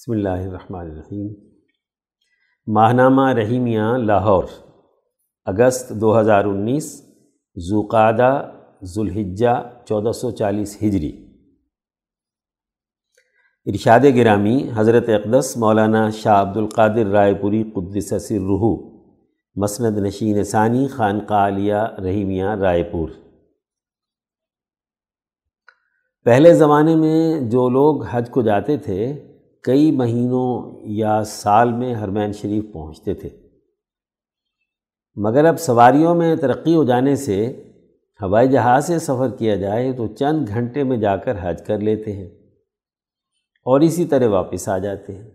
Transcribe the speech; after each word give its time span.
بسم 0.00 0.12
اللہ 0.12 0.44
الرحمن 0.48 0.80
الرحیم۔ 0.80 1.26
ماہنامہ 2.66 3.28
رحیمیہ 3.32 3.82
لاہور، 3.96 4.44
اگست 5.44 5.90
دو 6.00 6.20
ہزار 6.20 6.44
انیس 6.44 6.86
زوقادہ 7.56 8.30
ذوالحجہ 8.84 9.54
چودہ 9.88 10.12
سو 10.12 10.30
چالیس 10.30 10.76
ہجری۔ 10.82 11.10
ارشاد 13.66 14.00
گرامی 14.16 14.70
حضرت 14.74 15.08
اقدس 15.08 15.56
مولانا 15.56 16.10
شاہ 16.10 16.40
عبد 16.42 16.56
القادر 16.56 17.06
رائے 17.06 17.34
پوری 17.34 17.62
قدس 17.70 18.08
سر 18.28 18.34
رحو 18.34 18.74
مسند 19.56 19.98
نشین 19.98 20.42
ثانی 20.42 20.86
خانقاہ 20.86 21.46
علیہ 21.46 21.86
رحیمیہ 22.04 22.44
رائے 22.44 22.82
پور۔ 22.82 23.08
پہلے 26.24 26.54
زمانے 26.54 26.96
میں 26.96 27.50
جو 27.50 27.68
لوگ 27.68 28.04
حج 28.04 28.30
کو 28.30 28.42
جاتے 28.42 28.76
تھے 28.76 29.29
کئی 29.62 29.90
مہینوں 29.90 30.80
یا 30.82 31.24
سال 31.24 31.72
میں 31.72 31.94
حرمین 31.94 32.32
شریف 32.32 32.64
پہنچتے 32.72 33.14
تھے۔ 33.14 33.28
مگر 35.14 35.44
اب 35.44 35.60
سواریوں 35.60 36.14
میں 36.14 36.36
ترقی 36.36 36.74
ہو 36.74 36.84
جانے 36.84 37.16
سے 37.16 37.64
ہوائی 38.22 38.48
جہاز 38.48 38.86
سے 38.86 38.98
سفر 38.98 39.28
کیا 39.38 39.56
جائے 39.56 39.92
تو 39.92 40.06
چند 40.06 40.48
گھنٹے 40.48 40.84
میں 40.84 40.96
جا 40.96 41.16
کر 41.16 41.36
حج 41.40 41.66
کر 41.66 41.78
لیتے 41.78 42.12
ہیں 42.12 42.28
اور 43.64 43.80
اسی 43.80 44.04
طرح 44.04 44.28
واپس 44.28 44.68
آ 44.68 44.78
جاتے 44.78 45.14
ہیں۔ 45.14 45.30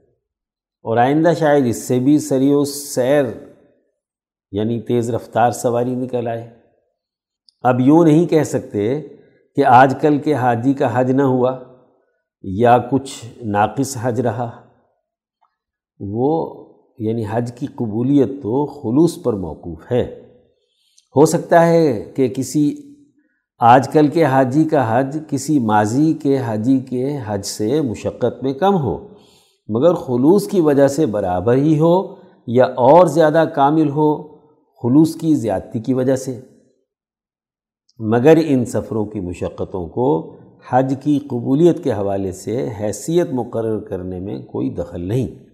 اور 0.84 0.98
آئندہ 0.98 1.34
شاید 1.40 1.66
اس 1.66 1.88
سے 1.88 2.00
بھی 2.00 2.20
سری 2.20 2.54
و 2.54 2.64
سیر 2.64 3.26
یعنی 4.52 4.82
تیز 4.82 5.10
رفتار 5.10 5.52
سواری 5.52 5.96
نکل 5.96 6.28
آئے۔ 6.28 6.50
اب 7.62 7.80
یوں 7.80 8.06
نہیں 8.06 8.26
کہہ 8.26 8.44
سکتے 8.44 9.02
کہ 9.56 9.66
آج 9.66 9.96
کل 10.02 10.18
کے 10.18 10.34
حاجی 10.34 10.74
کا 10.74 11.00
حج 11.00 11.12
نہ 11.12 11.22
ہوا۔ 11.22 11.75
یا 12.48 12.78
کچھ 12.78 13.26
ناقص 13.44 13.98
حج 14.02 14.22
رہا؟ 14.22 14.52
وہ 16.00 16.56
یعنی 17.00 17.24
حج 17.32 17.52
کی 17.60 17.66
قبولیت 17.66 18.28
تو 18.28 18.66
خلوص 18.66 19.24
پر 19.24 19.34
موقوف 19.34 19.92
ہے۔ 19.92 20.22
ہو 21.16 21.26
سکتا 21.26 21.68
ہے 21.68 22.12
کہ 22.16 22.28
کسی 22.28 22.76
آج 23.60 23.90
کل 23.90 24.08
کے 24.08 24.24
حاجی 24.24 24.64
کا 24.64 25.00
حج 25.00 25.18
کسی 25.30 25.60
ماضی 25.60 26.14
کے 26.14 26.38
حاجی 26.38 26.80
کے 26.80 27.18
حج 27.26 27.46
سے 27.46 27.82
مشقت 27.82 28.44
میں 28.44 28.54
کم 28.54 28.76
ہو، 28.76 29.08
مگر 29.68 29.94
خلوص 29.94 30.48
کی 30.48 30.62
وجہ 30.62 30.88
سے 30.88 31.06
برابر 31.06 31.56
ہی 31.56 31.80
ہو 31.80 32.16
یا 32.48 32.66
اور 32.66 33.08
زیادہ 33.08 33.46
کامل 33.56 33.90
ہو 33.90 34.36
خلوص 34.58 35.16
کی 35.16 35.36
زیادتی 35.36 35.80
کی 35.80 35.94
وجہ 35.94 36.16
سے۔ 36.16 36.42
مگر 38.00 38.40
ان 38.46 38.66
سفروں 38.66 39.06
کی 39.06 39.20
مشقتوں 39.20 39.88
کو 39.88 40.36
حج 40.70 40.94
کی 41.04 41.20
قبولیت 41.20 41.84
کے 41.84 41.94
حوالے 41.94 42.32
سے 42.32 42.70
حیثیت 42.80 43.28
مقرر 43.32 43.80
کرنے 43.80 44.20
میں 44.20 44.40
کوئی 44.40 44.70
دخل 44.70 45.02
نہیں۔ 45.02 45.46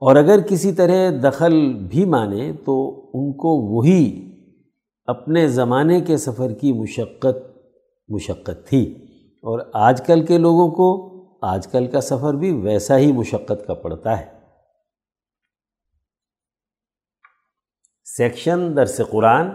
اور 0.00 0.16
اگر 0.16 0.40
کسی 0.40 0.72
طرح 0.72 1.10
دخل 1.22 1.72
بھی 1.72 2.04
مانے 2.04 2.52
تو 2.52 3.00
ان 3.14 3.32
کو 3.32 3.48
وہی 3.48 4.30
اپنے 5.04 5.48
زمانے 5.48 6.00
کے 6.00 6.16
سفر 6.16 6.52
کی 6.52 6.72
مشقت 6.72 7.58
مشقت 8.08 8.68
تھی۔ 8.68 8.94
اور 9.24 9.60
آج 9.72 10.06
کل 10.06 10.26
کے 10.26 10.38
لوگوں 10.38 10.70
کو 10.70 11.14
آج 11.42 11.66
کل 11.66 11.86
کا 11.86 12.00
سفر 12.00 12.34
بھی 12.34 12.52
ویسا 12.52 12.98
ہی 12.98 13.12
مشقت 13.12 13.66
کا 13.66 13.74
پڑتا 13.74 14.20
ہے۔ 14.20 14.26
سیکشن 18.04 18.76
درس 18.76 19.00
قرآن، 19.10 19.46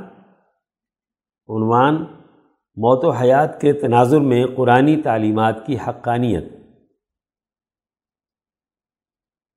عنوان 1.48 2.06
موت 2.76 3.06
و 3.06 3.12
حیات 3.12 3.62
کے 3.62 3.74
تناظر 3.74 4.20
میں 4.20 4.46
قرآنی 4.56 5.02
تعلیمات 5.02 5.66
کی 5.66 5.78
حقانیت۔ 5.78 6.44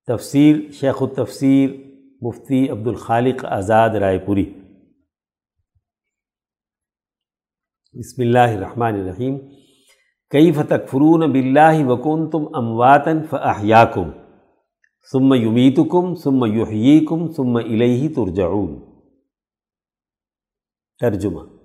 تفسیر 0.06 0.70
شیخ 0.70 1.02
التفسیر 1.02 1.70
مفتی 2.22 2.68
عبد 2.68 2.86
الخالق 2.86 3.44
آزاد 3.44 3.90
رائے 3.90 4.18
پوری۔ 4.18 4.54
بسم 7.92 8.22
اللہ 8.22 8.38
الرحمن 8.38 8.94
الرحیم۔ 8.94 9.38
کئی 10.30 10.52
فتق 10.52 10.90
فرون 10.90 11.32
بلّہ 11.32 11.86
وکن 11.86 12.30
تم 12.30 12.54
امواتن 12.54 13.26
فاحیاکم۔ 13.30 14.10
ثم 15.12 15.34
یمیتکم، 15.34 16.14
ثم 16.14 16.44
یحییکم، 16.44 17.32
ثم 17.32 17.56
الیہ 17.56 18.08
ترجعون۔ 18.08 18.92
ترجمہ۔ 21.00 21.61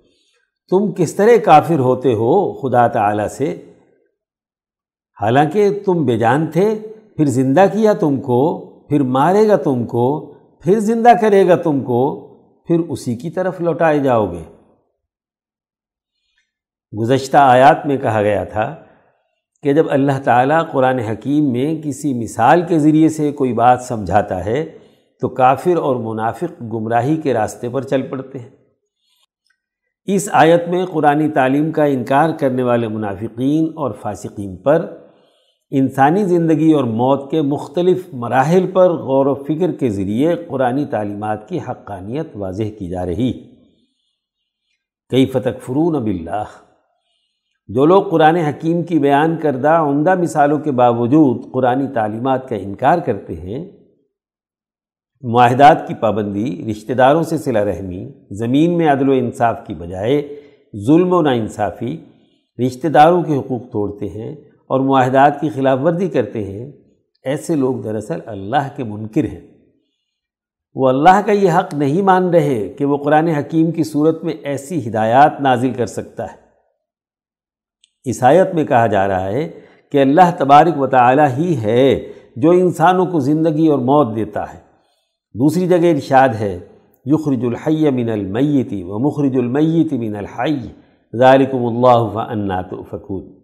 تم 0.69 0.91
کس 0.91 1.15
طرح 1.15 1.37
کافر 1.45 1.79
ہوتے 1.79 2.13
ہو 2.13 2.53
خدا 2.53 2.87
تعالی 2.87 3.29
سے؟ 3.29 3.65
حالانکہ 5.21 5.79
تم 5.85 6.05
بے 6.05 6.17
جان 6.17 6.47
تھے، 6.47 6.79
پھر 7.17 7.25
زندہ 7.25 7.65
کیا 7.73 7.93
تم 7.93 8.21
کو، 8.21 8.65
پھر 8.87 9.03
مارے 9.03 9.47
گا 9.47 9.55
تم 9.55 9.85
کو، 9.85 10.33
پھر 10.33 10.79
زندہ 10.79 11.09
کرے 11.21 11.47
گا 11.47 11.55
تم 11.55 11.79
کو، 11.79 12.27
پھر 12.67 12.79
اسی 12.79 13.15
کی 13.15 13.29
طرف 13.29 13.61
لوٹائے 13.61 13.99
جاؤ 13.99 14.31
گے۔ 14.31 14.43
گزشتہ 17.01 17.37
آیات 17.37 17.85
میں 17.85 17.97
کہا 17.97 18.21
گیا 18.21 18.43
تھا 18.43 18.75
کہ 19.63 19.73
جب 19.73 19.85
اللہ 19.89 20.19
تعالیٰ 20.23 20.71
قرآن 20.71 20.99
حکیم 20.99 21.51
میں 21.51 21.81
کسی 21.81 22.13
مثال 22.13 22.61
کے 22.61 22.79
ذریعے 22.79 23.09
سے 23.09 23.31
کوئی 23.31 23.53
بات 23.53 23.81
سمجھاتا 23.81 24.45
ہے، 24.45 24.77
تو 25.21 25.29
کافر 25.29 25.77
اور 25.77 25.95
منافق 25.95 26.61
گمراہی 26.61 27.15
کے 27.15 27.33
راستے 27.33 27.69
پر 27.69 27.81
چل 27.81 28.01
پڑتے 28.01 28.39
ہیں۔ 28.39 28.66
اس 30.07 30.29
آیت 30.31 30.67
میں 30.67 30.85
قرآن 30.85 31.31
تعلیم 31.31 31.71
کا 31.71 31.83
انکار 31.83 32.29
کرنے 32.39 32.63
والے 32.63 32.87
منافقین 32.87 33.65
اور 33.75 33.91
فاسقین 33.91 34.57
پر، 34.57 34.95
انسانی 35.71 36.23
زندگی 36.23 36.71
اور 36.71 36.83
موت 36.83 37.31
کے 37.31 37.41
مختلف 37.41 38.13
مراحل 38.13 38.67
پر 38.73 38.89
غور 38.89 39.25
و 39.25 39.33
فکر 39.33 39.71
کے 39.71 39.89
ذریعے 39.89 40.35
قرآن 40.35 40.85
تعلیمات 40.85 41.49
کی 41.49 41.59
حقانیت 41.69 42.27
واضح 42.35 42.63
کی 42.79 42.89
جا 42.89 43.05
رہی۔ 43.05 43.33
کئی 45.09 45.25
فتق 45.25 45.61
فرون 45.61 45.95
اب 45.95 46.05
اللہ 46.05 46.43
جو 47.67 47.85
لوگ 47.85 48.03
قرآن 48.03 48.35
حکیم 48.35 48.83
کی 48.83 48.99
بیان 48.99 49.35
کردہ 49.37 49.69
عمدہ 49.69 50.15
مثالوں 50.15 50.59
کے 50.59 50.71
باوجود 50.71 51.51
قرآن 51.53 51.87
تعلیمات 51.93 52.49
کا 52.49 52.55
انکار 52.55 52.99
کرتے 52.99 53.33
ہیں 53.35 53.76
معاہدات 55.21 55.87
کی 55.87 55.93
پابندی، 55.93 56.71
رشتہ 56.71 56.93
داروں 56.93 57.23
سے 57.23 57.37
صلہ 57.37 57.59
رحمی، 57.59 58.11
زمین 58.31 58.77
میں 58.77 58.91
عدل 58.91 59.09
و 59.09 59.11
انصاف 59.11 59.67
کی 59.67 59.73
بجائے 59.73 60.35
ظلم 60.87 61.13
و 61.13 61.21
ناانصافی، 61.21 61.97
رشتہ 62.67 62.87
داروں 62.87 63.23
کے 63.23 63.37
حقوق 63.37 63.61
توڑتے 63.71 64.07
ہیں 64.07 64.35
اور 64.67 64.79
معاہدات 64.79 65.41
کی 65.41 65.49
خلاف 65.49 65.79
ورزی 65.83 66.07
کرتے 66.07 66.43
ہیں، 66.43 66.71
ایسے 67.23 67.55
لوگ 67.55 67.75
دراصل 67.75 68.19
اللہ 68.25 68.67
کے 68.75 68.83
منکر 68.83 69.23
ہیں۔ 69.23 69.47
وہ 70.75 70.89
اللہ 70.89 71.21
کا 71.25 71.31
یہ 71.31 71.51
حق 71.51 71.73
نہیں 71.73 72.01
مان 72.01 72.29
رہے 72.29 72.69
کہ 72.69 72.85
وہ 72.85 72.97
قرآن 72.97 73.27
حکیم 73.27 73.71
کی 73.71 73.83
صورت 73.83 74.23
میں 74.23 74.33
ایسی 74.33 74.89
ہدایات 74.89 75.41
نازل 75.41 75.73
کر 75.73 75.85
سکتا 75.85 76.23
ہے۔ 76.23 76.37
عیسائیت 78.05 78.53
میں 78.53 78.63
کہا 78.63 78.87
جا 78.87 79.07
رہا 79.07 79.25
ہے 79.25 79.49
کہ 79.91 80.01
اللہ 80.01 80.31
تبارک 80.37 80.81
و 80.81 80.87
تعالی 80.87 81.23
ہی 81.37 81.57
ہے 81.57 82.11
جو 82.35 82.51
انسانوں 82.51 83.05
کو 83.05 83.19
زندگی 83.19 83.67
اور 83.67 83.79
موت 83.79 84.15
دیتا 84.15 84.53
ہے۔ 84.53 84.66
دوسری 85.39 85.67
جگہ 85.67 85.91
ارشاد 85.91 86.29
ہے، 86.29 86.59
یخرج 87.05 87.45
الحی 87.45 87.89
من 87.89 88.09
المیتی 88.09 88.83
و 88.83 88.99
مخرج 88.99 89.37
المیت 89.37 89.93
من 89.93 90.15
الحی، 90.15 90.67
ذالکم 91.17 91.65
اللہ 91.65 92.13
فانات 92.13 92.69
فکون 92.89 93.35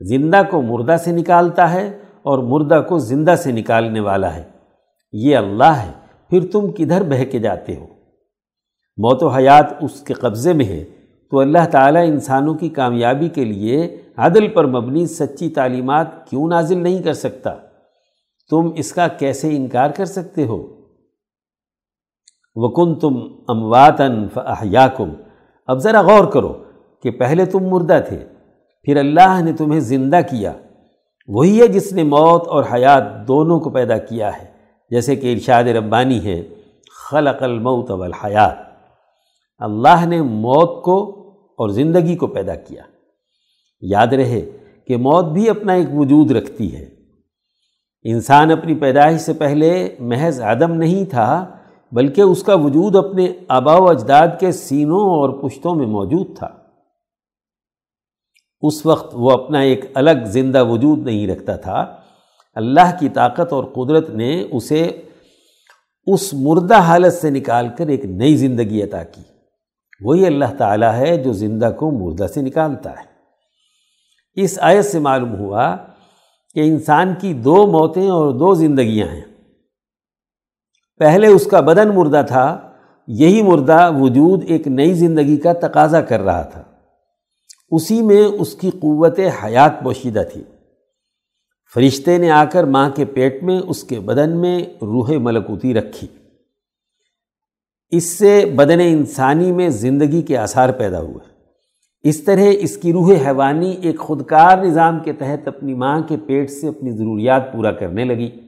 زندہ 0.00 0.42
کو 0.50 0.62
مردہ 0.62 0.96
سے 1.04 1.12
نکالتا 1.12 1.72
ہے 1.72 1.98
اور 2.22 2.38
مردہ 2.38 2.82
کو 2.88 2.98
زندہ 2.98 3.34
سے 3.38 3.52
نکالنے 3.52 4.00
والا 4.00 4.34
ہے۔ 4.34 4.42
یہ 5.12 5.36
اللہ 5.36 5.64
ہے، 5.64 5.92
پھر 6.30 6.40
تم 6.52 6.72
کدھر 6.72 7.02
بہہ 7.02 7.24
کے 7.24 7.38
جاتے 7.38 7.76
ہو؟ 7.76 7.86
موت 8.96 9.22
و 9.22 9.28
حیات 9.28 9.72
اس 9.80 10.00
کے 10.00 10.14
قبضے 10.14 10.52
میں 10.52 10.64
ہے۔ 10.64 10.84
تو 11.30 11.38
اللہ 11.38 11.68
تعالیٰ 11.70 12.04
انسانوں 12.06 12.54
کی 12.54 12.68
کامیابی 12.68 13.28
کے 13.28 13.44
لیے 13.44 13.96
عدل 14.16 14.48
پر 14.48 14.66
مبنی 14.66 15.06
سچی 15.06 15.48
تعلیمات 15.48 16.30
کیوں 16.30 16.48
نازل 16.48 16.78
نہیں 16.78 17.02
کر 17.02 17.12
سکتا؟ 17.12 17.50
تم 18.50 18.70
اس 18.76 18.92
کا 18.92 19.08
کیسے 19.08 19.56
انکار 19.56 19.90
کر 19.90 20.04
سکتے 20.04 20.44
ہو؟ 20.44 20.77
وکن 22.60 22.94
تم 22.94 23.16
امواتن 23.48 24.28
فاحیاکم 24.28 25.10
اب 25.66 25.78
ذرا 25.78 26.02
غور 26.02 26.24
کرو 26.24 26.64
کہ 27.02 27.10
پہلے 27.10 27.44
تم 27.44 27.58
مردہ 27.58 28.00
تھے، 28.08 28.24
پھر 28.82 28.96
اللہ 28.96 29.40
نے 29.42 29.52
تمہیں 29.52 29.80
زندہ 29.80 30.20
کیا۔ 30.30 30.52
وہی 31.28 31.60
ہے 31.60 31.68
جس 31.68 31.92
نے 31.92 32.02
موت 32.02 32.48
اور 32.48 32.64
حیات 32.74 33.28
دونوں 33.28 33.60
کو 33.60 33.70
پیدا 33.70 33.98
کیا 33.98 34.42
ہے۔ 34.42 34.46
جیسے 34.90 35.16
کہ 35.16 35.32
ارشاد 35.32 35.64
ربانی 35.64 36.24
ہے، 36.24 36.42
خلق 37.10 37.42
الموت 37.42 37.90
والحیات۔ 37.90 38.56
اللہ 39.58 40.06
نے 40.06 40.22
موت 40.22 40.84
کو 40.84 41.28
اور 41.58 41.68
زندگی 41.68 42.16
کو 42.16 42.26
پیدا 42.26 42.54
کیا۔ 42.54 42.82
یاد 43.80 44.06
رہے 44.06 44.50
کہ 44.86 44.96
موت 44.96 45.24
بھی 45.24 45.50
اپنا 45.50 45.72
ایک 45.72 45.88
وجود 45.94 46.30
رکھتی 46.30 46.76
ہے۔ 46.76 46.86
انسان 48.02 48.50
اپنی 48.50 48.74
پیدائش 48.74 49.20
سے 49.20 49.32
پہلے 49.32 49.96
محض 50.00 50.40
عدم 50.40 50.72
نہیں 50.72 51.10
تھا 51.10 51.57
بلکہ 51.92 52.20
اس 52.20 52.42
کا 52.42 52.54
وجود 52.54 52.96
اپنے 52.96 53.32
آبا 53.48 53.74
و 53.74 53.88
اجداد 53.88 54.28
کے 54.40 54.52
سینوں 54.52 55.00
اور 55.00 55.30
پشتوں 55.30 55.74
میں 55.74 55.86
موجود 55.86 56.38
تھا۔ 56.38 56.48
اس 58.60 58.86
وقت 58.86 59.14
وہ 59.18 59.30
اپنا 59.30 59.60
ایک 59.60 59.84
الگ 59.94 60.24
زندہ 60.26 60.64
وجود 60.64 60.98
نہیں 60.98 61.26
رکھتا 61.26 61.56
تھا۔ 61.56 61.96
اللہ 62.54 62.96
کی 63.00 63.08
طاقت 63.08 63.52
اور 63.52 63.64
قدرت 63.64 64.10
نے 64.10 64.42
اسے 64.52 65.02
اس 66.06 66.34
مردہ 66.34 66.78
حالت 66.78 67.14
سے 67.14 67.30
نکال 67.30 67.68
کر 67.78 67.86
ایک 67.86 68.04
نئی 68.04 68.36
زندگی 68.36 68.82
عطا 68.82 69.04
کی۔ 69.04 69.22
وہی 70.00 70.26
اللہ 70.26 70.54
تعالیٰ 70.58 70.94
ہے 70.94 71.16
جو 71.16 71.32
زندہ 71.32 71.70
کو 71.76 71.90
مردہ 71.90 72.26
سے 72.26 72.42
نکالتا 72.42 72.90
ہے۔ 72.90 73.08
اس 74.34 74.58
آیت 74.62 74.84
سے 74.84 74.98
معلوم 74.98 75.34
ہوا 75.34 75.76
کہ 76.54 76.60
انسان 76.60 77.14
کی 77.20 77.32
دو 77.32 77.66
موتیں 77.66 78.10
اور 78.10 78.32
دو 78.32 78.54
زندگیاں 78.54 79.08
ہیں۔ 79.08 79.37
پہلے 80.98 81.26
اس 81.26 81.46
کا 81.46 81.60
بدن 81.60 81.88
مردہ 81.88 82.22
تھا، 82.28 82.70
یہی 83.06 83.42
مردہ 83.42 83.90
وجود 83.98 84.44
ایک 84.46 84.68
نئی 84.68 84.94
زندگی 84.94 85.36
کا 85.36 85.52
تقاضا 85.52 86.00
کر 86.00 86.20
رہا 86.20 86.42
تھا۔ 86.42 86.62
اسی 87.70 88.02
میں 88.02 88.22
اس 88.22 88.54
کی 88.54 88.70
قوت 88.70 89.20
حیات 89.44 89.82
پوشیدہ 89.82 90.22
تھی۔ 90.32 90.42
فرشتے 91.74 92.18
نے 92.18 92.30
آ 92.30 92.44
کر 92.44 92.64
ماں 92.64 92.90
کے 92.90 93.04
پیٹ 93.04 93.42
میں 93.42 93.60
اس 93.60 93.84
کے 93.84 94.00
بدن 94.00 94.36
میں 94.36 94.58
روح 94.62 95.10
ملکوتی 95.18 95.74
رکھی۔ 95.74 96.08
اس 97.90 98.04
سے 98.04 98.52
بدن 98.56 98.80
انسانی 98.80 99.52
میں 99.52 99.68
زندگی 99.68 100.22
کے 100.22 100.36
آثار 100.36 100.68
پیدا 100.68 101.00
ہوئے۔ 101.00 101.28
اس 102.02 102.22
طرح 102.22 102.44
اس 102.60 102.76
کی 102.76 102.92
روح 102.92 103.12
حیوانی 103.26 103.70
ایک 103.70 103.98
خودکار 103.98 104.58
نظام 104.58 104.98
کے 104.98 105.12
تحت 105.12 105.48
اپنی 105.48 105.74
ماں 105.74 106.00
کے 106.00 106.16
پیٹ 106.26 106.50
سے 106.50 106.68
اپنی 106.68 106.90
ضروریات 106.90 107.52
پورا 107.52 107.72
کرنے 107.72 108.04
لگی۔ 108.04 108.47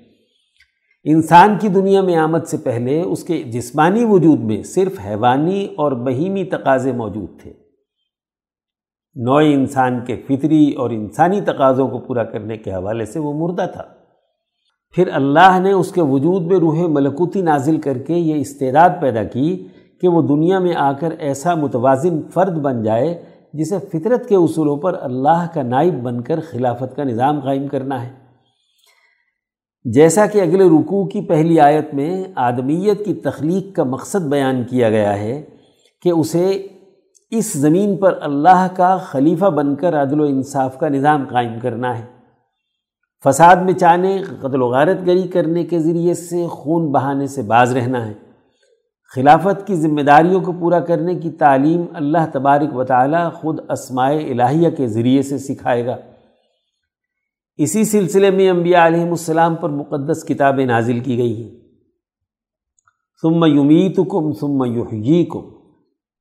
انسان 1.05 1.57
کی 1.61 1.69
دنیا 1.69 2.03
میں 2.03 2.17
آمد 2.17 2.45
سے 2.47 2.57
پہلے 2.57 3.03
اس 3.03 3.25
کے 3.25 3.43
جسمانی 3.43 4.05
وجود 4.05 4.41
میں 4.41 4.63
صرف 4.63 5.01
حیوانی 5.07 5.65
اور 5.77 5.93
بہیمی 5.93 6.45
تقاضے 6.45 6.93
موجود 6.93 7.41
تھے۔ 7.43 7.53
نوع 9.15 9.43
انسان 9.45 10.01
کے 10.07 10.17
فطری 10.29 10.73
اور 10.73 10.91
انسانی 10.91 11.41
تقاضوں 11.41 11.89
کو 11.89 11.99
پورا 11.99 12.25
کرنے 12.25 12.57
کے 12.57 12.71
حوالے 12.71 13.05
سے 13.05 13.19
وہ 13.19 13.33
مردہ 13.33 13.67
تھا۔ 13.73 13.83
پھر 14.95 15.09
اللہ 15.13 15.59
نے 15.59 15.73
اس 15.73 15.93
کے 15.93 16.03
وجود 16.03 16.43
میں 16.43 16.59
روح 16.59 16.87
ملکوتی 16.89 17.43
نازل 17.43 17.81
کر 17.81 17.99
کے 17.99 18.15
یہ 18.15 18.35
استعداد 18.35 18.91
پیدا 19.01 19.25
کی 19.25 19.67
کہ 20.01 20.09
وہ 20.09 20.23
دنیا 20.23 20.59
میں 20.59 20.75
آ 20.75 20.93
کر 20.93 21.15
ایسا 21.19 21.55
متوازن 21.55 22.23
فرد 22.35 22.59
بن 22.59 22.83
جائے 22.83 23.23
جسے 23.53 23.79
فطرت 23.79 24.29
کے 24.29 24.37
اصولوں 24.37 24.77
پر 24.77 24.99
اللہ 25.01 25.47
کا 25.55 25.63
نائب 25.63 26.03
بن 26.03 26.21
کر 26.21 26.41
خلافت 26.41 26.97
کا 26.97 27.05
نظام 27.05 27.41
قائم 27.41 27.69
کرنا 27.69 28.05
ہے۔ 28.05 28.20
جیسا 29.85 30.27
کہ 30.27 30.41
اگلے 30.41 30.65
رکوع 30.65 31.07
کی 31.07 31.21
پہلی 31.21 31.61
آیت 31.61 31.95
میں 31.95 32.25
آدمیت 32.35 33.05
کی 33.05 33.15
تخلیق 33.15 33.77
کا 33.77 33.85
مقصد 33.85 34.19
بیان 34.19 34.65
کیا 34.65 34.91
گیا 34.91 35.19
ہے 35.19 35.43
کہ 36.03 36.09
اسے 36.09 36.67
اس 37.31 37.53
زمین 37.53 37.97
پر 37.97 38.19
اللہ 38.21 38.69
کا 38.77 38.97
خلیفہ 38.97 39.45
بن 39.45 39.75
کر 39.75 40.03
عدل 40.03 40.21
و 40.21 40.25
انصاف 40.25 40.79
کا 40.79 40.89
نظام 40.89 41.25
قائم 41.31 41.59
کرنا 41.63 41.99
ہے۔ 41.99 42.05
فساد 43.25 43.57
میں 43.57 43.73
چانے 43.73 44.23
قتل 44.41 44.63
و 44.63 44.69
غارت 44.69 45.07
گری 45.07 45.23
کرنے 45.23 45.65
کے 45.65 45.79
ذریعے 45.79 46.15
سے 46.15 46.47
خون 46.47 46.93
بہانے 46.93 47.27
سے 47.27 47.43
باز 47.43 47.77
رہنا 47.77 48.07
ہے۔ 48.07 48.13
خلافت 49.15 49.67
کی 49.67 49.75
ذمہ 49.75 50.01
داریوں 50.01 50.41
کو 50.41 50.53
پورا 50.53 50.81
کرنے 50.81 51.15
کی 51.15 51.31
تعلیم 51.31 51.85
اللہ 51.95 52.27
تبارک 52.33 52.77
و 52.77 52.85
تعالی 52.85 53.29
خود 53.35 53.59
اسماء 53.71 54.13
الہیہ 54.13 54.71
کے 54.71 54.87
ذریعے 54.87 55.23
سے 55.23 55.39
سکھائے 55.39 55.87
گا۔ 55.87 55.97
اسی 57.63 57.85
سلسلے 57.85 58.31
میں 58.31 58.51
انبیاء 58.51 58.87
علیہ 58.87 59.01
السلام 59.01 59.55
پر 59.55 59.69
مقدس 59.69 60.25
کتابیں 60.25 60.67
نازل 60.67 61.01
کی 61.01 61.19
گئی 61.19 61.43
ہیں۔ 61.43 61.51
ثم 63.23 63.45
یمیتکم 63.45 64.33
ثم 64.33 64.65
یحییکم۔ 64.65 65.41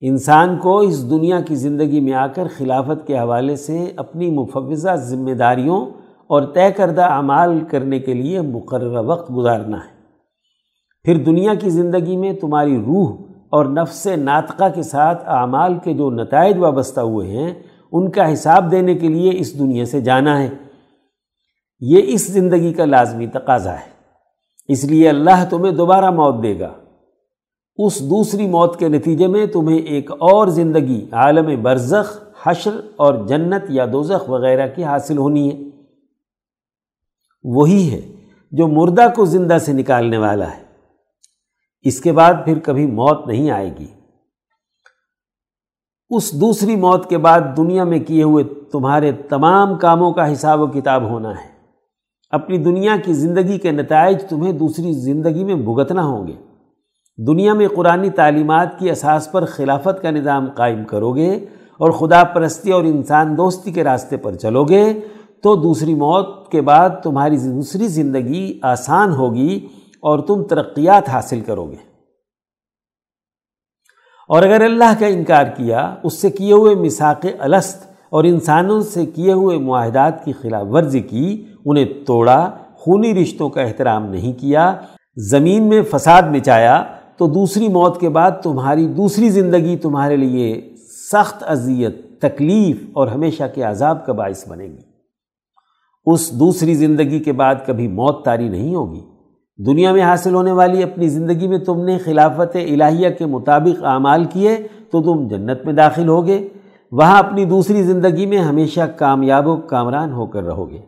انسان 0.02 0.58
کو 0.58 0.80
اس 0.80 1.10
دنیا 1.10 1.42
کی 1.42 1.56
زندگی 1.56 2.00
میں 2.00 2.14
آ 2.14 2.28
کر 2.28 2.48
خلافت 2.58 3.08
کے 3.08 3.20
حوالے 3.20 3.56
سے 3.56 3.92
اپنی 3.96 4.32
مفوضہ 4.32 4.96
ذمہ 4.96 5.32
داریوں 5.32 5.86
اور 6.28 6.42
طے 6.54 6.72
کردہ 6.72 7.04
اعمال 7.04 7.60
کرنے 7.60 8.00
کے 8.00 8.14
لیے 8.14 8.42
مقررہ 8.42 9.02
وقت 9.02 9.32
گزارنا 9.36 9.78
ہے۔ 9.78 10.00
پھر 11.04 11.24
دنیا 11.24 11.54
کی 11.54 11.70
زندگی 11.70 12.18
میں 12.18 12.34
تمہاری 12.34 12.78
روح 12.78 13.16
اور 13.50 13.66
نفس 13.66 14.08
ناطقہ 14.08 14.70
کے 14.76 14.84
ساتھ 14.84 15.24
اعمال 15.26 15.74
کے 15.84 15.94
جو 15.94 16.12
نتائج 16.12 16.58
وابستہ 16.58 17.00
ہوئے 17.00 17.28
ہیں، 17.28 17.54
ان 17.92 18.12
کا 18.12 18.34
حساب 18.34 18.72
دینے 18.72 18.96
کے 18.96 19.08
لیے 19.08 19.32
اس 19.34 19.60
دنیا 19.60 19.86
سے 19.86 20.02
جانا 20.02 20.44
ہے۔ 20.44 20.69
یہ 21.80 22.02
اس 22.06 22.28
زندگی 22.28 22.74
کا 22.74 22.86
لازمی 22.86 23.28
تقاضا 23.28 23.74
ہے۔ 23.74 23.90
اس 24.68 24.84
لیے 24.84 25.10
اللہ 25.10 25.46
تمہیں 25.50 25.74
دوبارہ 25.74 26.10
موت 26.10 26.44
دے 26.44 26.60
گا۔ 26.60 26.74
اس 27.76 28.00
دوسری 28.00 28.48
موت 28.48 28.80
کے 28.80 28.88
نتیجے 28.88 29.28
میں 29.28 29.46
تمہیں 29.46 29.80
ایک 29.80 30.12
اور 30.12 30.48
زندگی، 30.48 31.08
عالم 31.12 31.62
برزخ، 31.62 32.20
حشر 32.44 32.82
اور 32.96 33.28
جنت 33.28 33.64
یا 33.70 33.86
دوزخ 33.94 34.30
وغیرہ 34.30 34.68
کی 34.76 34.84
حاصل 34.84 35.18
ہونی 35.18 35.52
ہے۔ 35.52 35.70
وہی 37.44 37.92
ہے 37.92 38.12
جو 38.52 38.68
مردہ 38.68 39.08
کو 39.16 39.26
زندہ 39.26 39.58
سے 39.58 39.74
نکالنے 39.74 40.18
والا 40.18 40.58
ہے۔ 40.58 40.64
اس 41.82 42.02
کے 42.02 42.12
بعد 42.12 42.34
پھر 42.46 42.60
کبھی 42.60 42.86
موت 42.86 43.28
نہیں 43.28 43.52
آئے 43.52 43.78
گی۔ 43.80 43.88
اس 46.10 46.42
دوسری 46.42 46.76
موت 46.76 47.10
کے 47.10 47.18
بعد 47.18 47.42
دنیا 47.58 47.84
میں 47.84 48.00
کیے 48.00 48.24
ہوئے 48.24 48.44
تمہارے 48.44 49.12
تمام 49.12 49.78
کاموں 49.78 50.14
کا 50.14 50.34
حساب 50.34 50.62
و 50.62 50.68
کتاب 50.68 51.04
ہونا 51.04 51.30
ہے۔ 51.30 51.59
اپنی 52.30 52.58
دنیا 52.58 52.96
کی 53.06 53.14
زندگی 53.14 53.58
کے 53.58 53.72
نتائج 53.72 54.24
تمہیں 54.30 54.54
دوسری 54.54 54.94
زندگی 54.94 55.44
میں 55.44 55.56
بھگتنا 55.56 56.06
ہوں 56.06 56.28
گے۔ 56.28 56.34
دنیا 57.28 57.54
میں 57.54 57.68
قرآن 57.76 58.10
تعلیمات 58.10 58.80
کی 58.80 58.92
اساس 58.92 59.32
پر 59.32 59.46
خلافت 59.46 60.02
کا 60.02 60.12
نظام 60.12 60.48
قائم 60.56 60.84
کرو 60.84 61.16
گے 61.16 61.34
اور 61.78 61.92
خدا 61.92 62.24
پرستی 62.24 62.72
اور 62.72 62.84
انسان 62.84 63.38
دوستی 63.38 63.72
کے 63.72 63.84
راستے 63.84 64.18
پر 64.18 64.36
چلو 64.36 64.64
گے 64.64 64.94
تو 65.44 65.56
دوسری 65.56 65.96
موت 65.96 66.52
کے 66.52 66.62
بعد 66.62 66.90
تمہاری 67.04 67.38
دوسری 67.38 67.88
زندگی 67.88 68.60
آسان 68.62 69.12
ہوگی 69.12 69.68
اور 70.02 70.20
تم 70.20 70.44
ترقیات 70.44 71.10
حاصل 71.10 71.42
کرو 71.42 71.66
گے۔ 71.66 71.90
اور 74.28 74.44
اگر 74.44 74.62
اللہ 74.62 74.94
کا 75.00 75.06
انکار 75.06 75.46
کیا، 75.58 75.96
اس 76.04 76.14
سے 76.14 76.30
کیے 76.30 76.54
ہوئے 76.54 76.76
مساق 76.76 77.26
الست 77.40 77.92
اور 78.10 78.24
انسانوں 78.24 78.82
سے 78.82 79.06
کیے 79.06 79.34
ہوئے 79.34 79.58
معاہدات 79.58 80.26
کی 80.26 80.34
خلاف 80.34 80.66
ورزی 80.70 81.00
کی 81.00 81.46
انہیں 81.66 81.86
توڑا، 82.06 82.52
خونی 82.74 83.22
رشتوں 83.22 83.50
کا 83.50 83.62
احترام 83.62 84.10
نہیں 84.10 84.40
کیا، 84.40 84.76
زمین 85.16 85.64
میں 85.64 85.82
فساد 85.92 86.24
مچایا، 86.24 86.84
تو 87.18 87.28
دوسری 87.28 87.68
موت 87.68 88.00
کے 88.00 88.10
بعد 88.10 88.32
تمہاری 88.44 88.88
دوسری 88.88 89.30
زندگی 89.30 89.78
تمہارے 89.78 90.16
لیے 90.16 90.62
سخت 91.12 91.44
اذیت، 91.48 92.22
تکلیف 92.22 92.78
اور 92.94 93.08
ہمیشہ 93.08 93.44
کے 93.56 93.62
عذاب 93.64 94.06
کا 94.06 94.14
باعث 94.14 94.48
بنے 94.48 94.66
گی۔ 94.66 94.90
اس 96.06 96.40
دوسری 96.40 96.76
زندگی 96.76 97.20
کے 97.20 97.32
بعد 97.32 97.56
کبھی 97.66 97.88
موت 97.88 98.26
تاری 98.26 98.50
نہیں 98.50 98.76
ہوگی۔ 98.76 99.02
دنیا 99.66 99.94
میں 99.94 100.02
حاصل 100.02 100.34
ہونے 100.34 100.52
والی 100.52 100.84
اپنی 100.84 101.10
زندگی 101.10 101.48
میں 101.48 101.58
تم 101.58 101.86
نے 101.86 101.98
خلافت 101.98 102.56
الہیہ 102.56 103.10
کے 103.10 103.26
مطابق 103.26 103.84
اعمال 103.84 104.26
کیے 104.26 104.58
تو 104.92 105.02
تم 105.02 105.28
جنت 105.28 105.66
میں 105.66 105.74
داخل 105.74 106.08
ہوگے۔ 106.08 106.48
وہاں 106.92 107.20
اپنی 107.20 107.46
دوسری 107.46 107.84
زندگی 107.84 108.26
میں 108.26 108.38
ہمیشہ 108.38 108.82
کامیاب 108.82 109.48
و 109.48 109.58
کامران 109.58 110.12
ہو 110.12 110.26
کر 110.26 110.44
رہو 110.44 110.70
گے۔ 110.70 110.80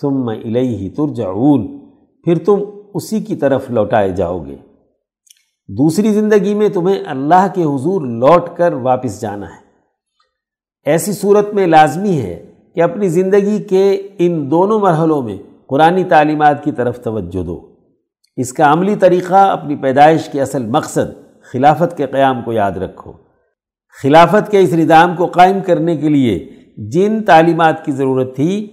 ثم 0.00 0.28
الیہ 0.28 0.90
ترجعون، 0.90 1.78
پھر 2.24 2.38
تم 2.38 2.64
اسی 2.94 3.20
کی 3.20 3.36
طرف 3.36 3.70
لوٹائے 3.70 4.10
جاؤ 4.10 4.44
گے۔ 4.46 4.56
دوسری 5.68 6.12
زندگی 6.12 6.54
میں 6.54 6.68
تمہیں 6.68 7.00
اللہ 7.06 7.46
کے 7.54 7.62
حضور 7.62 8.02
لوٹ 8.02 8.56
کر 8.56 8.72
واپس 8.72 9.20
جانا 9.20 9.46
ہے۔ 9.46 9.68
ایسی 10.84 11.12
صورت 11.12 11.54
میں 11.54 11.66
لازمی 11.66 12.20
ہے 12.20 12.52
کہ 12.74 12.82
اپنی 12.82 13.08
زندگی 13.08 13.62
کے 13.62 14.08
ان 14.18 14.50
دونوں 14.50 14.80
مرحلوں 14.80 15.22
میں 15.22 15.36
قرآن 15.66 16.04
تعلیمات 16.08 16.64
کی 16.64 16.72
طرف 16.72 17.02
توجہ 17.02 17.42
دو۔ 17.42 17.68
اس 18.36 18.52
کا 18.52 18.72
عملی 18.72 18.96
طریقہ 18.96 19.34
اپنی 19.34 19.76
پیدائش 19.76 20.28
کے 20.28 20.42
اصل 20.42 20.66
مقصد 20.66 21.40
خلافت 21.52 21.96
کے 21.96 22.06
قیام 22.06 22.42
کو 22.42 22.52
یاد 22.52 22.72
رکھو۔ 22.72 23.12
خلافت 24.02 24.50
کے 24.50 24.60
اس 24.60 24.72
نظام 24.72 25.16
کو 25.16 25.26
قائم 25.26 25.56
کرنے 25.66 25.96
کے 25.96 26.08
لیے 26.08 26.48
جن 26.76 27.22
تعلیمات 27.22 27.84
کی 27.84 27.92
ضرورت 27.92 28.36
تھی 28.36 28.68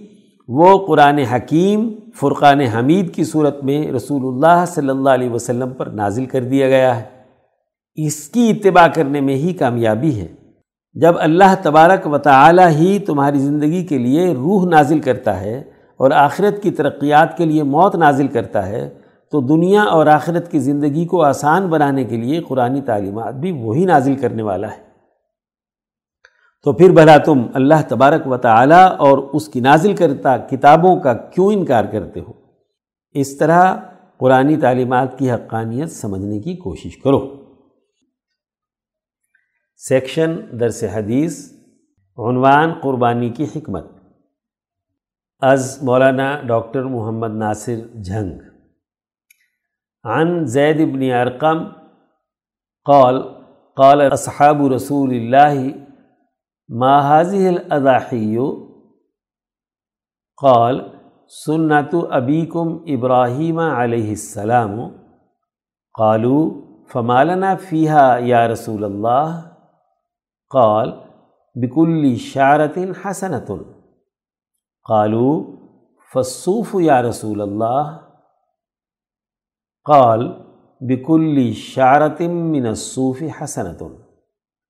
وہ 0.48 0.86
قرآن 0.86 1.18
حکیم 1.18 1.90
فرقان 2.14 2.60
حمید 2.60 3.14
کی 3.14 3.24
صورت 3.24 3.64
میں 3.64 3.92
رسول 3.92 4.22
اللہ 4.26 4.64
صلی 4.66 4.88
اللہ 4.88 5.10
علیہ 5.10 5.30
وسلم 5.30 5.70
پر 5.70 5.86
نازل 5.86 6.26
کر 6.26 6.44
دیا 6.44 6.68
گیا 6.68 6.96
ہے۔ 6.96 7.04
اس 7.94 8.28
کی 8.28 8.50
اتباع 8.50 8.86
کرنے 8.86 9.20
میں 9.20 9.34
ہی 9.34 9.52
کامیابی 9.52 10.20
ہے۔ 10.20 10.26
جب 10.94 11.14
اللہ 11.18 11.54
تبارک 11.62 12.06
و 12.06 12.18
تعالی 12.18 12.62
ہی 12.62 12.98
تمہاری 12.98 13.38
زندگی 13.38 13.84
کے 13.84 13.98
لیے 13.98 14.34
روح 14.34 14.68
نازل 14.68 14.98
کرتا 14.98 15.40
ہے 15.40 15.58
اور 15.96 16.10
آخرت 16.10 16.62
کی 16.62 16.70
ترقیات 16.70 17.36
کے 17.36 17.44
لیے 17.44 17.62
موت 17.62 17.96
نازل 17.96 18.26
کرتا 18.26 18.66
ہے، 18.66 18.90
تو 19.32 19.40
دنیا 19.40 19.82
اور 19.82 20.06
آخرت 20.06 20.50
کی 20.50 20.58
زندگی 20.58 21.04
کو 21.04 21.22
آسان 21.22 21.66
بنانے 21.66 22.04
کے 22.04 22.16
لیے 22.16 22.40
قرآن 22.40 22.80
تعلیمات 22.80 23.34
بھی 23.34 23.52
وہی 23.52 23.84
نازل 23.84 24.14
کرنے 24.14 24.42
والا 24.42 24.68
ہے۔ 24.68 24.85
تو 26.66 26.72
پھر 26.72 26.90
بھلا 26.90 27.18
تم 27.18 27.46
اللہ 27.54 27.74
تبارک 27.88 28.26
و 28.26 28.36
تعالی 28.36 28.96
اور 28.98 29.18
اس 29.18 29.48
کی 29.48 29.60
نازل 29.60 29.96
کرتا 29.96 30.36
کتابوں 30.36 31.00
کا 31.00 31.14
کیوں 31.14 31.52
انکار 31.52 31.84
کرتے 31.84 32.20
ہو؟ 32.20 32.32
اس 33.10 33.36
طرح 33.36 33.76
قرآن 34.18 34.60
تعلیمات 34.60 35.18
کی 35.18 35.30
حقانیت 35.30 35.90
سمجھنے 35.90 36.40
کی 36.40 36.56
کوشش 36.56 36.96
کرو۔ 36.96 37.44
سیکشن 39.76 40.36
درس 40.60 40.84
حدیث، 40.84 41.52
عنوان 42.18 42.74
قربانی 42.82 43.30
کی 43.30 43.44
حکمت۔ 43.44 43.84
از 45.40 45.78
مولانا 45.82 46.40
ڈاکٹر 46.42 46.82
محمد 46.82 47.34
ناصر 47.34 47.76
جھنگ۔ 48.04 48.38
عن 50.04 50.46
زید 50.46 50.80
ابن 50.80 51.12
ارقم 51.12 51.64
قال 52.84 53.22
قال 53.76 54.00
اصحاب 54.12 54.72
رسول 54.72 55.10
اللہ 55.10 55.85
ما 56.68 56.98
هذه 56.98 57.48
قال 60.42 60.80
سنت 61.46 61.94
ابیکم 62.10 62.78
ابراہیم 62.86 63.58
علیہ 63.58 64.08
السلام. 64.08 64.80
قالوا 65.98 66.50
فمالنا 66.92 67.54
فيها 67.54 68.16
یا 68.18 68.48
رسول 68.48 68.84
اللہ 68.84 69.40
قال، 70.54 70.92
بكل 71.54 72.16
شعرة 72.16 72.92
حسنة. 73.04 73.56
قالوا، 74.88 75.44
فالصوف 76.12 76.74
یا 76.74 77.02
رسول 77.02 77.40
اللہ 77.40 77.98
قال، 79.84 80.32
بكل 80.80 81.52
شعرة 81.52 82.26
من 82.28 82.66
الصوف 82.66 83.22
حسنة. 83.40 83.88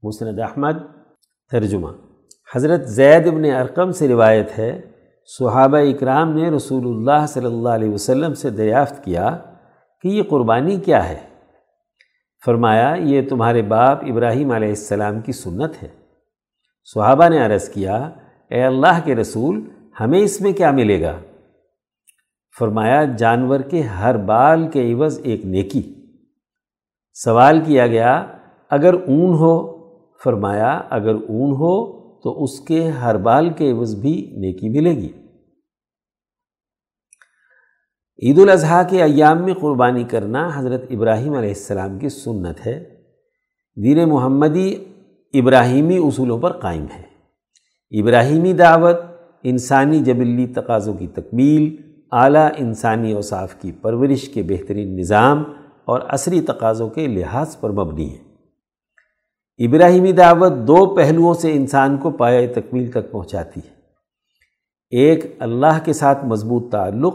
مسند 0.02 0.38
احمد 0.38 0.95
ترجمہ۔ 1.50 1.88
حضرت 2.54 2.88
زید 2.88 3.26
ابن 3.26 3.44
ارقم 3.44 3.90
سے 3.90 4.08
روایت 4.08 4.58
ہے، 4.58 4.80
صحابہ 5.38 5.76
اکرام 5.76 6.32
نے 6.32 6.50
رسول 6.50 6.86
اللہ 6.86 7.26
صلی 7.26 7.44
اللہ 7.44 7.68
علیہ 7.68 7.90
وسلم 7.90 8.34
سے 8.34 8.50
دریافت 8.50 9.04
کیا 9.04 9.38
کہ 10.02 10.08
یہ 10.08 10.22
قربانی 10.22 10.76
کیا 10.76 11.08
ہے۔ 11.08 11.18
فرمایا، 12.44 12.94
یہ 12.98 13.28
تمہارے 13.28 13.62
باپ 13.62 14.04
ابراہیم 14.04 14.50
علیہ 14.50 14.68
السلام 14.68 15.20
کی 15.20 15.32
سنت 15.32 15.82
ہے۔ 15.82 15.88
صحابہ 16.94 17.28
نے 17.28 17.46
عرض 17.46 17.68
کیا، 17.68 18.10
اے 18.50 18.64
اللہ 18.64 19.00
کے 19.04 19.14
رسول، 19.14 19.70
ہمیں 20.00 20.20
اس 20.20 20.40
میں 20.40 20.52
کیا 20.52 20.70
ملے 20.70 21.02
گا؟ 21.02 21.18
فرمایا، 22.58 23.04
جانور 23.04 23.60
کے 23.60 23.82
ہر 23.82 24.16
بال 24.16 24.68
کے 24.70 24.92
عوض 24.92 25.20
ایک 25.22 25.44
نیکی۔ 25.44 25.94
سوال 27.14 27.60
کیا 27.60 27.86
گیا، 27.86 28.26
اگر 28.70 28.94
اون 28.94 29.34
ہو 29.34 29.75
فرمایا، 30.24 30.82
اگر 30.90 31.14
اون 31.14 31.52
ہو 31.52 32.06
تو 32.20 32.44
اس 32.44 32.60
کے 32.60 32.90
ہر 32.90 33.16
بال 33.16 33.50
کے 33.50 33.70
عوض 33.70 33.96
بھی 33.96 34.32
نیکی 34.36 34.68
ملے 34.68 34.96
گی۔ 34.96 35.08
عید 38.22 38.38
الاضحیٰ 38.38 38.82
کے 38.90 39.02
ایام 39.02 39.44
میں 39.44 39.54
قربانی 39.54 40.04
کرنا 40.04 40.50
حضرت 40.54 40.82
ابراہیم 40.90 41.32
علیہ 41.32 41.48
السلام 41.48 41.98
کی 41.98 42.08
سنت 42.08 42.66
ہے۔ 42.66 42.84
دین 43.76 44.08
محمدی 44.08 44.76
ابراہیمی 45.34 45.96
اصولوں 45.96 46.38
پر 46.38 46.52
قائم 46.52 46.86
ہے۔ 46.96 47.16
ابراہیمی 48.00 48.52
دعوت، 48.52 48.96
انسانی 49.42 49.98
جبلی 49.98 50.46
تقاضوں 50.46 50.94
کی 50.94 51.06
تکمیل، 51.06 51.76
اعلیٰ 52.12 52.48
انسانی 52.56 53.12
اوصاف 53.12 53.60
کی 53.60 53.72
پرورش 53.72 54.28
کے 54.28 54.42
بہترین 54.42 54.96
نظام 54.96 55.44
اور 55.84 56.00
عصری 56.08 56.40
تقاضوں 56.40 56.88
کے 56.88 57.06
لحاظ 57.06 57.60
پر 57.60 57.70
مبنی 57.70 58.14
ہے۔ 58.14 58.25
ابراہیمی 59.58 60.12
دعوت 60.12 60.52
دو 60.52 60.94
پہلوؤں 60.94 61.34
سے 61.34 61.52
انسان 61.52 61.96
کو 61.96 62.10
پایہ 62.10 62.48
تکمیل 62.54 62.90
تک 62.90 63.10
پہنچاتی 63.10 63.60
ہے۔ 63.64 63.76
ایک، 64.90 65.36
اللہ 65.38 65.78
کے 65.84 65.92
ساتھ 65.92 66.24
مضبوط 66.24 66.72
تعلق 66.72 67.14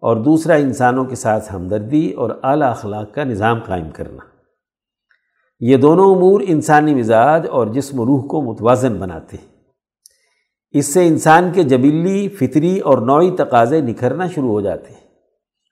اور 0.00 0.16
دوسرا، 0.16 0.54
انسانوں 0.54 1.04
کے 1.04 1.16
ساتھ 1.16 1.54
ہمدردی 1.54 2.10
اور 2.10 2.30
اعلیٰ 2.42 2.70
اخلاق 2.70 3.14
کا 3.14 3.24
نظام 3.24 3.60
قائم 3.66 3.90
کرنا۔ 3.90 4.24
یہ 5.60 5.76
دونوں 5.76 6.14
امور 6.14 6.40
انسانی 6.48 6.94
مزاج 6.94 7.46
اور 7.50 7.66
جسم 7.66 8.00
و 8.00 8.06
روح 8.06 8.26
کو 8.26 8.42
متوازن 8.42 8.94
بناتے 8.94 9.36
ہیں۔ 9.36 9.46
اس 10.70 10.94
سے 10.94 11.06
انسان 11.06 11.50
کے 11.52 11.62
جبلی، 11.62 12.28
فطری 12.28 12.78
اور 12.78 12.98
نوعی 12.98 13.30
تقاضے 13.30 13.80
نکھرنا 13.80 14.26
شروع 14.26 14.50
ہو 14.50 14.60
جاتے 14.60 14.92
ہیں۔ 14.92 15.06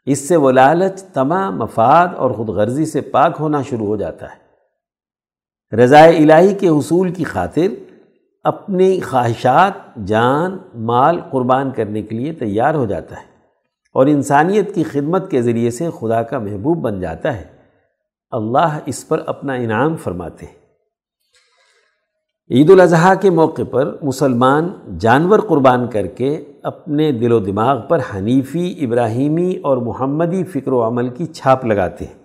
اس 0.07 0.29
سے 0.29 0.37
وہ 0.37 0.51
لالچ 0.51 1.03
تمام 1.03 1.59
مفاد 1.59 2.09
اور 2.17 2.31
خود 2.31 2.49
غرضی 2.49 2.87
سے 2.87 3.01
پاک 3.01 3.37
ہونا 3.41 3.63
شروع 3.63 3.87
ہو 3.87 3.97
جاتا 3.97 4.27
ہے۔ 4.27 4.44
رضائے 5.77 6.17
الہی 6.17 6.55
کے 6.55 6.69
حصول 6.69 7.13
کی 7.13 7.25
خاطر 7.25 7.67
اپنی 8.45 9.01
خواہشات، 9.01 9.73
جان، 10.07 10.59
مال 10.75 11.21
قربان 11.31 11.71
کرنے 11.71 12.03
کے 12.03 12.17
لیے 12.17 12.33
تیار 12.33 12.75
ہو 12.75 12.87
جاتا 12.87 13.17
ہے 13.17 13.25
اور 13.95 14.07
انسانیت 14.07 14.75
کی 14.75 14.83
خدمت 14.83 15.31
کے 15.31 15.43
ذریعے 15.43 15.71
سے 15.71 15.89
خدا 16.01 16.23
کا 16.23 16.39
محبوب 16.39 16.79
بن 16.79 17.01
جاتا 17.01 17.37
ہے۔ 17.37 17.45
اللہ 18.31 18.79
اس 18.87 19.09
پر 19.09 19.21
اپنا 19.27 19.53
انعام 19.53 19.97
فرماتے 19.97 20.47
ہیں۔ 20.47 20.65
عید 22.51 22.71
الاضحیٰ 22.71 23.15
کے 23.21 23.31
موقع 23.31 23.63
پر 23.71 23.97
مسلمان 24.03 24.69
جانور 24.99 25.39
قربان 25.39 25.87
کر 25.87 26.07
کے 26.07 26.45
اپنے 26.63 27.13
دل 27.13 27.33
و 27.33 27.39
دماغ 27.39 27.81
پر 27.89 27.99
حنیفی، 28.17 28.75
ابراہیمی 28.81 29.57
اور 29.63 29.77
محمدی 29.77 30.45
فکر 30.45 30.73
و 30.73 30.87
عمل 30.87 31.09
کی 31.09 31.27
چھاپ 31.27 31.65
لگاتے 31.65 32.05
ہیں۔ 32.05 32.24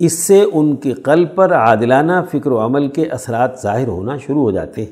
اس 0.00 0.26
سے 0.26 0.44
ان 0.52 0.76
کے 0.76 0.92
قلب 0.92 1.34
پر 1.34 1.52
عادلانہ 1.52 2.12
فکر 2.30 2.50
و 2.50 2.64
عمل 2.64 2.88
کے 2.88 3.04
اثرات 3.06 3.60
ظاہر 3.62 3.88
ہونا 3.88 4.16
شروع 4.16 4.42
ہو 4.42 4.50
جاتے 4.50 4.82
ہیں۔ 4.82 4.90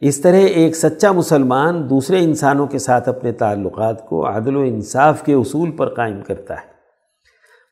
اس 0.00 0.20
طرح 0.20 0.36
ایک 0.36 0.76
سچا 0.76 1.12
مسلمان 1.12 1.90
دوسرے 1.90 2.18
انسانوں 2.18 2.66
کے 2.66 2.78
ساتھ 2.78 3.08
اپنے 3.08 3.32
تعلقات 3.32 4.08
کو 4.08 4.26
عادل 4.26 4.56
و 4.56 4.60
انصاف 4.60 5.22
کے 5.22 5.34
اصول 5.34 5.70
پر 5.70 5.88
قائم 5.88 6.20
کرتا 6.26 6.54
ہے۔ 6.54 6.66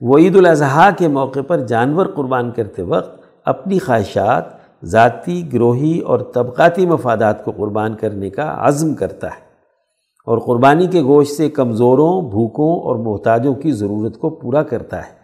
وہ 0.00 0.18
عید 0.18 0.36
الاضحیٰ 0.36 0.90
کے 0.98 1.08
موقع 1.08 1.40
پر 1.40 1.58
جانور 1.60 2.06
قربان 2.06 2.50
کرتے 2.50 2.82
وقت 2.82 3.20
اپنی 3.44 3.78
خواہشات، 3.78 4.44
ذاتی، 4.84 5.52
گروہی 5.52 5.98
اور 5.98 6.18
طبقاتی 6.18 6.86
مفادات 6.86 7.44
کو 7.44 7.50
قربان 7.50 7.94
کرنے 7.94 8.30
کا 8.30 8.54
عزم 8.58 8.94
کرتا 8.94 9.26
ہے 9.26 9.44
اور 10.26 10.38
قربانی 10.38 10.86
کے 10.86 11.02
گوشت 11.02 11.32
سے 11.32 11.50
کمزوروں، 11.50 12.22
بھوکوں 12.22 12.80
اور 12.80 12.96
محتاجوں 12.96 13.54
کی 13.54 13.72
ضرورت 13.72 14.18
کو 14.18 14.30
پورا 14.30 14.62
کرتا 14.62 14.98
ہے۔ 14.98 15.23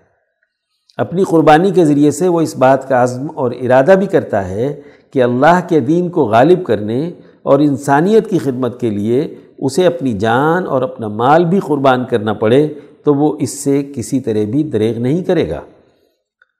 اپنی 1.01 1.25
قربانی 1.25 1.71
کے 1.71 1.85
ذریعے 1.85 2.11
سے 2.11 2.29
وہ 2.29 2.41
اس 2.41 2.57
بات 2.57 2.89
کا 2.89 3.03
عزم 3.03 3.27
اور 3.35 3.51
ارادہ 3.51 3.95
بھی 3.99 4.07
کرتا 4.07 4.49
ہے 4.49 4.81
کہ 5.13 5.23
اللہ 5.23 5.61
کے 5.69 5.81
دین 5.81 6.09
کو 6.09 6.25
غالب 6.25 6.65
کرنے 6.65 7.13
اور 7.43 7.59
انسانیت 7.59 8.31
کی 8.31 8.39
خدمت 8.39 8.81
کے 8.81 8.91
لیے 8.91 9.35
اسے 9.59 9.87
اپنی 9.87 10.13
جان 10.13 10.67
اور 10.67 10.83
اپنا 10.83 11.09
مال 11.09 11.45
بھی 11.45 11.61
قربان 11.61 12.05
کرنا 12.05 12.33
پڑے 12.33 12.69
تو 13.05 13.15
وہ 13.15 13.37
اس 13.41 13.51
سے 13.51 13.93
کسی 13.97 14.21
طرح 14.21 14.45
بھی 14.51 14.63
دریغ 14.63 14.99
نہیں 14.99 15.25
کرے 15.25 15.51
گا۔ 15.51 15.61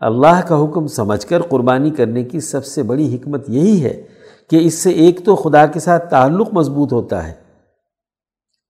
اللہ 0.01 0.41
کا 0.49 0.65
حکم 0.65 0.87
سمجھ 0.87 1.27
کر 1.27 1.43
قربانی 1.43 1.91
کرنے 1.91 2.25
کی 2.25 2.41
سب 2.41 2.65
سے 2.65 2.83
بڑی 2.83 3.15
حکمت 3.15 3.51
یہی 3.51 3.85
ہے 3.85 4.03
کہ 4.51 4.57
اس 4.57 4.75
سے 4.75 4.91
ایک 4.91 5.21
تو 5.25 5.37
خدا 5.37 5.67
کے 5.67 5.81
ساتھ 5.81 6.11
تعلق 6.11 6.49
مضبوط 6.53 6.93
ہوتا 6.93 7.29
ہے 7.29 7.40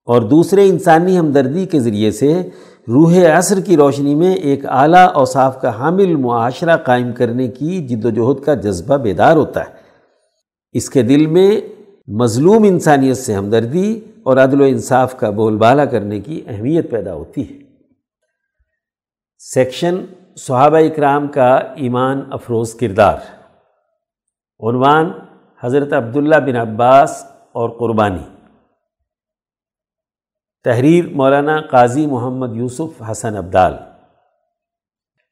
اور 0.05 0.23
دوسرے 0.23 0.69
انسانی 0.69 1.19
ہمدردی 1.19 1.67
کے 1.67 1.81
ذریعے 1.81 2.11
سے 2.11 2.49
روح 2.89 3.39
عصر 3.39 3.61
کی 3.61 3.77
روشنی 3.77 4.15
میں 4.15 4.35
ایک 4.35 4.67
اعلیٰ 4.67 5.09
اوصاف 5.15 5.61
کا 5.61 5.79
حامل 5.79 6.17
معاشرہ 6.17 6.77
قائم 6.77 7.13
کرنے 7.13 7.49
کی 7.49 7.89
جد 7.89 8.05
و 8.05 8.11
جہد 8.11 8.45
کا 8.45 8.55
جذبہ 8.55 8.97
بیدار 8.97 9.37
ہوتا 9.37 9.61
ہے۔ 9.61 9.75
اس 10.73 10.91
کے 10.91 11.03
دل 11.03 11.27
میں 11.27 11.61
مظلوم 12.09 12.65
انسانیت 12.65 13.17
سے 13.17 13.35
ہمدردی 13.35 14.01
اور 14.23 14.37
عدل 14.37 14.61
و 14.61 14.65
انصاف 14.65 15.19
کا 15.19 15.31
بول 15.31 15.57
بالا 15.57 15.85
کرنے 15.85 16.21
کی 16.21 16.43
اہمیت 16.47 16.91
پیدا 16.91 17.15
ہوتی 17.15 17.51
ہے۔ 17.51 17.59
سیکشن 19.39 20.05
صحابہ 20.37 20.77
اکرام 20.77 21.29
کا 21.29 21.55
ایمان 21.55 22.21
افروز 22.31 22.75
کردار۔ 22.75 23.17
عنوان 24.61 25.11
حضرت 25.61 25.93
عبداللہ 25.93 26.37
بن 26.37 26.57
عباس 26.57 27.25
اور 27.53 27.71
قربانی۔ 27.71 28.40
تحریر 30.65 31.05
مولانا 31.09 31.61
قاضی 31.61 32.07
محمد 32.07 32.57
یوسف 32.57 33.11
حسن 33.11 33.37
عبدال 33.37 33.75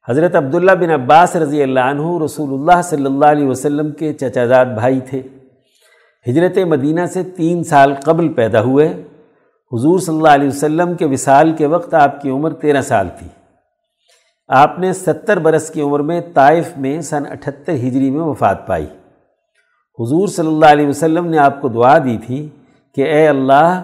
حضرت 0.09 0.35
عبداللہ 0.35 0.71
بن 0.71 0.89
عباس 0.89 1.35
رضی 1.35 1.63
اللہ 1.63 1.79
عنہ 1.79 2.23
رسول 2.25 2.53
اللہ 2.53 2.81
صلی 2.81 3.05
اللہ 3.05 3.25
علیہ 3.25 3.47
وسلم 3.47 3.91
کے 3.91 4.13
چچاداد 4.13 4.65
بھائی 4.65 4.99
تھے۔ 4.99 5.21
ہجرت 6.27 6.57
مدینہ 6.57 7.05
سے 7.05 7.23
تین 7.23 7.63
سال 7.63 7.93
قبل 8.03 8.33
پیدا 8.33 8.61
ہوئے۔ 8.61 8.87
حضور 9.71 9.99
صلی 9.99 10.15
اللہ 10.15 10.27
علیہ 10.27 10.47
وسلم 10.47 10.93
کے 10.93 11.05
وصال 11.05 11.53
کے 11.53 11.65
وقت 11.65 11.93
آپ 11.93 12.21
کی 12.21 12.29
عمر 12.29 12.53
تیرہ 12.53 12.81
سال 12.81 13.07
تھی۔ 13.19 13.27
آپ 14.47 14.79
نے 14.79 14.93
ستر 14.93 15.39
برس 15.39 15.69
کی 15.69 15.81
عمر 15.81 15.99
میں 15.99 16.21
طائف 16.33 16.77
میں 16.77 17.01
سن 17.01 17.23
اٹھتر 17.31 17.73
ہجری 17.73 18.09
میں 18.09 18.21
وفات 18.21 18.67
پائی۔ 18.67 18.85
حضور 19.99 20.27
صلی 20.27 20.47
اللہ 20.47 20.65
علیہ 20.65 20.87
وسلم 20.87 21.25
نے 21.25 21.37
آپ 21.37 21.61
کو 21.61 21.67
دعا 21.67 21.97
دی 21.97 22.17
تھی 22.25 22.49
کہ 22.95 23.01
اے 23.01 23.27
اللہ 23.27 23.83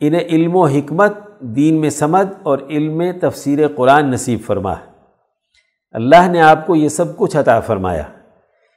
انہیں 0.00 0.20
علم 0.20 0.56
و 0.56 0.66
حکمت، 0.66 1.12
دین 1.40 1.80
میں 1.80 1.90
سمجھ 1.90 2.26
اور 2.42 2.58
علم 2.70 3.02
تفسیر 3.20 3.68
قرآن 3.68 4.10
نصیب 4.10 4.40
فرما 4.46 4.74
اللہ 5.92 6.28
نے 6.28 6.40
آپ 6.40 6.66
کو 6.66 6.76
یہ 6.76 6.88
سب 6.88 7.16
کچھ 7.16 7.36
عطا 7.36 7.60
فرمایا۔ 7.60 8.02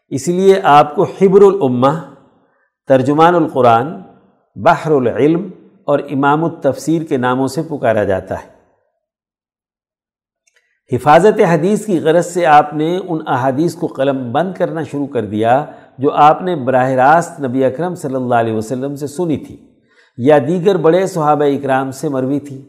اس 0.09 0.27
لیے 0.27 0.59
آپ 0.63 0.95
کو 0.95 1.03
حبر 1.03 1.41
الامہ، 1.41 2.13
ترجمان 2.87 3.35
القرآن، 3.35 4.01
بحر 4.55 4.91
العلم 4.91 5.49
اور 5.85 5.99
امام 5.99 6.43
التفسیر 6.43 7.03
کے 7.03 7.17
ناموں 7.17 7.47
سے 7.47 7.61
پکارا 7.61 8.03
جاتا 8.03 8.35
ہے۔ 8.35 8.53
حفاظت 10.95 11.41
حدیث 11.49 11.85
کی 11.85 11.99
غرض 11.99 12.25
سے 12.25 12.45
آپ 12.45 12.73
نے 12.73 12.97
ان 12.97 13.19
احادیث 13.27 13.75
کو 13.75 13.87
قلم 13.87 14.31
بند 14.31 14.53
کرنا 14.53 14.83
شروع 14.83 15.07
کر 15.07 15.25
دیا 15.25 15.65
جو 15.97 16.11
آپ 16.11 16.41
نے 16.41 16.55
براہ 16.55 16.89
راست 16.89 17.39
نبی 17.39 17.65
اکرم 17.65 17.95
صلی 17.95 18.15
اللہ 18.15 18.35
علیہ 18.35 18.53
وسلم 18.53 18.95
سے 18.95 19.07
سنی 19.07 19.37
تھی۔ 19.37 19.72
یا 20.17 20.37
دیگر 20.47 20.77
بڑے 20.77 21.07
صحابہ 21.07 21.43
اکرام 21.43 21.91
سے 21.91 22.09
مروی 22.09 22.39
تھی۔ 22.39 22.61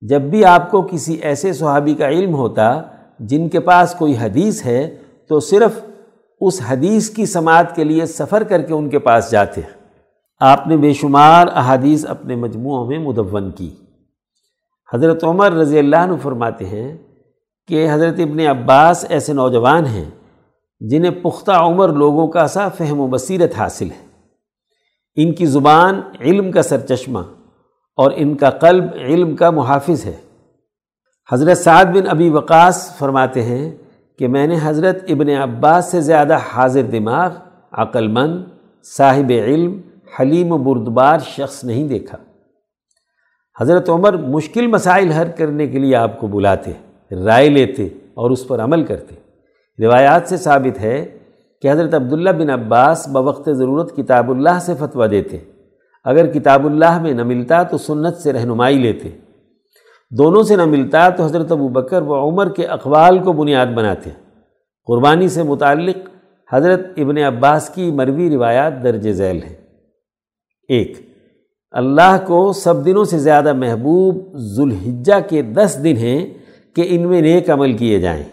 جب 0.00 0.22
بھی 0.22 0.44
آپ 0.44 0.70
کو 0.70 0.82
کسی 0.82 1.14
ایسے 1.14 1.52
صحابی 1.52 1.94
کا 1.94 2.08
علم 2.08 2.34
ہوتا 2.34 2.82
جن 3.20 3.48
کے 3.48 3.60
پاس 3.60 3.94
کوئی 3.98 4.16
حدیث 4.16 4.66
ہے، 4.66 4.96
تو 5.28 5.40
صرف 5.40 5.80
اس 6.40 6.60
حدیث 6.68 7.10
کی 7.10 7.26
سماعت 7.26 7.76
کے 7.76 7.84
لیے 7.84 8.06
سفر 8.06 8.42
کر 8.42 8.62
کے 8.62 8.74
ان 8.74 8.88
کے 8.88 8.98
پاس 8.98 9.30
جاتے 9.30 9.60
آپ 10.40 10.66
نے 10.66 10.76
بے 10.76 10.92
شمار 10.92 11.46
احادیث 11.54 12.06
اپنے 12.06 12.34
مجموعوں 12.34 12.86
میں 12.86 12.98
مدون 12.98 13.50
کی۔ 13.50 13.70
حضرت 14.94 15.24
عمر 15.24 15.52
رضی 15.52 15.78
اللہ 15.78 15.96
عنہ 15.96 16.16
فرماتے 16.22 16.64
ہیں 16.64 16.96
کہ 17.68 17.92
حضرت 17.92 18.14
ابن 18.18 18.40
عباس 18.40 19.06
ایسے 19.08 19.32
نوجوان 19.32 19.86
ہیں 19.86 20.04
جنہیں 20.80 21.10
پختہ 21.10 21.50
عمر 21.50 21.88
لوگوں 21.88 22.28
کا 22.28 22.46
سا 22.46 22.68
فہم 22.68 23.00
و 23.00 23.06
بصیرت 23.06 23.54
حاصل 23.58 23.90
ہے۔ 23.90 24.07
ان 25.20 25.34
کی 25.34 25.46
زبان 25.46 26.00
علم 26.20 26.52
کا 26.52 26.62
سرچشمہ 26.62 27.18
اور 27.96 28.10
ان 28.14 28.36
کا 28.36 28.50
قلب 28.50 28.84
علم 28.94 29.36
کا 29.36 29.50
محافظ 29.50 30.06
ہے۔ 30.06 30.16
حضرت 31.32 31.58
سعد 31.58 31.84
بن 31.84 32.08
ابی 32.08 32.30
وقاص 32.30 32.98
فرماتے 32.98 33.42
ہیں 33.42 33.76
کہ 34.18 34.28
میں 34.28 34.46
نے 34.46 34.58
حضرت 34.62 35.04
ابن 35.08 35.28
عباس 35.28 35.90
سے 35.90 36.00
زیادہ 36.00 36.38
حاضر 36.52 36.82
دماغ 36.82 37.30
عقل 37.72 38.08
مند 38.08 38.44
صاحب 38.84 39.30
علم، 39.30 39.80
حلیم 40.20 40.52
و 40.52 40.58
بردبار 40.58 41.18
شخص 41.18 41.64
نہیں 41.64 41.88
دیکھا۔ 41.88 42.18
حضرت 43.60 43.90
عمر 43.90 44.16
مشکل 44.16 44.66
مسائل 44.66 45.10
حل 45.10 45.30
کرنے 45.36 45.66
کے 45.66 45.78
لیے 45.78 45.96
آپ 45.96 46.20
کو 46.20 46.26
بلاتے، 46.26 46.72
رائے 47.24 47.48
لیتے 47.48 47.84
اور 48.14 48.30
اس 48.30 48.48
پر 48.48 48.60
عمل 48.60 48.84
کرتے۔ 48.84 49.14
روایات 49.84 50.22
سے 50.28 50.36
ثابت 50.36 50.80
ہے 50.80 51.17
کہ 51.62 51.72
حضرت 51.72 51.94
عبداللہ 51.94 52.30
بن 52.30 52.50
عباس 52.50 53.08
بوقت 53.08 53.48
ضرورت 53.52 53.96
کتاب 53.96 54.30
اللہ 54.30 54.58
سے 54.60 54.74
فتویٰ 54.78 55.10
دیتے۔ 55.10 55.36
اگر 56.04 56.26
کتاب 56.26 56.66
اللہ 56.66 57.02
میں 57.02 57.12
نہ 57.12 57.24
ملتا 57.24 57.62
تو 57.62 57.78
سنت 57.78 58.16
سے 58.16 58.32
رہنمائی 58.32 58.78
لیتے۔ 58.78 59.08
دونوں 60.10 60.42
سے 60.42 60.56
نہ 60.56 60.64
ملتا 60.64 61.08
تو 61.08 61.24
حضرت 61.24 61.52
ابو 61.52 61.68
بکر 61.68 62.02
و 62.02 62.28
عمر 62.28 62.48
کے 62.48 62.66
اقوال 62.66 63.18
کو 63.18 63.32
بنیاد 63.32 63.66
بناتے۔ 63.66 64.10
قربانی 64.86 65.28
سے 65.28 65.42
متعلق 65.42 65.96
حضرت 66.52 66.80
ابن 66.96 67.18
عباس 67.18 67.68
کی 67.68 67.90
مروی 67.90 68.30
روایات 68.30 68.82
درج 68.82 69.12
ذیل 69.12 69.42
ہیں۔ 69.42 69.56
ایک، 70.68 70.92
اللہ 71.70 72.16
کو 72.26 72.52
سب 72.52 72.84
دنوں 72.84 73.04
سے 73.04 73.18
زیادہ 73.18 73.52
محبوب 73.52 74.36
ذوالحجہ 74.36 75.28
کے 75.28 75.42
دس 75.42 75.80
دن 75.84 75.96
ہیں 75.96 76.34
کہ 76.76 76.86
ان 76.88 77.08
میں 77.08 77.20
نیک 77.20 77.50
عمل 77.50 77.76
کیے 77.76 77.98
جائیں۔ 77.98 78.24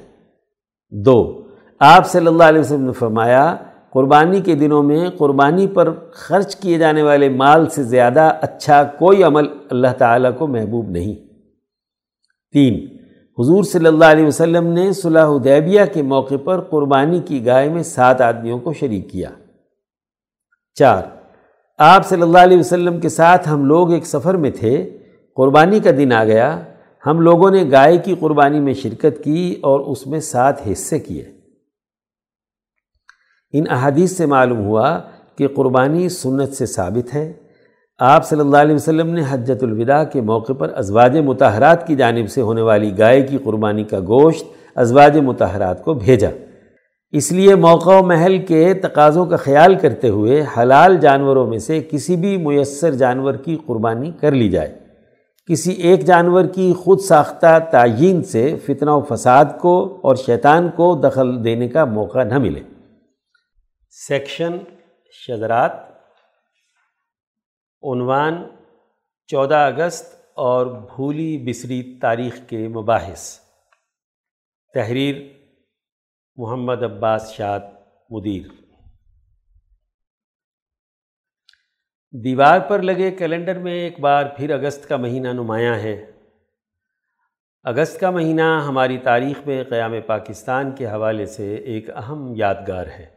دو 0.90 1.45
آپ 1.80 2.08
صلی 2.08 2.28
اللہ 2.28 2.44
علیہ 2.44 2.60
وسلم 2.60 2.86
نے 2.86 2.92
فرمایا، 2.92 3.56
قربانی 3.90 4.42
کے 4.42 4.56
دنوں 4.56 4.84
میں 4.84 5.10
قربانی 5.18 5.68
پر 5.68 5.92
خرچ 6.12 6.56
کیے 6.56 6.78
جانے 6.78 7.02
والے 7.02 7.30
مال 7.30 7.70
سے 7.70 7.84
زیادہ 7.84 8.32
اچھا 8.42 8.84
کوئی 8.84 9.24
عمل 9.24 9.46
اللہ 9.72 9.94
تعالیٰ 9.98 10.32
کو 10.38 10.48
محبوب 10.48 10.90
نہیں۔ 10.90 11.16
تین، 12.54 12.86
حضور 13.38 13.64
صلی 13.64 13.86
اللہ 13.86 14.06
علیہ 14.06 14.26
وسلم 14.26 14.68
نے 14.68 14.94
صلاح 14.94 15.28
حدیبیہ 15.28 15.82
کے 15.94 16.02
موقع 16.02 16.36
پر 16.44 16.62
قربانی 16.62 17.20
کی 17.20 17.46
گائے 17.46 17.70
میں 17.70 17.84
سات 17.84 18.22
آدمیوں 18.22 18.60
کو 18.60 18.74
شریک 18.74 19.10
کیا۔ 19.10 19.30
چار، 20.74 21.04
آپ 21.78 22.06
صلی 22.06 22.22
اللہ 22.22 22.38
علیہ 22.38 22.60
وسلم 22.60 23.00
کے 23.00 23.10
ساتھ 23.10 23.50
ہم 23.50 23.66
لوگ 23.66 23.92
ایک 23.92 24.06
سفر 24.06 24.34
میں 24.34 24.52
تھے، 24.52 24.98
قربانی 25.36 25.80
کا 25.80 25.92
دن 25.98 26.14
آ 26.14 26.24
گیا، 26.24 26.60
ہم 27.06 27.20
لوگوں 27.20 27.52
نے 27.52 27.64
گائے 27.72 27.98
کی 27.98 28.16
قربانی 28.20 28.60
میں 28.60 28.74
شرکت 28.74 29.24
کی 29.24 29.56
اور 29.62 29.80
اس 29.80 30.08
میں 30.08 30.20
سات 30.20 30.68
حصے 30.72 31.00
کیے۔ 31.00 31.35
ان 33.54 33.64
احادیث 33.70 34.18
سے 34.18 34.26
معلوم 34.26 34.66
ہوا 34.66 35.00
کہ 35.38 35.48
قربانی 35.48 36.10
سنت 36.10 36.54
سے 36.54 36.66
ثابت 36.66 37.16
ہے۔ 37.16 37.34
آپ 38.00 38.26
صلی 38.26 38.40
اللہ 38.40 38.58
علیہ 38.58 38.76
وسلم 38.76 39.10
نے 39.10 39.22
حجت 39.30 39.64
الوداع 39.64 40.04
کے 40.04 40.22
موقع 40.22 40.54
پر 40.54 40.72
ازواج 40.76 41.18
متحرات 41.18 41.88
کی 41.88 41.96
جانب 41.96 42.30
سے 42.30 42.42
ہونے 42.42 42.62
والی 42.62 42.98
گائے 42.98 43.22
کی 43.22 43.38
قربانی 43.38 43.84
کا 43.84 44.00
گوشت 44.00 44.46
ازواج 44.76 45.18
متحرات 45.18 45.84
کو 45.84 45.94
بھیجا۔ 45.94 46.30
اس 47.12 47.32
لیے 47.32 47.56
موقع 47.56 47.90
و 47.90 48.06
محل 48.06 48.38
کے 48.38 48.74
تقاضوں 48.74 49.26
کا 49.26 49.36
خیال 49.36 49.76
کرتے 49.76 50.10
ہوئے 50.10 50.46
حلال 50.58 50.98
جانوروں 50.98 51.48
میں 51.48 51.60
سے 51.60 51.80
کسی 51.92 52.16
بھی 52.16 52.38
میسر 52.38 52.92
جانور 52.92 53.34
کی 53.34 53.58
قربانی 53.66 54.12
کر 54.22 54.32
لی 54.32 54.50
جائے۔ 54.50 54.76
کسی 55.48 55.72
ایک 55.72 56.06
جانور 56.06 56.46
کی 56.46 56.74
خود 56.74 57.00
ساختہ 57.00 57.60
تعین 57.72 58.24
سے 58.24 58.56
فتنہ 58.66 58.92
و 58.92 59.02
فساد 59.02 59.46
کو 59.62 60.00
اور 60.02 60.16
شیطان 60.16 60.70
کو 60.76 61.02
دخل 61.04 61.44
دینے 61.44 61.68
کا 61.68 61.86
موقع 61.86 62.24
نہ 62.24 62.38
ملے۔ 62.38 62.60
سیکشن 63.98 64.58
شذرات، 65.12 65.72
عنوان 67.82 68.48
چودہ 69.28 69.56
اگست 69.56 70.32
اور 70.34 70.66
بھولی 70.66 71.46
بسری 71.50 72.00
تاریخ 72.02 72.40
کے 72.50 72.68
مباحث۔ 72.68 73.40
تحریر 74.74 75.16
محمد 76.36 76.84
عباس 76.84 77.34
شاد 77.34 77.60
مدیر۔ 78.10 78.48
دیوار 82.12 82.60
پر 82.60 82.82
لگے 82.82 83.12
کیلنڈر 83.12 83.60
میں 83.60 83.74
ایک 83.74 84.00
بار 84.00 84.26
پھر 84.38 84.64
اگست 84.64 84.90
کا 84.90 84.98
مہینہ 84.98 85.28
نمایاں 85.28 85.76
ہے۔ 85.76 86.12
اگست 87.64 88.00
کا 88.00 88.12
مہینہ 88.12 88.64
ہماری 88.68 88.98
تاریخ 88.98 89.48
میں 89.48 89.64
قیام 89.64 89.94
پاکستان 90.08 90.76
کے 90.76 90.86
حوالے 90.86 91.26
سے 91.26 91.56
ایک 91.56 91.90
اہم 91.90 92.34
یادگار 92.36 92.88
ہے۔ 92.88 93.15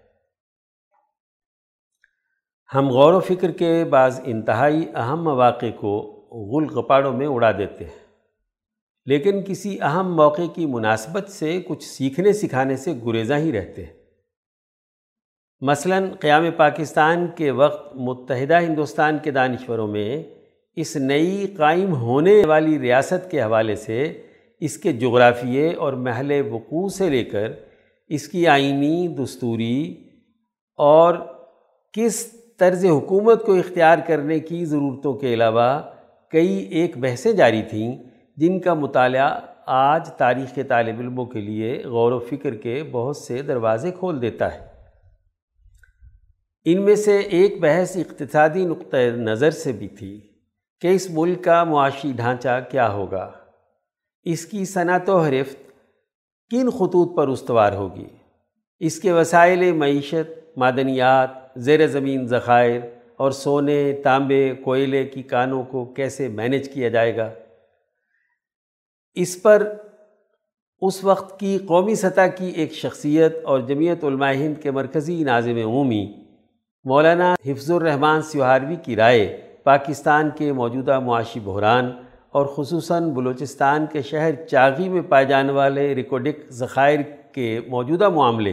ہم 2.74 2.88
غور 2.88 3.12
و 3.12 3.20
فکر 3.20 3.50
کے 3.50 3.84
بعض 3.84 4.20
انتہائی 4.24 4.86
اہم 4.94 5.24
مواقع 5.24 5.66
کو 5.76 6.00
غل 6.30 6.64
غپاڑوں 6.64 7.12
میں 7.12 7.26
اڑا 7.26 7.52
دیتے 7.52 7.84
ہیں۔ 7.84 7.98
لیکن 9.06 9.42
کسی 9.46 9.80
اہم 9.80 10.16
موقع 10.16 10.42
کی 10.54 10.66
مناسبت 10.66 11.28
سے 11.28 11.62
کچھ 11.66 11.84
سیکھنے 11.84 12.32
سکھانے 12.32 12.76
سے 12.76 12.94
گریزاں 13.06 13.38
ہی 13.38 13.52
رہتے 13.52 13.84
ہیں۔ 13.84 13.92
مثلا 15.60 16.00
قیام 16.20 16.44
پاکستان 16.56 17.26
کے 17.36 17.50
وقت 17.50 17.96
متحدہ 17.96 18.60
ہندوستان 18.60 19.18
کے 19.22 19.30
دانشوروں 19.30 19.86
میں 19.86 20.22
اس 20.76 20.96
نئی 20.96 21.46
قائم 21.56 21.94
ہونے 21.94 22.42
والی 22.46 22.78
ریاست 22.78 23.30
کے 23.30 23.42
حوالے 23.42 23.76
سے 23.76 24.22
اس 24.60 24.78
کے 24.78 24.92
جغرافیے 24.92 25.74
اور 25.74 25.92
محل 25.92 26.32
وقوع 26.50 26.88
سے 26.88 27.10
لے 27.10 27.24
کر 27.24 27.52
اس 28.08 28.28
کی 28.28 28.46
آئینی 28.46 29.08
دستوری 29.08 30.04
اور 30.76 31.14
کس 31.92 32.37
طرز 32.58 32.84
حکومت 32.84 33.46
کو 33.46 33.54
اختیار 33.54 33.98
کرنے 34.06 34.40
کی 34.40 34.64
ضرورتوں 34.64 35.14
کے 35.14 35.34
علاوہ 35.34 35.82
کئی 36.30 36.56
ایک 36.56 36.98
بحثیں 36.98 37.32
جاری 37.32 37.62
تھیں 37.62 37.98
جن 38.36 38.60
کا 38.60 38.74
مطالعہ 38.74 39.40
آج 39.66 40.08
تاریخ 40.08 40.54
کے 40.54 40.62
طالب 40.62 41.00
علموں 41.00 41.26
کے 41.26 41.40
لیے 41.40 41.82
غور 41.84 42.12
و 42.12 42.18
فکر 42.18 42.54
کے 42.54 42.82
بہت 42.92 43.16
سے 43.16 43.42
دروازے 43.42 43.90
کھول 43.90 44.22
دیتا 44.22 44.54
ہے۔ 44.54 44.66
ان 46.64 46.82
میں 46.82 46.94
سے 46.94 47.18
ایک 47.18 47.60
بحث 47.60 47.96
اقتصادی 47.96 48.64
نقطۂ 48.64 48.96
نظر 49.16 49.50
سے 49.50 49.72
بھی 49.72 49.88
تھی 49.88 50.20
کہ 50.80 50.86
اس 50.86 51.10
ملک 51.10 51.44
کا 51.44 51.64
معاشی 51.64 52.12
ڈھانچہ 52.16 52.60
کیا 52.70 52.92
ہوگا۔ 52.92 53.30
اس 54.24 54.46
کی 54.46 54.64
صنعت 54.64 55.10
و 55.10 55.20
حرفت 55.20 55.56
کن 56.50 56.70
خطوط 56.70 57.16
پر 57.16 57.28
استوار 57.28 57.72
ہوگی؟ 57.72 58.06
اس 58.80 59.00
کے 59.00 59.12
وسائل، 59.12 59.72
معیشت، 59.72 60.58
معدنیات 60.58 61.47
زیر 61.64 61.86
زمین 61.86 62.26
ذخائر 62.26 62.80
اور 63.16 63.30
سونے، 63.30 63.92
تانبے، 64.04 64.54
کوئلے 64.64 65.04
کی 65.04 65.22
کانوں 65.22 65.62
کو 65.62 65.84
کیسے 65.84 66.28
مینج 66.28 66.68
کیا 66.68 66.88
جائے 66.88 67.16
گا؟ 67.16 67.30
اس 69.14 69.42
پر 69.42 69.72
اس 70.80 71.04
وقت 71.04 71.40
کی 71.40 71.58
قومی 71.58 71.94
سطح 71.94 72.26
کی 72.36 72.46
ایک 72.46 72.72
شخصیت 72.72 73.36
اور 73.44 73.60
جمعیت 73.60 74.04
علماء 74.04 74.32
ہند 74.32 74.62
کے 74.62 74.70
مرکزی 74.70 75.22
ناظم 75.24 75.56
عمومی 75.56 76.06
مولانا 76.84 77.34
حفظ 77.46 77.70
الرحمن 77.70 78.22
سیوہاروی 78.22 78.76
کی 78.76 78.96
رائے 78.96 79.26
پاکستان 79.64 80.30
کے 80.36 80.52
موجودہ 80.52 80.98
معاشی 80.98 81.40
بحران 81.40 81.90
اور 82.30 82.46
خصوصاً 82.46 83.10
بلوچستان 83.10 83.86
کے 83.92 84.02
شہر 84.02 84.34
چاغی 84.50 84.88
میں 84.88 85.02
پائے 85.02 85.24
جانے 85.24 85.52
والے 85.52 85.94
ریکوڈک 85.94 86.50
ذخائر 86.50 87.00
کے 87.32 87.60
موجودہ 87.68 88.08
معاملے 88.08 88.52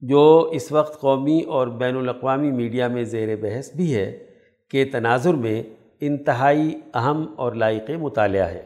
جو 0.00 0.50
اس 0.52 0.72
وقت 0.72 1.00
قومی 1.00 1.42
اور 1.42 1.66
بین 1.66 1.96
الاقوامی 1.96 2.50
میڈیا 2.50 2.88
میں 2.88 3.04
زیر 3.04 3.36
بحث 3.36 3.72
بھی 3.76 3.94
ہے 3.94 4.26
کہ 4.70 4.84
تناظر 4.92 5.34
میں 5.34 5.62
انتہائی 6.00 6.80
اہم 6.94 7.34
اور 7.36 7.52
لائق 7.52 7.90
مطالعہ 7.90 8.48
ہے۔ 8.48 8.62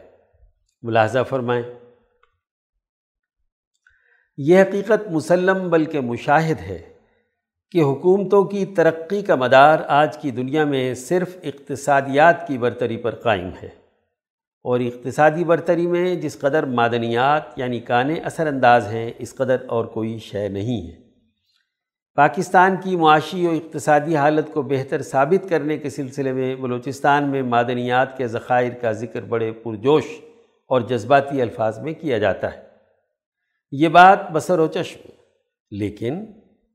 ملاحظہ 0.81 1.19
فرمائیں۔ 1.29 1.63
یہ 4.37 4.61
حقیقت 4.61 5.11
مسلم 5.11 5.69
بلکہ 5.69 5.99
مشاہد 5.99 6.59
ہے 6.59 6.81
کہ 7.71 7.81
حکومتوں 7.81 8.45
کی 8.45 8.65
ترقی 8.65 9.21
کا 9.21 9.35
مدار 9.35 9.79
آج 9.87 10.17
کی 10.17 10.31
دنیا 10.31 10.65
میں 10.65 10.93
صرف 10.93 11.37
اقتصادیات 11.43 12.47
کی 12.47 12.57
برتری 12.57 12.97
پر 12.97 13.15
قائم 13.15 13.49
ہے 13.63 13.69
اور 14.63 14.79
اقتصادی 14.79 15.43
برتری 15.43 15.87
میں 15.87 16.15
جس 16.15 16.39
قدر 16.39 16.65
معدنیات 16.65 17.43
یعنی 17.55 17.79
کانے 17.79 18.13
اثر 18.13 18.47
انداز 18.47 18.87
ہیں 18.87 19.11
اس 19.17 19.35
قدر 19.35 19.57
اور 19.67 19.85
کوئی 19.85 20.19
شے 20.19 20.47
نہیں 20.47 20.91
ہے۔ 20.91 21.04
پاکستان 22.15 22.75
کی 22.83 22.95
معاشی 22.95 23.47
و 23.47 23.49
اقتصادی 23.49 24.15
حالت 24.15 24.53
کو 24.53 24.61
بہتر 24.61 25.01
ثابت 25.01 25.49
کرنے 25.49 25.77
کے 25.77 25.89
سلسلے 25.89 26.33
میں 26.33 26.55
بلوچستان 26.55 27.23
میں 27.23 27.41
معدنیات 27.41 28.17
کے 28.17 28.27
ذخائر 28.27 28.73
کا 28.73 28.91
ذکر 28.91 29.21
بڑے 29.21 29.51
پرجوش 29.51 30.03
اور 30.67 30.81
جذباتی 30.81 31.41
الفاظ 31.41 31.79
میں 31.79 31.93
کیا 31.93 32.17
جاتا 32.17 32.53
ہے۔ 32.53 32.61
یہ 33.71 33.87
بات 33.87 34.31
بسر 34.31 34.59
و 34.59 34.67
چشم 34.67 35.09
لیکن 35.71 36.25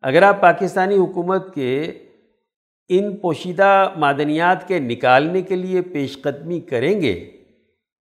اگر 0.02 0.22
آپ 0.22 0.40
پاکستانی 0.40 0.96
حکومت 0.96 1.54
کے 1.54 1.92
ان 2.88 3.16
پوشیدہ 3.16 3.92
معدنیات 3.96 4.68
کے 4.68 4.78
نکالنے 4.78 5.42
کے 5.42 5.56
لیے 5.56 5.82
پیش 5.82 6.22
قدمی 6.22 6.60
کریں 6.60 7.00
گے، 7.00 7.30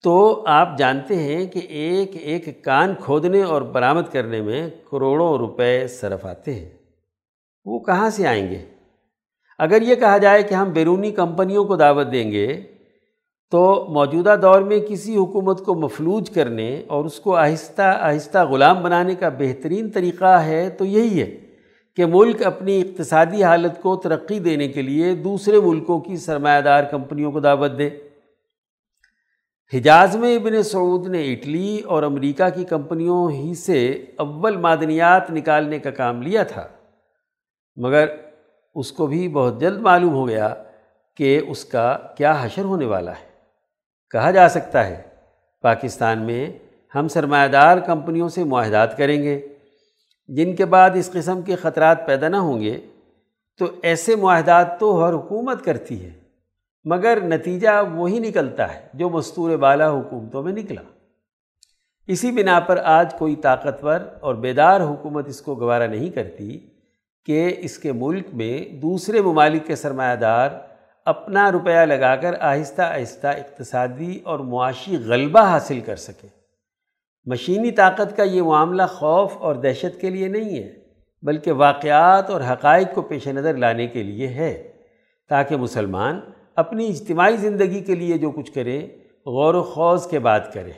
تو 0.04 0.44
آپ 0.48 0.78
جانتے 0.78 1.16
ہیں 1.16 1.46
کہ 1.46 1.60
ایک 1.60 2.12
ایک 2.22 2.64
کان 2.64 2.94
کھودنے 3.00 3.44
اور 3.44 3.62
برآمد 3.62 4.12
کرنے 4.12 4.42
میں 4.42 4.70
کروڑوں 4.92 5.38
روپے 5.38 5.88
صرف 5.88 6.26
آتے 6.26 6.54
ہیں۔ 6.54 6.85
وہ 7.66 7.80
کہاں 7.80 8.10
سے 8.10 8.28
آئیں 8.28 8.52
گے؟ 8.52 8.66
اگر 9.60 9.82
یہ 9.82 9.96
کہا 9.96 10.18
جائے 10.18 10.44
کہ 10.44 10.54
ہم 10.54 10.70
بیرونی 10.70 11.12
کمپنیوں 11.12 11.66
کو 11.66 11.76
دعوت 11.76 12.12
دیں 12.12 12.32
گے، 12.32 12.62
تو 13.52 13.86
موجودہ 13.90 14.36
دور 14.42 14.62
میں 14.62 14.80
کسی 14.80 15.16
حکومت 15.16 15.66
کو 15.66 15.76
مفلوج 15.76 16.30
کرنے 16.30 16.84
اور 16.88 17.06
اس 17.06 17.20
کو 17.20 17.36
آہستہ 17.36 17.82
آہستہ 17.82 18.38
غلام 18.46 18.84
بنانے 18.84 19.16
کا 19.16 19.30
بہترین 19.30 19.90
طریقہ 19.90 20.26
ہے 20.26 20.70
تو 20.70 20.86
یہی 20.86 21.22
ہے 21.22 21.38
کہ 21.96 22.06
ملک 22.06 22.46
اپنی 22.46 22.82
اقتصادی 22.82 23.44
حالت 23.44 23.82
کو 23.82 23.96
ترقی 23.96 24.40
دینے 24.40 24.68
کے 24.68 24.82
لیے 24.82 25.16
دوسرے 25.16 25.60
ملکوں 25.60 26.00
کی 26.00 26.18
سرمایہ 26.18 26.62
دار 26.62 26.84
کمپنیوں 26.84 27.32
کو 27.32 27.40
دعوت 27.40 27.72
دے۔ 27.78 27.90
حجاز 29.74 30.16
میں 30.16 30.36
ابن 30.36 30.64
سعود 30.64 31.08
نے 31.08 31.34
اٹلی 31.34 31.80
اور 31.80 32.04
امریکہ 32.04 32.50
کی 32.56 32.64
کمپنیوں 32.64 33.32
ہی 33.32 33.54
سے 33.54 34.06
اول 34.18 34.58
معدنیات 34.58 35.32
نکالنے 35.32 35.80
کا 35.80 35.92
کام 35.92 36.22
لیا 36.22 36.44
تھا۔ 36.44 36.68
مگر 37.76 38.06
اس 38.76 38.92
کو 38.92 39.08
بھی 39.08 39.28
بہت 39.30 39.60
جلد 39.60 39.80
معلوم 39.80 40.14
ہو 40.14 40.28
گیا 40.28 40.54
کہ 41.18 41.42
اس 41.48 41.66
کا 41.66 41.98
کیا 42.18 42.38
حشر 42.42 42.62
ہونے 42.62 42.86
والا 42.86 43.12
ہے۔ 43.12 43.36
کہا 44.12 44.32
جا 44.32 44.50
سکتا 44.50 44.88
ہے، 44.88 45.02
پاکستان 45.62 46.22
میں 46.22 46.50
ہم 46.96 47.08
سرمایہ 47.08 47.48
دار 47.48 47.78
کمپنیوں 47.78 48.30
سے 48.30 48.44
معاہدات 48.44 48.98
کریں 48.98 49.24
گے، 49.24 49.48
جن 50.28 50.56
کے 50.56 50.66
بعد 50.66 50.90
اس 50.96 51.12
قسم 51.12 51.42
کے 51.42 51.56
خطرات 51.56 52.08
پیدا 52.08 52.28
نہ 52.28 52.36
ہوں 52.36 52.62
گے۔ 52.62 52.80
تو 53.58 53.66
ایسے 53.82 54.16
معاہدات 54.16 54.80
تو 54.80 55.06
ہر 55.06 55.14
حکومت 55.14 55.66
کرتی 55.66 56.06
ہے، 56.06 56.12
مگر 56.86 57.20
نتیجہ 57.24 57.84
وہی 57.94 58.20
نکلتا 58.20 58.76
ہے 58.76 58.88
جو 58.94 59.10
مستور 59.10 59.58
بالا 59.58 59.90
حکومتوں 59.90 60.44
میں 60.44 60.54
نکلا۔ 60.54 60.82
اسی 62.08 62.32
بنا 62.32 62.60
پر 62.60 62.78
آج 62.84 63.14
کوئی 63.14 63.36
طاقتور 63.36 64.00
اور 64.20 64.36
بیدار 64.36 64.82
حکومت 64.82 65.28
اس 65.28 65.42
کو 65.42 65.56
گوارہ 65.56 65.88
نہیں 65.88 66.10
کرتی۔ 66.10 66.68
کہ 67.26 67.56
اس 67.58 67.78
کے 67.78 67.92
ملک 67.92 68.28
میں 68.34 68.76
دوسرے 68.76 69.22
ممالک 69.22 69.68
کے 69.68 69.76
سرمایہ 69.76 70.16
دار 70.16 70.50
اپنا 71.06 71.52
روپیہ 71.52 71.80
لگا 71.80 72.16
کر 72.16 72.34
آہستہ 72.40 72.82
آہستہ 72.82 73.28
اقتصادی 73.28 74.20
اور 74.24 74.40
معاشی 74.40 74.98
غلبہ 74.98 75.40
حاصل 75.40 75.80
کر 75.80 75.96
سکے۔ 75.96 76.28
مشینی 77.26 77.72
طاقت 77.72 78.18
کا 78.18 78.24
یہ 78.24 78.42
معاملہ 78.42 78.84
خوف 78.90 79.38
اور 79.38 79.56
دہشت 79.56 80.02
کے 80.02 80.10
لیے 80.10 80.28
نہیں 80.28 80.64
ہے، 80.64 80.74
بلکہ 81.22 81.52
واقعات 81.52 82.30
اور 82.30 82.42
حقائق 82.42 82.94
کو 82.94 83.02
پیش 83.02 83.28
نظر 83.28 83.58
لانے 83.58 83.88
کے 83.88 84.04
لیے 84.04 84.28
ہے۔ 84.28 84.72
تاکہ 85.30 85.56
مسلمان 85.56 86.20
اپنی 86.56 86.88
اجتماعی 86.88 87.38
زندگی 87.38 87.80
کے 87.82 87.96
لیے 87.96 88.18
جو 88.18 88.32
کچھ 88.32 88.52
کرے، 88.52 88.88
غور 89.26 89.54
و 89.54 89.64
خوض 89.64 90.08
کے 90.08 90.20
بعد 90.20 90.40
کرے۔ 90.54 90.72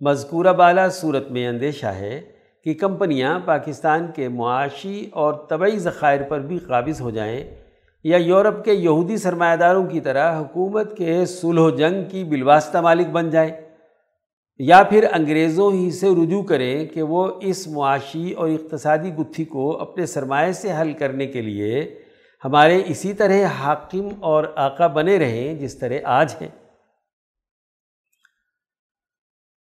مذکورہ 0.00 0.52
بالا 0.52 0.88
صورت 0.88 1.30
میں 1.30 1.48
اندیشہ 1.48 1.86
ہے 1.86 2.20
کہ 2.64 2.74
کمپنیاں 2.74 3.38
پاکستان 3.44 4.06
کے 4.14 4.28
معاشی 4.28 5.10
اور 5.12 5.34
طبعی 5.48 5.78
ذخائر 5.78 6.22
پر 6.22 6.40
بھی 6.40 6.58
قابض 6.58 7.00
ہو 7.00 7.10
جائیں 7.10 7.56
یا 8.04 8.16
یورپ 8.16 8.64
کے 8.64 8.72
یہودی 8.72 9.16
سرمایہ 9.16 9.56
داروں 9.56 9.86
کی 9.86 10.00
طرح 10.00 10.40
حکومت 10.40 10.96
کے 10.96 11.26
سلح 11.26 11.60
و 11.60 11.70
جنگ 11.70 12.08
کی 12.08 12.24
بالواسطہ 12.24 12.78
مالک 12.78 13.06
بن 13.06 13.30
جائیں 13.30 13.52
یا 14.58 14.82
پھر 14.82 15.06
انگریزوں 15.12 15.72
ہی 15.72 15.90
سے 15.90 16.08
رجوع 16.10 16.42
کریں 16.42 16.86
کہ 16.86 17.02
وہ 17.02 17.30
اس 17.40 17.68
معاشی 17.68 18.32
اور 18.32 18.48
اقتصادی 18.48 19.14
گتھی 19.14 19.44
کو 19.44 19.80
اپنے 19.80 20.06
سرمایہ 20.06 20.52
سے 20.52 20.72
حل 20.80 20.92
کرنے 20.92 21.26
کے 21.26 21.42
لیے 21.42 22.00
ہمارے 22.44 22.82
اسی 22.86 23.14
طرح 23.14 23.44
حاکم 23.44 24.08
اور 24.20 24.44
آقا 24.56 24.86
بنے 24.86 25.18
رہیں 25.18 25.54
جس 25.54 25.78
طرح 25.78 25.94
آج 26.04 26.34
ہیں۔ 26.40 26.48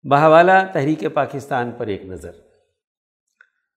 بہوالا 0.04 0.64
تحریک 0.64 1.04
پاکستان 1.14 1.72
پر 1.78 1.88
ایک 1.88 2.06
نظر۔ 2.06 2.51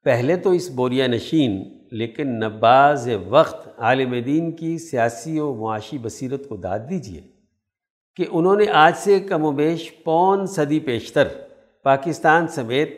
پہلے 0.04 0.36
تو 0.36 0.50
اس 0.50 0.68
بوریا 0.70 1.06
نشین، 1.06 1.62
لیکن 1.90 2.38
نباز 2.40 3.08
وقت 3.28 3.68
عالم 3.78 4.14
دین 4.26 4.50
کی 4.52 4.76
سیاسی 4.78 5.38
و 5.40 5.54
معاشی 5.54 5.98
بصیرت 5.98 6.48
کو 6.48 6.56
داد 6.56 6.80
دیجیے 6.90 7.20
کہ 8.14 8.24
انہوں 8.30 8.56
نے 8.56 8.64
آج 8.72 8.96
سے 8.96 9.18
کم 9.20 9.44
و 9.44 9.50
بیش 9.52 9.90
پون 10.04 10.46
صدی 10.46 10.80
پیشتر 10.80 11.28
پاکستان 11.84 12.48
سمیت 12.48 12.90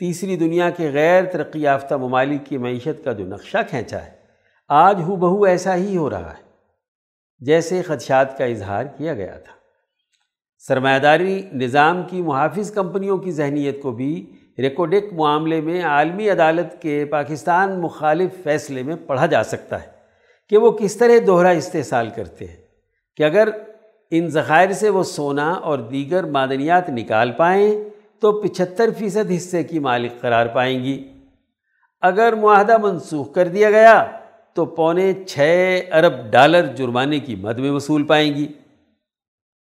تیسری 0.00 0.36
دنیا 0.36 0.68
کے 0.70 0.90
غیر 0.92 1.24
ترقی 1.24 1.62
یافتہ 1.62 1.94
ممالک 1.94 2.46
کی 2.46 2.58
معیشت 2.58 3.04
کا 3.04 3.12
جو 3.12 3.26
نقشہ 3.26 3.58
کھینچا 3.70 4.04
ہے، 4.04 4.10
آج 4.70 5.00
ہو 5.00 5.16
بہو 5.16 5.42
ایسا 5.44 5.74
ہی 5.76 5.96
ہو 5.96 6.10
رہا 6.10 6.30
ہے، 6.30 6.48
جیسے 7.40 7.82
خدشات 7.82 8.36
کا 8.38 8.44
اظہار 8.44 8.84
کیا 8.96 9.14
گیا 9.14 9.38
تھا۔ 9.38 9.52
سرمایہ 10.64 10.98
داری 10.98 11.40
نظام 11.52 12.02
کی 12.10 12.22
محافظ 12.22 12.70
کمپنیوں 12.70 13.18
کی 13.18 13.30
ذہنیت 13.30 13.82
کو 13.82 13.92
بھی 13.92 14.14
ریکوڈک 14.62 15.12
معاملے 15.12 15.60
میں 15.60 15.82
عالمی 15.84 16.28
عدالت 16.30 16.80
کے 16.82 17.04
پاکستان 17.04 17.78
مخالف 17.80 18.42
فیصلے 18.42 18.82
میں 18.82 18.96
پڑھا 19.06 19.26
جا 19.26 19.42
سکتا 19.44 19.80
ہے 19.82 19.86
کہ 20.50 20.58
وہ 20.58 20.70
کس 20.70 20.96
طرح 20.96 21.18
دوہرا 21.26 21.48
استحصال 21.48 22.08
کرتے 22.10 22.46
ہیں، 22.46 22.56
کہ 23.16 23.22
اگر 23.22 23.48
ان 24.12 24.28
ذخائر 24.28 24.72
سے 24.72 24.88
وہ 24.88 25.02
سونا 25.02 25.50
اور 25.50 25.78
دیگر 25.78 26.24
معدنیات 26.24 26.90
نکال 26.90 27.32
پائیں 27.32 27.72
تو 28.22 28.32
پچہتر 28.40 28.90
فیصد 28.98 29.30
حصے 29.36 29.62
کی 29.64 29.78
مالک 29.78 30.20
قرار 30.20 30.46
پائیں 30.46 30.82
گی۔ 30.84 30.96
اگر 32.02 32.32
معاہدہ 32.32 32.76
منسوخ 32.78 33.32
کر 33.34 33.48
دیا 33.48 33.70
گیا 33.70 34.04
تو 34.56 34.64
پونے 34.66 35.12
چھ 35.26 35.80
ارب 35.92 36.12
ڈالر 36.30 36.66
جرمانے 36.66 37.18
کی 37.18 37.34
مد 37.36 37.58
میں 37.58 37.70
وصول 37.70 38.02
پائیں 38.02 38.34
گی۔ 38.34 38.46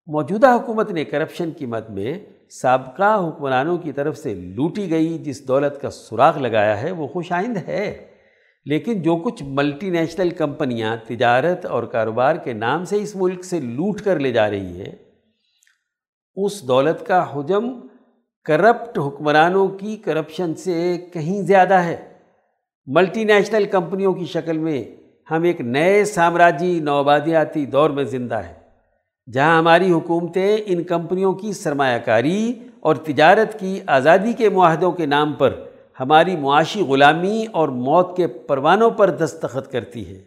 موجودہ 0.07 0.53
حکومت 0.53 0.91
نے 0.91 1.05
کرپشن 1.05 1.51
کی 1.51 1.65
مد 1.65 1.89
میں 1.89 2.13
سابقہ 2.49 3.29
حکمرانوں 3.29 3.77
کی 3.77 3.91
طرف 3.91 4.17
سے 4.17 4.33
لوٹی 4.33 4.89
گئی، 4.89 5.17
جس 5.17 5.47
دولت 5.47 5.81
کا 5.81 5.89
سراغ 5.89 6.37
لگایا 6.37 6.81
ہے، 6.81 6.91
وہ 6.91 7.07
خوش 7.07 7.31
آئند 7.31 7.57
ہے۔ 7.57 8.07
لیکن 8.65 9.01
جو 9.01 9.15
کچھ 9.15 9.43
ملٹی 9.43 9.89
نیشنل 9.89 10.29
کمپنیاں 10.29 10.97
تجارت 11.07 11.65
اور 11.65 11.83
کاروبار 11.83 12.35
کے 12.35 12.53
نام 12.53 12.85
سے 12.85 12.95
اس 12.95 13.15
ملک 13.15 13.45
سے 13.45 13.59
لوٹ 13.59 14.01
کر 14.01 14.19
لے 14.19 14.31
جا 14.31 14.49
رہی 14.49 14.81
ہے، 14.81 14.93
اس 16.35 16.67
دولت 16.67 17.05
کا 17.05 17.25
حجم 17.33 17.87
کرپٹ 18.45 18.99
حکمرانوں 18.99 19.67
کی 19.67 19.97
کرپشن 19.97 20.55
سے 20.55 20.97
کہیں 21.13 21.41
زیادہ 21.41 21.73
ہے۔ 21.73 22.13
ملٹی 22.85 23.23
نیشنل 23.23 23.65
کمپنیوں 23.65 24.13
کی 24.13 24.25
شکل 24.25 24.57
میں 24.57 24.83
ہم 25.31 25.43
ایک 25.43 25.61
نئے 25.61 26.05
سامراجی 26.05 26.79
نوآبادیاتی 26.79 27.65
دور 27.65 27.89
میں 27.89 28.03
زندہ 28.03 28.35
ہیں۔ 28.35 28.62
جہاں 29.31 29.57
ہماری 29.57 29.91
حکومتیں 29.91 30.57
ان 30.65 30.83
کمپنیوں 30.83 31.33
کی 31.33 31.53
سرمایہ 31.53 31.99
کاری 31.99 32.53
اور 32.79 32.95
تجارت 32.95 33.59
کی 33.59 33.79
آزادی 33.87 34.33
کے 34.33 34.49
معاہدوں 34.49 34.91
کے 34.91 35.05
نام 35.05 35.33
پر 35.33 35.63
ہماری 35.99 36.35
معاشی 36.35 36.81
غلامی 36.81 37.45
اور 37.51 37.69
موت 37.69 38.17
کے 38.17 38.27
پروانوں 38.27 38.89
پر 38.89 39.09
دستخط 39.09 39.71
کرتی 39.71 40.15
ہے۔ 40.15 40.23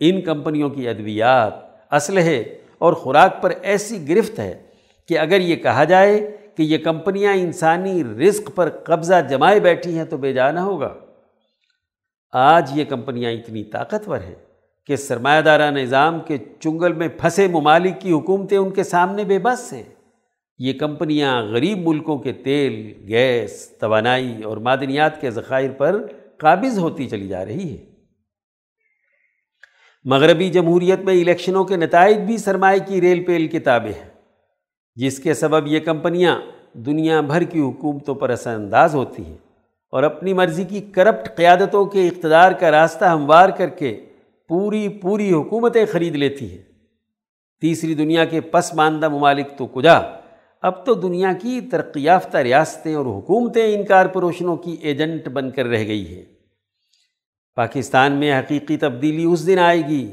ان 0.00 0.20
کمپنیوں 0.20 0.70
کی 0.70 0.88
ادویات، 0.88 1.54
اسلحے 1.94 2.40
اور 2.78 2.92
خوراک 2.92 3.42
پر 3.42 3.52
ایسی 3.62 4.08
گرفت 4.08 4.38
ہے 4.38 4.62
کہ 5.08 5.18
اگر 5.18 5.40
یہ 5.40 5.56
کہا 5.56 5.84
جائے 5.84 6.36
کہ 6.54 6.62
یہ 6.62 6.78
کمپنیاں 6.78 7.34
انسانی 7.34 8.04
رزق 8.04 8.50
پر 8.54 8.68
قبضہ 8.68 9.14
جمائے 9.30 9.60
بیٹھی 9.60 9.98
ہیں 9.98 10.04
تو 10.04 10.16
بے 10.16 10.32
جانا 10.32 10.64
ہوگا۔ 10.64 10.94
آج 12.32 12.70
یہ 12.74 12.84
کمپنیاں 12.84 13.32
اتنی 13.32 13.64
طاقتور 13.64 14.18
ہیں۔ 14.18 14.49
کہ 14.90 14.96
سرمایہ 14.96 15.40
دارہ 15.40 15.70
نظام 15.70 16.20
کے 16.20 16.38
چنگل 16.60 16.92
میں 16.92 17.08
پھنسے 17.08 17.48
ممالک 17.48 18.00
کی 18.00 18.12
حکومتیں 18.12 18.58
ان 18.58 18.70
کے 18.70 18.82
سامنے 18.82 19.24
بے 19.24 19.38
بس 19.38 19.72
ہیں۔ 19.72 19.82
یہ 20.58 20.72
کمپنیاں 20.72 21.42
غریب 21.42 21.88
ملکوں 21.88 22.18
کے 22.18 22.32
تیل، 22.32 23.04
گیس، 23.08 23.68
توانائی 23.78 24.42
اور 24.42 24.56
معدنیات 24.56 25.20
کے 25.20 25.30
ذخائر 25.30 25.70
پر 25.70 26.06
قابض 26.38 26.78
ہوتی 26.78 27.08
چلی 27.08 27.28
جا 27.28 27.44
رہی 27.44 27.76
ہے۔ 27.76 27.84
مغربی 30.04 30.48
جمہوریت 30.48 31.00
میں 31.00 31.14
الیکشنوں 31.14 31.64
کے 31.64 31.76
نتائج 31.76 32.18
بھی 32.18 32.38
سرمایہ 32.38 32.78
کی 32.86 33.00
ریل 33.00 33.24
پیل 33.24 33.46
کتابیں 33.46 33.92
ہیں۔ 33.92 34.10
جس 34.94 35.18
کے 35.18 35.34
سبب 35.34 35.66
یہ 35.66 35.80
کمپنیاں 35.80 36.40
دنیا 36.72 37.20
بھر 37.20 37.42
کی 37.42 37.60
حکومتوں 37.60 38.14
پر 38.14 38.30
اثر 38.30 38.54
انداز 38.54 38.94
ہوتی 38.94 39.24
ہیں 39.24 39.38
اور 39.90 40.02
اپنی 40.02 40.32
مرضی 40.32 40.64
کی 40.64 40.80
کرپٹ 40.80 41.36
قیادتوں 41.36 41.84
کے 41.84 42.08
اقتدار 42.08 42.52
کا 42.52 42.70
راستہ 42.70 43.04
ہموار 43.04 43.48
کر 43.48 43.68
کے 43.68 44.06
پوری 44.50 44.88
پوری 44.88 45.32
حکومتیں 45.32 45.86
خرید 45.92 46.16
لیتی 46.16 46.50
ہیں۔ 46.50 46.62
تیسری 47.60 47.94
دنیا 47.94 48.24
کے 48.24 48.40
پسماندہ 48.40 49.08
ممالک 49.08 49.58
تو 49.58 49.66
کجا۔ 49.66 49.94
اب 50.62 50.86
تو 50.86 50.94
دنیا 50.94 51.32
کی 51.32 51.60
ترقی 51.60 52.02
یافتہ 52.02 52.38
ریاستیں 52.38 52.94
اور 52.94 53.06
حکومتیں 53.06 53.74
انکار 53.74 54.06
پروشنوں 54.06 54.56
کی 54.56 54.76
ایجنٹ 54.80 55.28
بن 55.28 55.50
کر 55.50 55.66
رہ 55.66 55.86
گئی 55.86 56.16
ہیں۔ 56.16 56.24
پاکستان 57.56 58.12
میں 58.12 58.38
حقیقی 58.38 58.76
تبدیلی 58.76 59.24
اس 59.24 59.46
دن 59.46 59.58
آئے 59.58 59.82
گی، 59.88 60.10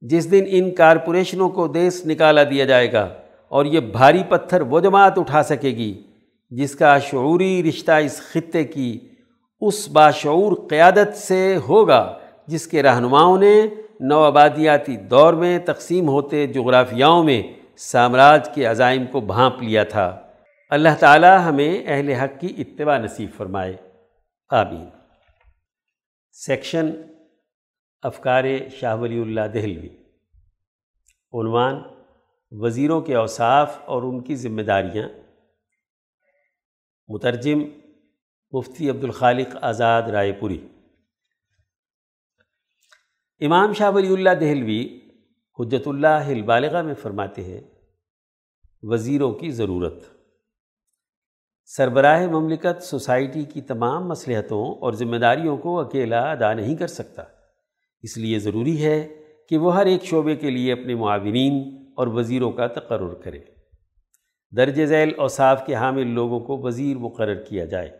جس 0.00 0.30
دن 0.30 0.44
ان 0.48 0.74
کارپوریشنوں 0.74 1.48
کو 1.48 1.68
دیس 1.68 2.06
نکالا 2.06 2.42
دیا 2.42 2.64
جائے 2.64 2.92
گا 2.92 3.14
اور 3.48 3.64
یہ 3.64 3.80
بھاری 3.80 4.22
پتھر 4.28 4.60
وہ 4.60 4.80
جماعت 4.80 5.18
اٹھا 5.18 5.42
سکے 5.42 5.68
گی 5.68 6.02
جس 6.50 6.74
کا 6.74 6.98
شعوری 6.98 7.62
رشتہ 7.68 7.92
اس 7.92 8.20
خطے 8.20 8.64
کی 8.64 8.98
اس 9.60 9.88
باشعور 9.88 10.68
قیادت 10.68 11.16
سے 11.16 11.56
ہوگا۔ 11.68 12.18
جس 12.48 12.66
کے 12.66 12.82
رہنماؤں 12.82 13.38
نے 13.38 13.66
نو 14.00 14.24
آبادیاتی 14.24 14.96
دور 14.96 15.32
میں 15.32 15.58
تقسیم 15.58 16.08
ہوتے 16.08 16.46
جغرافیاؤں 16.46 17.24
میں 17.24 17.42
سامراج 17.76 18.48
کے 18.54 18.64
عزائم 18.64 19.06
کو 19.06 19.20
بھانپ 19.20 19.62
لیا 19.62 19.84
تھا۔ 19.84 20.22
اللہ 20.70 20.88
تعالی 21.00 21.26
ہمیں 21.44 21.82
اہل 21.86 22.08
حق 22.08 22.40
کی 22.40 22.54
اتباع 22.58 22.98
نصیب 22.98 23.30
فرمائے۔ 23.36 23.76
آمین۔ 24.50 24.88
سیکشن 26.32 26.90
افکار 28.02 28.44
شاہ 28.80 28.96
ولی 28.96 29.22
اللہ 29.22 29.40
دہلوی۔ 29.40 29.88
عنوان 31.32 31.82
وزیروں 32.50 33.00
کے 33.00 33.14
اوصاف 33.14 33.78
اور 33.84 34.02
ان 34.02 34.20
کی 34.20 34.36
ذمہ 34.36 34.62
داریاں۔ 34.62 35.08
مترجم 37.08 37.58
مفتی 38.52 38.90
عبدالخالق 38.90 39.56
آزاد 39.62 40.02
رائے 40.02 40.32
پوری۔ 40.32 40.66
امام 43.40 43.72
شاہ 43.72 43.90
ولی 43.90 44.12
اللہ 44.12 44.30
دہلوی 44.30 44.98
حجت 45.58 45.88
اللہ 45.88 46.06
البالغہ 46.06 46.82
میں 46.82 46.94
فرماتے 46.94 47.44
ہیں، 47.44 47.60
وزیروں 48.82 49.32
کی 49.32 49.50
ضرورت۔ 49.50 50.02
سربراہ 51.64 52.26
مملکت 52.26 52.82
سوسائٹی 52.82 53.44
کی 53.44 53.60
تمام 53.60 54.08
مصلحتوں 54.08 54.74
اور 54.74 54.92
ذمہ 54.92 55.16
داریوں 55.16 55.56
کو 55.56 55.80
اکیلا 55.80 56.30
ادا 56.30 56.52
نہیں 56.52 56.76
کر 56.76 56.86
سکتا۔ 56.86 57.22
اس 58.02 58.18
لیے 58.18 58.38
ضروری 58.38 58.84
ہے 58.84 59.08
کہ 59.48 59.58
وہ 59.58 59.76
ہر 59.76 59.86
ایک 59.86 60.04
شعبے 60.04 60.36
کے 60.36 60.50
لیے 60.50 60.72
اپنے 60.72 60.94
معاونین 60.94 61.84
اور 61.96 62.06
وزیروں 62.06 62.52
کا 62.52 62.66
تقرر 62.66 63.14
کرے۔ 63.14 63.40
درج 64.56 64.84
ذیل 64.84 65.12
اوصاف 65.16 65.66
کے 65.66 65.74
حامل 65.74 66.06
لوگوں 66.06 66.40
کو 66.40 66.58
وزیر 66.58 66.96
مقرر 66.96 67.34
کیا 67.34 67.64
جائے۔ 67.64 67.90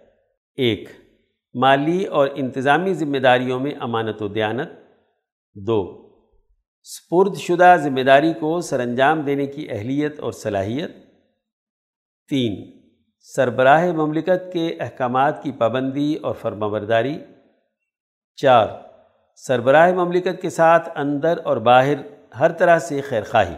ایک، 0.57 0.89
مالی 1.55 2.05
اور 2.05 2.29
انتظامی 2.35 2.95
ذمہ 2.95 3.19
داریوں 3.19 3.61
میں 3.61 3.73
امانت 3.81 4.23
و 4.23 4.29
دیانت۔ 4.29 4.88
دو، 5.67 6.09
سپرد 6.83 7.37
شدہ 7.37 7.77
ذمہ 7.83 8.01
داری 8.01 8.33
کو 8.33 8.61
سر 8.61 8.81
انجام 8.81 9.21
دینے 9.21 9.47
کی 9.47 9.67
اہلیت 9.71 10.21
اور 10.21 10.33
صلاحیت۔ 10.33 10.91
تین، 12.29 12.81
سربراہ 13.21 13.93
مملکت 13.93 14.53
کے 14.53 14.77
احکامات 14.81 15.43
کی 15.43 15.53
پابندی 15.53 16.15
اور 16.15 16.35
فرما 16.35 16.67
برداری 16.67 17.19
چار، 18.37 18.67
سربراہ 19.37 19.93
مملکت 19.93 20.43
کے 20.43 20.51
ساتھ 20.51 20.89
اندر 20.95 21.39
اور 21.45 21.57
باہر 21.57 21.95
ہر 22.39 22.53
طرح 22.53 22.79
سے 22.79 23.01
خیر 23.01 23.23
خواہی۔ 23.23 23.55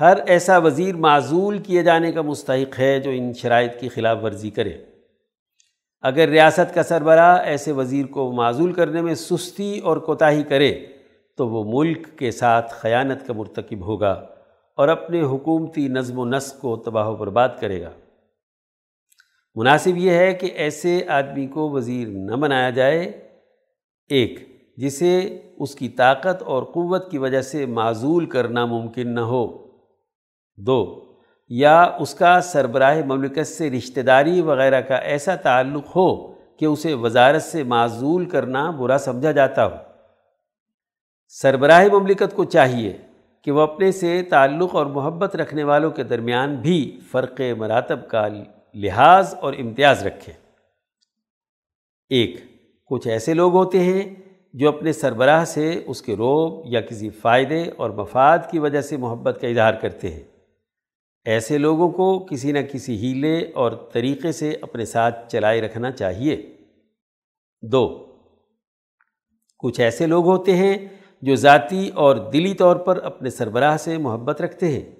ہر 0.00 0.16
ایسا 0.26 0.58
وزیر 0.58 0.96
معزول 0.96 1.58
کیے 1.58 1.82
جانے 1.82 2.12
کا 2.12 2.22
مستحق 2.22 2.78
ہے 2.78 3.00
جو 3.00 3.10
ان 3.10 3.32
شرائط 3.32 3.80
کی 3.80 3.88
خلاف 3.88 4.18
ورزی 4.22 4.50
کرے۔ 4.50 4.84
اگر 6.02 6.28
ریاست 6.28 6.74
کا 6.74 6.82
سربراہ 6.82 7.38
ایسے 7.38 7.72
وزیر 7.72 8.06
کو 8.06 8.32
معزول 8.32 8.72
کرنے 8.72 9.02
میں 9.02 9.14
سستی 9.14 9.78
اور 9.78 9.96
کوتاہی 9.96 10.42
کرے، 10.42 10.86
تو 11.36 11.48
وہ 11.48 11.64
ملک 11.66 12.18
کے 12.18 12.30
ساتھ 12.30 12.72
خیانت 12.72 13.26
کا 13.26 13.32
مرتکب 13.32 13.86
ہوگا 13.86 14.26
اور 14.76 14.88
اپنے 14.88 15.20
حکومتی 15.20 15.88
نظم 15.88 16.18
و 16.18 16.24
نسق 16.24 16.60
کو 16.60 16.76
تباہ 16.76 17.08
و 17.08 17.16
برباد 17.16 17.48
کرے 17.60 17.82
گا۔ 17.82 17.90
مناسب 19.54 19.96
یہ 19.96 20.10
ہے 20.10 20.34
کہ 20.34 20.46
ایسے 20.46 21.04
آدمی 21.08 21.46
کو 21.46 21.70
وزیر 21.70 22.08
نہ 22.08 22.36
بنایا 22.36 22.70
جائے، 22.70 23.04
ایک، 24.08 24.58
جسے 24.76 25.40
اس 25.58 25.74
کی 25.74 25.88
طاقت 25.88 26.42
اور 26.42 26.62
قوت 26.62 27.10
کی 27.10 27.18
وجہ 27.18 27.40
سے 27.40 27.66
معزول 27.66 28.26
کرنا 28.26 28.64
ممکن 28.64 29.14
نہ 29.14 29.20
ہو۔ 29.20 29.68
دو 30.56 31.07
یا 31.48 31.82
اس 31.82 32.14
کا 32.14 32.40
سربراہ 32.40 33.02
مملکت 33.06 33.46
سے 33.46 33.70
رشتہ 33.70 34.00
داری 34.00 34.40
وغیرہ 34.40 34.80
کا 34.80 34.96
ایسا 34.96 35.34
تعلق 35.34 35.96
ہو 35.96 36.32
کہ 36.32 36.64
اسے 36.64 36.94
وزارت 36.94 37.42
سے 37.42 37.62
معزول 37.62 38.24
کرنا 38.24 38.70
برا 38.70 38.98
سمجھا 38.98 39.32
جاتا 39.32 39.66
ہو۔ 39.66 39.76
سربراہ 41.28 41.84
مملکت 41.92 42.34
کو 42.34 42.44
چاہیے 42.44 42.96
کہ 43.42 43.50
وہ 43.50 43.60
اپنے 43.60 43.92
سے 43.92 44.22
تعلق 44.22 44.74
اور 44.74 44.86
محبت 44.86 45.36
رکھنے 45.36 45.64
والوں 45.64 45.90
کے 45.90 46.02
درمیان 46.02 46.54
بھی 46.54 47.00
فرق 47.10 47.40
مراتب 47.58 48.08
کا 48.08 48.28
لحاظ 48.74 49.34
اور 49.40 49.52
امتیاز 49.58 50.06
رکھے۔ 50.06 50.32
ایک، 52.08 52.36
کچھ 52.84 53.08
ایسے 53.08 53.34
لوگ 53.34 53.52
ہوتے 53.52 53.78
ہیں 53.78 54.14
جو 54.54 54.68
اپنے 54.68 54.92
سربراہ 54.92 55.44
سے 55.44 55.82
اس 55.86 56.02
کے 56.02 56.16
روب 56.16 56.62
یا 56.64 56.80
کسی 56.80 57.10
فائدے 57.10 57.64
اور 57.76 57.90
مفاد 57.90 58.38
کی 58.50 58.58
وجہ 58.58 58.80
سے 58.80 58.96
محبت 58.96 59.38
کا 59.40 59.48
اظہار 59.48 59.74
کرتے 59.74 60.10
ہیں۔ 60.10 60.37
ایسے 61.28 61.58
لوگوں 61.58 61.88
کو 61.90 62.26
کسی 62.30 62.52
نہ 62.52 62.58
کسی 62.72 62.96
ہیلے 62.96 63.52
اور 63.54 63.72
طریقے 63.92 64.32
سے 64.32 64.56
اپنے 64.60 64.84
ساتھ 64.84 65.32
چلائے 65.32 65.60
رکھنا 65.60 65.90
چاہیے۔ 65.90 66.56
دو، 67.62 68.06
کچھ 69.58 69.80
ایسے 69.80 70.06
لوگ 70.06 70.26
ہوتے 70.26 70.56
ہیں 70.56 70.88
جو 71.22 71.34
ذاتی 71.34 71.88
اور 71.88 72.16
دلی 72.16 72.54
طور 72.54 72.76
پر 72.76 72.96
اپنے 72.96 73.30
سربراہ 73.30 73.76
سے 73.76 73.98
محبت 73.98 74.42
رکھتے 74.42 74.68
ہیں۔ 74.68 74.90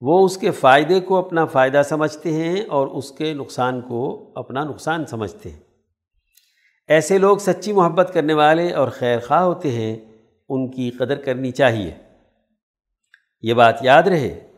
وہ 0.00 0.24
اس 0.24 0.36
کے 0.36 0.50
فائدے 0.50 1.00
کو 1.00 1.16
اپنا 1.16 1.44
فائدہ 1.44 1.82
سمجھتے 1.88 2.32
ہیں 2.32 2.62
اور 2.68 2.86
اس 2.86 3.10
کے 3.10 3.34
نقصان 3.34 3.80
کو 3.80 4.32
اپنا 4.34 4.64
نقصان 4.64 5.06
سمجھتے 5.06 5.50
ہیں۔ 5.50 5.60
ایسے 6.88 7.18
لوگ 7.18 7.36
سچی 7.36 7.72
محبت 7.72 8.10
کرنے 8.14 8.34
والے 8.34 8.72
اور 8.72 8.88
خیر 8.88 9.18
خواہ 9.18 9.42
ہوتے 9.42 9.70
ہیں، 9.70 9.96
ان 10.48 10.70
کی 10.70 10.90
قدر 10.90 11.14
کرنی 11.14 11.50
چاہیے۔ 11.50 11.94
یہ 13.42 13.54
بات 13.54 13.78
یاد 13.82 14.02
رہے۔ 14.02 14.53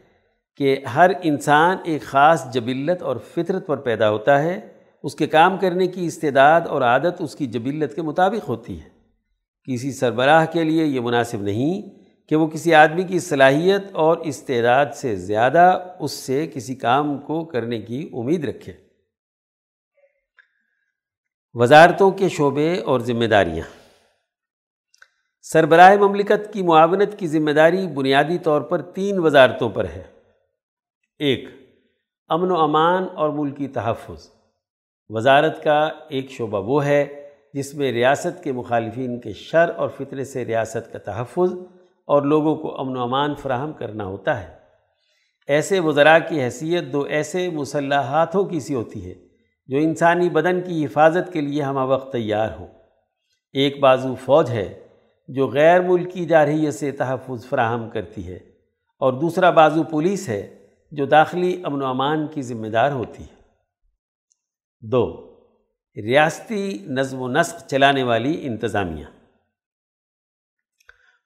کہ 0.57 0.85
ہر 0.95 1.11
انسان 1.23 1.77
ایک 1.85 2.03
خاص 2.03 2.53
جبلت 2.53 3.03
اور 3.03 3.17
فطرت 3.17 3.67
پر 3.67 3.77
پیدا 3.77 4.11
ہوتا 4.11 4.43
ہے، 4.43 4.73
اس 5.03 5.15
کے 5.15 5.27
کام 5.27 5.59
کرنے 5.59 5.87
کی 5.87 6.07
استعداد 6.07 6.61
اور 6.61 6.83
عادت 6.83 7.15
اس 7.19 7.37
کی 7.37 7.47
جبلت 7.47 7.95
کے 7.95 8.03
مطابق 8.03 8.49
ہوتی 8.49 8.81
ہے۔ 8.81 8.89
کسی 9.65 9.93
سربراہ 9.93 10.47
کے 10.53 10.65
لیے 10.65 10.85
یہ 10.85 11.01
مناسب 11.01 11.43
نہیں 11.43 12.05
کہ 12.29 12.37
وہ 12.37 12.47
کسی 12.47 12.75
آدمی 12.75 13.03
کی 13.03 13.19
صلاحیت 13.19 13.83
اور 13.93 14.17
استعداد 14.17 14.87
سے 14.95 15.17
زیادہ 15.17 15.95
اس 16.01 16.13
سے 16.13 16.47
کسی 16.55 16.75
کام 16.75 17.19
کو 17.19 17.45
کرنے 17.45 17.81
کی 17.81 18.11
امید 18.13 18.45
رکھے۔ 18.45 18.73
وزارتوں 21.55 22.11
کے 22.11 22.29
شعبے 22.29 22.81
اور 22.81 23.01
ذمہ 23.01 23.25
داریاں 23.25 23.65
سربراہ 25.43 25.97
مملکت 25.97 26.53
کی 26.53 26.63
معاونت 26.63 27.19
کی 27.19 27.27
ذمہ 27.27 27.51
داری 27.51 27.87
بنیادی 27.87 28.39
طور 28.39 28.61
پر 28.61 28.83
تین 28.83 29.19
وزارتوں 29.19 29.71
پر 29.71 29.85
ہے۔ 29.85 30.16
ایک، 31.19 31.45
امن 32.29 32.51
و 32.51 32.57
امان 32.57 33.05
اور 33.15 33.31
ملکی 33.31 33.69
تحفظ۔ 33.69 34.31
وزارت 35.09 35.65
کا 35.65 35.91
ایک 36.09 36.31
شعبہ 36.31 36.63
وہ 36.63 36.85
ہے 36.85 37.31
جس 37.55 37.75
میں 37.75 37.93
ریاست 37.93 38.45
کے 38.45 38.53
مخالفین 38.53 39.21
کے 39.21 39.33
شر 39.33 39.71
اور 39.77 39.89
فطرے 39.89 40.25
سے 40.25 40.45
ریاست 40.45 40.93
کا 40.93 40.99
تحفظ 40.99 41.53
اور 42.07 42.23
لوگوں 42.23 42.57
کو 42.57 42.81
امن 42.81 42.97
و 42.97 43.03
امان 43.03 43.35
فراہم 43.35 43.73
کرنا 43.73 44.05
ہوتا 44.05 44.43
ہے۔ 44.43 44.55
ایسے 45.49 45.81
وزراء 45.81 46.19
کی 46.29 46.43
حیثیت 46.43 46.85
دو 46.93 47.01
ایسے 47.01 47.51
مسلح 47.51 48.01
ہاتھوں 48.01 48.45
کی 48.45 48.61
سی 48.61 48.75
ہوتی 48.75 49.09
ہے 49.09 49.15
جو 49.67 49.79
انسانی 49.79 50.31
بدن 50.31 50.61
کی 50.61 50.85
حفاظت 50.85 51.33
کے 51.33 51.41
لیے 51.41 51.63
ہمہ 51.63 51.81
وقت 51.81 52.13
تیار 52.13 52.49
ہوں۔ 52.59 52.67
ایک 53.53 53.81
بازو 53.81 54.15
فوج 54.15 54.51
ہے 54.51 54.87
جو 55.29 55.49
غیر 55.49 55.81
ملکی 55.81 56.25
جارحیت 56.25 56.75
سے 56.75 56.93
تحفظ 56.93 57.47
فراہم 57.47 57.91
کرتی 57.91 58.29
ہے 58.29 58.39
اور 58.99 59.13
دوسرا 59.13 59.51
بازو 59.51 59.83
پولیس 59.83 60.29
ہے 60.29 60.56
جو 60.91 61.07
داخلی 61.07 61.61
امن 61.65 61.83
و 61.83 61.87
امان 61.87 62.27
کی 62.27 62.43
ذمہ 62.43 62.67
دار 62.67 62.93
ہوتی 62.93 63.23
ہے۔ 63.23 63.37
دو، 64.81 65.35
ریاستی 65.97 66.79
نظم 66.87 67.21
و 67.21 67.29
نسق 67.29 67.67
چلانے 67.67 68.03
والی 68.03 68.47
انتظامیہ۔ 68.47 69.05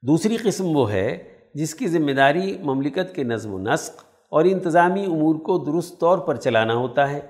دوسری 0.02 0.36
قسم 0.36 0.76
وہ 0.76 0.92
ہے 0.92 1.38
جس 1.54 1.74
کی 1.74 1.88
ذمہ 1.88 2.10
داری 2.10 2.58
مملکت 2.58 3.14
کے 3.14 3.22
نظم 3.22 3.54
و 3.54 3.58
نسق 3.58 4.04
اور 4.30 4.44
انتظامی 4.44 5.04
امور 5.04 5.34
کو 5.34 5.58
درست 5.58 6.00
طور 6.00 6.18
پر 6.18 6.36
چلانا 6.36 6.74
ہوتا 6.74 7.10
ہے۔ 7.10 7.20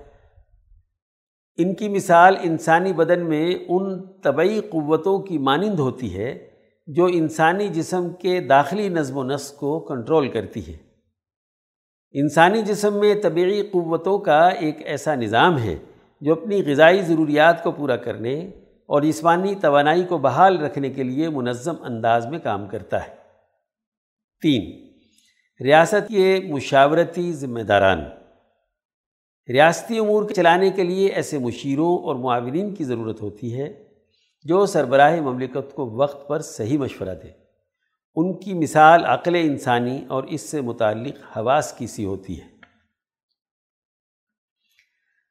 ان 1.56 1.74
کی 1.74 1.88
مثال 1.88 2.36
انسانی 2.42 2.92
بدن 2.92 3.28
میں 3.28 3.54
ان 3.68 4.12
طبعی 4.20 4.60
قوتوں 4.60 5.22
کی 5.22 5.38
مانند 5.38 5.78
ہوتی 5.78 6.16
ہے 6.16 6.50
جو 6.86 7.04
انسانی 7.04 7.68
جسم 7.68 8.10
کے 8.10 8.40
داخلی 8.40 8.88
نظم 8.88 9.16
و 9.16 9.24
نسق 9.24 9.56
کو 9.56 9.80
کنٹرول 9.80 10.28
کرتی 10.28 10.72
ہے۔ 10.72 10.89
انسانی 12.12 12.62
جسم 12.62 13.00
میں 13.00 13.14
طبعی 13.14 13.62
قوتوں 13.62 14.18
کا 14.18 14.48
ایک 14.48 14.76
ایسا 14.84 15.14
نظام 15.14 15.58
ہے 15.58 15.76
جو 16.20 16.32
اپنی 16.32 16.62
غذائی 16.66 17.02
ضروریات 17.02 17.62
کو 17.62 17.70
پورا 17.70 17.96
کرنے 17.96 18.50
اور 18.86 19.02
جسمانی 19.02 19.54
توانائی 19.54 20.04
کو 20.04 20.18
بحال 20.18 20.58
رکھنے 20.58 20.90
کے 20.90 21.02
لیے 21.02 21.28
منظم 21.28 21.74
انداز 21.82 22.26
میں 22.26 22.38
کام 22.38 22.68
کرتا 22.68 23.08
ہے۔ 23.08 23.14
تین، 24.42 24.88
ریاست 25.64 26.08
کے 26.08 26.40
مشاورتی 26.48 27.32
ذمہ 27.32 27.60
داران۔ 27.60 28.04
ریاستی 29.48 29.98
امور 29.98 30.28
کے 30.28 30.34
چلانے 30.34 30.70
کے 30.70 30.82
لیے 30.82 31.08
ایسے 31.08 31.38
مشیروں 31.38 31.98
اور 31.98 32.14
معاونین 32.14 32.74
کی 32.74 32.84
ضرورت 32.84 33.22
ہوتی 33.22 33.60
ہے 33.60 33.84
جو 34.44 34.66
سربراہ 34.66 35.20
مملکت 35.20 35.74
کو 35.74 35.90
وقت 35.90 36.28
پر 36.28 36.40
صحیح 36.40 36.78
مشورہ 36.78 37.14
دے 37.22 37.39
ان 38.14 38.38
کی 38.38 38.54
مثال 38.54 39.04
عقل 39.04 39.34
انسانی 39.34 40.04
اور 40.08 40.24
اس 40.24 40.50
سے 40.50 40.60
متعلق 40.60 41.36
حواس 41.36 41.72
کی 41.72 41.86
سی 41.86 42.04
ہوتی 42.04 42.40
ہے۔ 42.40 42.46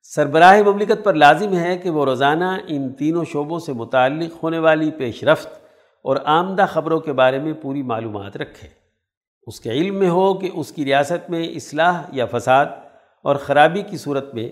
سربراہ 0.02 0.62
مملکت 0.62 1.04
پر 1.04 1.14
لازم 1.14 1.58
ہے 1.58 1.78
کہ 1.78 1.90
وہ 1.90 2.06
روزانہ 2.06 2.46
ان 2.68 2.94
تینوں 2.94 3.26
شعبوں 3.26 3.60
سے 3.60 3.74
متعلق 3.74 4.44
ہونے 4.44 4.60
والی 4.60 4.92
پیش 4.92 5.24
رفت 5.24 5.48
اور 6.02 6.18
آمدہ 6.26 6.66
خبروں 6.70 7.00
کے 7.00 7.14
بارے 7.14 7.40
میں 7.40 7.54
پوری 7.54 7.82
معلومات 7.82 8.38
رکھے۔ 8.38 8.68
اس 9.48 9.60
کے 9.60 9.70
علم 9.70 9.96
میں 9.96 10.10
ہو 10.10 10.34
کہ 10.34 10.50
اس 10.54 10.72
کی 10.72 10.86
ریاست 10.86 11.30
میں 11.30 11.48
اصلاح 11.48 12.04
یا 12.12 12.26
فساد 12.26 12.66
اور 13.24 13.36
خرابی 13.36 13.82
کی 13.82 13.98
صورت 13.98 14.34
میں 14.34 14.50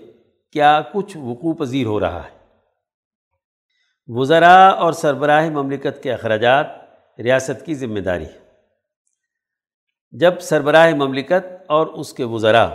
کیا 0.52 0.80
کچھ 0.92 1.16
وقوع 1.16 1.54
پذیر 1.54 1.86
ہو 1.86 2.00
رہا 2.00 2.22
ہے۔ 2.24 2.38
وزراء 4.06 4.70
اور 4.70 4.92
سربراہ 4.92 5.50
مملکت 5.50 6.02
کے 6.02 6.12
اخراجات 6.12 6.66
ریاست 7.18 7.66
کی 7.66 7.74
ذمہ 7.74 7.98
داری 7.98 8.24
جب 10.10 10.40
سربراہ 10.40 10.94
مملکت 10.94 11.64
اور 11.66 11.86
اس 11.86 12.12
کے 12.12 12.24
وزراء 12.24 12.68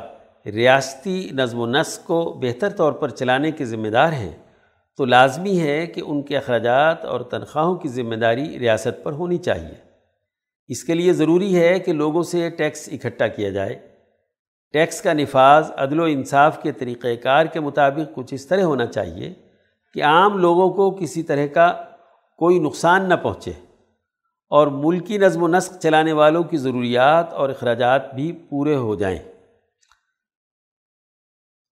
ریاستی 0.46 1.30
نظم 1.32 1.60
و 1.60 1.66
نسق 1.68 2.08
کو 2.08 2.40
بہتر 2.42 2.70
طور 2.70 2.94
پر 2.94 3.10
چلانے 3.10 3.52
کے 3.52 3.66
ذمہ 3.66 3.88
دار 3.88 4.12
ہیں، 4.12 4.32
تو 4.98 5.06
لازمی 5.06 5.60
ہے 5.60 5.88
کہ 5.88 6.02
ان 6.06 6.22
کے 6.22 6.38
اخراجات 6.38 7.06
اور 7.06 7.22
تنخواہوں 7.22 7.76
کی 7.76 7.90
ذمہ 7.90 8.16
داری 8.16 8.60
ریاست 8.60 9.04
پر 9.04 9.12
ہونی 9.12 9.38
چاہیے۔ 9.38 9.76
اس 10.68 10.84
کے 10.84 10.94
لیے 10.94 11.14
ضروری 11.14 11.60
ہے 11.60 11.80
کہ 11.80 11.94
لوگوں 11.94 12.24
سے 12.24 12.50
ٹیکس 12.50 12.90
اکٹھا 12.92 13.28
کیا 13.28 13.50
جائے۔ 13.50 13.80
ٹیکس 14.74 15.02
کا 15.02 15.14
نفاذ، 15.14 15.72
عدل 15.76 16.00
و 16.00 16.04
انصاف 16.04 16.62
کے 16.62 16.72
طریقۂ 16.72 17.08
کار 17.24 17.46
کے 17.46 17.60
مطابق 17.60 18.16
کچھ 18.16 18.34
اس 18.34 18.48
طرح 18.48 18.62
ہونا 18.62 18.86
چاہیے 18.86 19.34
کہ 19.94 20.04
عام 20.04 20.38
لوگوں 20.38 20.70
کو 20.70 20.92
کسی 20.92 21.24
طرح 21.24 21.48
کا 21.54 21.84
کوئی 22.38 22.60
نقصان 22.60 23.10
نہ 23.10 23.14
پہنچے۔ 23.14 23.52
اور 24.54 24.68
ملکی 24.68 25.18
نظم 25.18 25.44
و 25.44 25.48
نسق 25.48 25.82
چلانے 25.82 26.12
والوں 26.12 26.44
کی 26.44 26.58
ضروریات 26.58 27.34
اور 27.34 27.50
اخراجات 27.50 28.16
بھی 28.16 28.32
پورے 28.32 28.76
ہو 28.76 28.96
جائیں۔ 28.96 29.20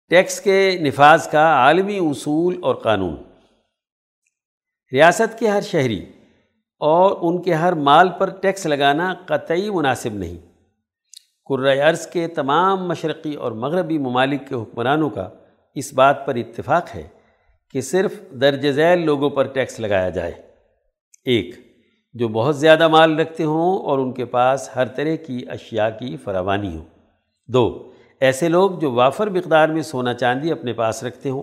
ٹیکس 0.08 0.40
کے 0.40 0.78
نفاذ 0.82 1.28
کا 1.28 1.42
عالمی 1.42 1.98
اصول 1.98 2.58
اور 2.62 2.74
قانون۔ 2.74 3.16
ریاست 4.92 5.38
کے 5.38 5.48
ہر 5.48 5.60
شہری 5.60 6.04
اور 6.78 7.16
ان 7.20 7.42
کے 7.42 7.54
ہر 7.54 7.72
مال 7.72 8.08
پر 8.18 8.30
ٹیکس 8.30 8.66
لگانا 8.66 9.14
قطعی 9.26 9.70
مناسب 9.70 10.12
نہیں۔ 10.12 10.56
عرض 11.82 12.06
کے 12.06 12.28
تمام 12.28 12.88
مشرقی 12.88 13.34
اور 13.34 13.52
مغربی 13.52 13.98
ممالک 13.98 14.48
کے 14.48 14.54
حکمرانوں 14.54 15.10
کا 15.10 15.28
اس 15.74 15.94
بات 15.94 16.26
پر 16.26 16.34
اتفاق 16.34 16.94
ہے 16.94 17.08
کہ 17.72 17.80
صرف 17.80 18.14
درج 18.30 18.70
ذیل 18.70 19.04
لوگوں 19.04 19.30
پر 19.30 19.46
ٹیکس 19.46 19.80
لگایا 19.80 20.08
جائے۔ 20.08 20.32
ایک 21.24 21.65
جو 22.18 22.28
بہت 22.28 22.56
زیادہ 22.56 22.88
مال 22.88 23.18
رکھتے 23.18 23.44
ہوں 23.44 23.78
اور 23.78 23.98
ان 23.98 24.12
کے 24.12 24.24
پاس 24.24 24.70
ہر 24.76 24.86
طرح 24.86 25.14
کی 25.26 25.40
اشیاء 25.48 25.88
کی 25.88 26.16
فراوانی 26.16 26.76
ہو 26.76 26.84
دو، 27.48 27.92
ایسے 28.20 28.48
لوگ 28.48 28.70
جو 28.70 28.92
وافر 28.92 29.26
مقدار 29.26 29.68
میں 29.68 29.82
سونا 29.82 30.14
چاندی 30.14 30.52
اپنے 30.52 30.72
پاس 30.72 31.04
رکھتے 31.04 31.30
ہوں۔ 31.30 31.42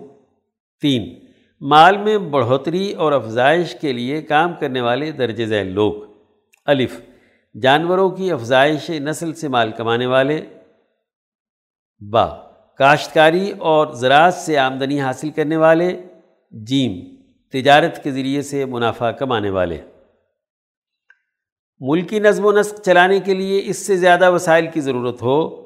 تین، 0.80 1.14
مال 1.60 1.96
میں 1.96 2.18
بڑھوتری 2.18 2.92
اور 2.92 3.12
افزائش 3.12 3.76
کے 3.80 3.92
لیے 3.92 4.22
کام 4.22 4.52
کرنے 4.60 4.80
والے 4.80 5.10
درج 5.10 5.44
ذیل 5.44 5.66
لوگ۔ 5.66 5.94
الف، 6.66 7.00
جانوروں 7.62 8.10
کی 8.10 8.32
افزائش 8.32 8.90
نسل 8.90 9.32
سے 9.32 9.48
مال 9.48 9.70
کمانے 9.70 10.06
والے۔ 10.06 10.44
با، 12.00 12.26
کاشتکاری 12.78 13.52
اور 13.58 13.86
زراعت 13.86 14.34
سے 14.34 14.58
آمدنی 14.58 15.00
حاصل 15.00 15.30
کرنے 15.30 15.56
والے۔ 15.56 16.02
جیم، 16.50 17.14
تجارت 17.52 18.04
کے 18.04 18.10
ذریعے 18.10 18.42
سے 18.42 18.64
منافع 18.64 19.10
کمانے 19.10 19.50
والے۔ 19.50 19.78
ملکی 21.80 22.18
نظم 22.18 22.46
و 22.46 22.52
نسق 22.52 22.80
چلانے 22.80 23.20
کے 23.20 23.34
لیے 23.34 23.62
اس 23.64 23.86
سے 23.86 23.96
زیادہ 23.96 24.30
وسائل 24.30 24.66
کی 24.74 24.80
ضرورت 24.80 25.22
ہو، 25.22 25.64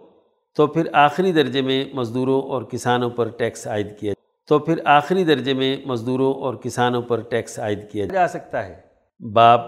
تو 0.56 0.66
پھر 0.66 0.86
آخری 0.92 1.32
درجے 1.32 1.62
میں 1.62 1.84
مزدوروں 1.94 2.42
اور 2.42 2.62
کسانوں 2.62 3.10
پر 3.10 3.28
ٹیکس 3.28 3.66
عائد 3.66 3.98
کیا 4.00 4.12
تو 4.46 4.58
پھر 4.58 4.78
آخری 4.84 5.24
درجے 5.24 5.54
میں 5.54 5.76
مزدوروں 5.86 6.34
اور 6.34 6.54
کسانوں 6.54 7.02
پر 7.02 7.20
ٹیکس 7.20 7.58
عائد 7.58 7.78
کیا 7.92 8.04
جا 8.04 8.28
سکتا 8.28 8.66
ہے۔ 8.66 8.80
باب 9.32 9.60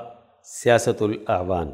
سیاست 0.45 1.03
الاعوان 1.03 1.73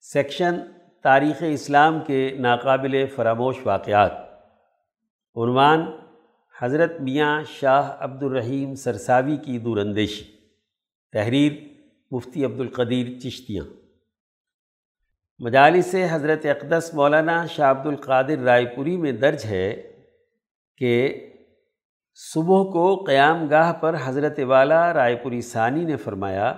سیکشن 0.00 0.54
تاریخ 1.02 1.42
اسلام 1.52 2.00
کے 2.06 2.36
ناقابل 2.38 3.06
فراموش 3.06 3.56
واقعات۔ 3.64 4.12
عنوان 5.36 5.86
حضرت 6.62 7.00
میاں 7.00 7.42
شاہ 7.44 7.96
عبد 7.98 8.22
الرحیم 8.22 8.74
سرساوی 8.74 9.36
کی 9.36 9.58
دوراندیشی 9.58 10.24
تحریر 11.12 11.52
مفتی 12.10 12.44
عبد 12.44 12.60
القدیر 12.60 13.18
چشتیاں۔ 13.20 13.64
مجالس 15.38 15.86
سے 15.86 16.06
حضرت 16.10 16.46
اقدس 16.46 16.90
مولانا 16.94 17.46
شاہ 17.46 17.70
عبد 17.70 17.86
القادر 17.86 18.38
رائے 18.38 18.66
پوری 18.66 18.96
میں 18.96 19.12
درج 19.12 19.44
ہے 19.44 19.92
کہ 20.78 21.26
صبح 22.14 22.62
کو 22.72 22.94
قیام 22.94 23.48
گاہ 23.48 23.72
پر 23.72 23.96
حضرت 24.04 24.38
والا 24.38 24.94
رائے 24.94 25.16
پوری 25.16 25.40
ثانی 25.40 25.84
نے 25.84 25.96
فرمایا 25.96 26.54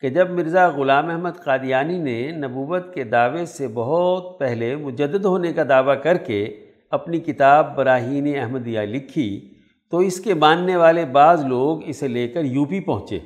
کہ 0.00 0.08
جب 0.08 0.30
مرزا 0.30 0.68
غلام 0.68 1.10
احمد 1.10 1.44
قادیانی 1.44 1.98
نے 1.98 2.30
نبوت 2.30 2.94
کے 2.94 3.04
دعوے 3.04 3.46
سے 3.46 3.68
بہت 3.68 4.38
پہلے 4.38 4.76
مجدد 4.76 5.24
ہونے 5.24 5.52
کا 5.52 5.62
دعویٰ 5.68 6.02
کر 6.02 6.16
کے 6.16 6.66
اپنی 6.90 7.20
کتاب 7.20 7.76
براہین 7.76 8.38
احمدیہ 8.38 8.80
لکھی 8.80 9.54
تو 9.90 9.98
اس 9.98 10.20
کے 10.20 10.34
ماننے 10.34 10.76
والے 10.76 11.04
بعض 11.04 11.44
لوگ 11.44 11.80
اسے 11.84 12.08
لے 12.08 12.28
کر 12.28 12.44
یو 12.44 12.64
پی 12.64 12.80
پہنچے۔ 12.80 13.18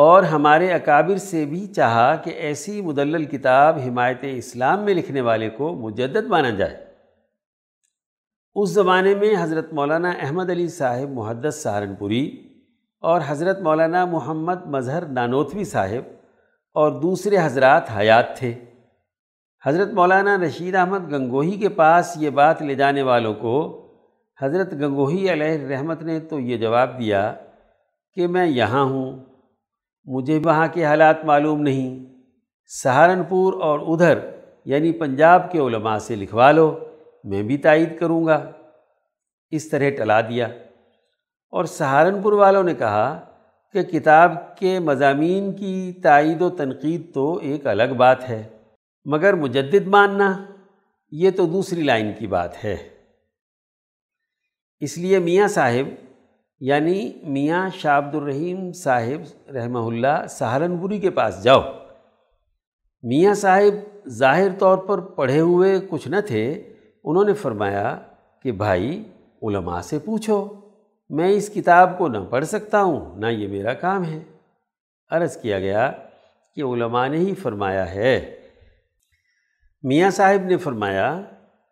اور 0.00 0.22
ہمارے 0.22 0.72
اکابر 0.72 1.16
سے 1.16 1.44
بھی 1.44 1.66
چاہا 1.66 2.16
کہ 2.16 2.30
ایسی 2.30 2.82
مدلل 2.82 3.24
کتاب 3.24 3.78
حمایت 3.78 4.18
اسلام 4.22 4.84
میں 4.84 4.94
لکھنے 4.94 5.20
والے 5.20 5.50
کو 5.50 5.74
مجدد 5.74 6.24
مانا 6.24 6.50
جائے۔ 6.50 6.84
اس 8.54 8.70
زمانے 8.70 9.14
میں 9.14 9.34
حضرت 9.38 9.72
مولانا 9.72 10.10
احمد 10.10 10.50
علی 10.50 10.68
صاحب 10.68 11.08
محدث 11.08 11.62
سہارنپوری 11.62 12.48
اور 13.00 13.20
حضرت 13.26 13.60
مولانا 13.60 14.04
محمد 14.04 14.66
مظہر 14.66 15.06
نانوتوی 15.06 15.64
صاحب 15.64 16.12
اور 16.74 17.00
دوسرے 17.00 17.36
حضرات 17.42 17.82
حیات 17.96 18.36
تھے۔ 18.36 18.54
حضرت 19.66 19.88
مولانا 19.92 20.36
رشید 20.36 20.74
احمد 20.74 21.12
گنگوہی 21.12 21.58
کے 21.58 21.68
پاس 21.68 22.16
یہ 22.16 22.30
بات 22.30 22.62
لے 22.62 22.74
جانے 22.74 23.02
والوں 23.02 23.34
کو 23.34 23.86
حضرت 24.42 24.72
گنگوہی 24.72 25.32
علیہ 25.32 25.66
رحمت 25.66 26.02
نے 26.02 26.20
تو 26.20 26.40
یہ 26.40 26.56
جواب 26.56 26.98
دیا 26.98 27.34
کہ 28.14 28.26
میں 28.26 28.46
یہاں 28.46 28.84
ہوں۔ 28.84 29.27
مجھے 30.10 30.40
وہاں 30.44 30.68
کے 30.72 30.84
حالات 30.84 31.24
معلوم 31.24 31.60
نہیں۔ 31.60 32.04
سہارنپور 32.66 33.52
اور 33.62 33.80
ادھر 33.80 34.18
یعنی 34.64 34.92
پنجاب 34.92 35.52
کے 35.52 35.58
علماء 35.58 35.98
سے 35.98 36.16
لکھوا 36.16 36.52
لو، 36.52 36.78
میں 37.24 37.42
بھی 37.42 37.58
تائید 37.58 37.98
کروں 37.98 38.26
گا۔ 38.26 38.50
اس 39.50 39.68
طرح 39.68 39.90
ٹلا 39.90 40.20
دیا۔ 40.20 40.46
اور 41.50 41.64
سہارنپور 41.64 42.32
والوں 42.32 42.62
نے 42.62 42.74
کہا 42.74 43.24
کہ 43.72 43.82
کتاب 43.82 44.56
کے 44.56 44.78
مضامین 44.78 45.52
کی 45.52 45.92
تائید 46.02 46.42
و 46.42 46.50
تنقید 46.50 47.14
تو 47.14 47.38
ایک 47.42 47.66
الگ 47.66 47.94
بات 47.96 48.30
ہے، 48.30 48.48
مگر 49.04 49.34
مجدد 49.34 49.86
ماننا، 49.86 50.44
یہ 51.10 51.30
تو 51.30 51.46
دوسری 51.46 51.82
لائن 51.82 52.12
کی 52.18 52.26
بات 52.26 52.64
ہے۔ 52.64 52.76
اس 54.80 54.98
لیے 54.98 55.18
میاں 55.18 55.48
صاحب 55.48 56.07
یعنی 56.60 57.12
میاں 57.22 57.68
شاہ 57.74 57.98
عبد 57.98 58.14
الرحیم 58.14 58.72
صاحب 58.72 59.50
رحمہ 59.50 59.78
اللہ 59.78 60.26
سہارنپوری 60.30 60.98
کے 60.98 61.10
پاس 61.10 61.42
جاؤ۔ 61.42 61.60
میاں 63.02 63.34
صاحب 63.34 64.08
ظاہر 64.08 64.48
طور 64.58 64.78
پر 64.78 65.00
پڑھے 65.00 65.40
ہوئے 65.40 65.80
کچھ 65.90 66.08
نہ 66.08 66.16
تھے، 66.26 66.74
انہوں 67.04 67.24
نے 67.24 67.34
فرمایا 67.34 67.98
کہ 68.42 68.52
بھائی 68.52 69.04
علماء 69.42 69.80
سے 69.80 69.98
پوچھو، 69.98 70.54
میں 71.10 71.28
اس 71.28 71.50
کتاب 71.54 71.98
کو 71.98 72.08
نہ 72.08 72.18
پڑھ 72.30 72.44
سکتا 72.44 72.82
ہوں، 72.82 73.18
نہ 73.18 73.26
یہ 73.26 73.48
میرا 73.48 73.74
کام 73.74 74.04
ہے۔ 74.04 74.18
عرض 75.10 75.36
کیا 75.36 75.58
گیا 75.58 75.92
کہ 76.56 76.62
علماء 76.62 77.08
نے 77.08 77.16
ہی 77.16 77.34
فرمایا 77.34 77.94
ہے۔ 77.94 78.36
میاں 79.82 80.10
صاحب 80.10 80.44
نے 80.44 80.56
فرمایا 80.56 81.20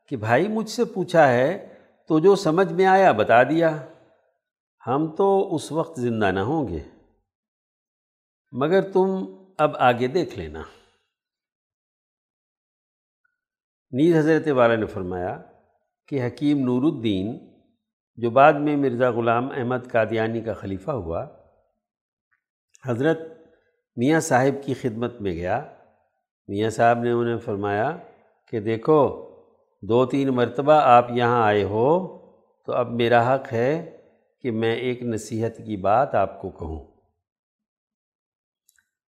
کہ 0.08 0.16
بھائی 0.16 0.48
مجھ 0.48 0.70
سے 0.70 0.84
پوچھا 0.84 1.32
ہے، 1.32 1.68
تو 2.08 2.18
جو 2.18 2.36
سمجھ 2.36 2.72
میں 2.72 2.86
آیا 2.86 3.12
بتا 3.12 3.42
دیا۔ 3.42 3.76
ہم 4.86 5.16
تو 5.16 5.54
اس 5.54 5.72
وقت 5.72 6.00
زندہ 6.00 6.30
نہ 6.30 6.40
ہوں 6.40 6.68
گے۔ 6.68 6.80
مگر 8.52 8.92
تم 8.92 9.06
اب 9.58 9.76
آگے 9.76 10.06
دیکھ 10.06 10.38
لینا۔ 10.38 10.62
نیز 13.92 14.16
حضرت 14.16 14.48
والا 14.48 14.76
نے 14.76 14.86
فرمایا 14.86 15.42
کہ 16.08 16.26
حکیم 16.26 16.58
نور 16.58 16.82
الدین، 16.82 17.38
جو 18.16 18.30
بعد 18.30 18.52
میں 18.52 18.76
مرزا 18.76 19.10
غلام 19.10 19.50
احمد 19.50 19.92
قادیانی 19.92 20.40
کا 20.40 20.52
خلیفہ 20.52 20.90
ہوا، 20.90 21.26
حضرت 22.86 23.18
میاں 23.96 24.20
صاحب 24.20 24.64
کی 24.64 24.74
خدمت 24.74 25.20
میں 25.20 25.32
گیا۔ 25.32 25.74
میاں 26.48 26.70
صاحب 26.70 26.98
نے 26.98 27.10
انہیں 27.10 27.38
فرمایا 27.38 27.96
کہ 28.48 28.60
دیکھو، 28.60 29.26
دو 29.82 30.06
تین 30.06 30.28
مرتبہ 30.28 30.72
آپ 30.72 31.06
یہاں 31.10 31.42
آئے 31.42 31.62
ہو 31.62 32.18
تو 32.64 32.72
اب 32.72 32.90
میرا 32.90 33.34
حق 33.34 33.52
ہے 33.52 33.95
کہ 34.46 34.52
میں 34.52 34.76
ایک 34.76 35.02
نصیحت 35.02 35.56
کی 35.56 35.76
بات 35.76 36.14
آپ 36.14 36.40
کو 36.40 36.50
کہوں۔ 36.50 36.84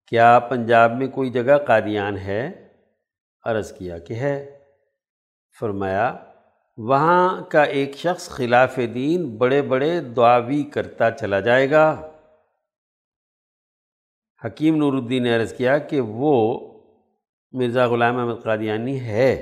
کیا 0.07 0.39
پنجاب 0.39 0.91
میں 0.91 1.07
کوئی 1.07 1.29
جگہ 1.29 1.57
قادیان 1.57 2.17
ہے؟ 2.17 2.67
عرض 3.45 3.73
کیا 3.73 3.97
کہ 3.97 4.13
ہے۔ 4.13 4.59
فرمایا، 5.59 6.17
وہاں 6.77 7.41
کا 7.41 7.63
ایک 7.63 7.95
شخص 7.95 8.29
خلاف 8.29 8.79
دین 8.93 9.37
بڑے 9.37 9.61
بڑے 9.61 9.99
دعاوی 9.99 10.63
کرتا 10.63 11.11
چلا 11.11 11.39
جائے 11.39 11.71
گا۔ 11.71 12.11
حکیم 14.45 14.75
نور 14.75 14.93
الدین 14.93 15.23
نے 15.23 15.35
عرض 15.35 15.53
کیا 15.53 15.77
کہ 15.77 16.01
وہ 16.01 16.59
مرزا 17.51 17.87
غلام 17.87 18.17
احمد 18.17 18.43
قادیانی 18.43 18.99
ہے 18.99 19.33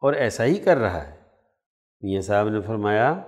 اور 0.00 0.12
ایسا 0.12 0.44
ہی 0.44 0.54
کر 0.54 0.76
رہا 0.76 1.08
ہے۔ 1.08 1.20
میاں 2.00 2.20
صاحب 2.20 2.48
نے 2.48 2.60
فرمایا، 2.60 3.22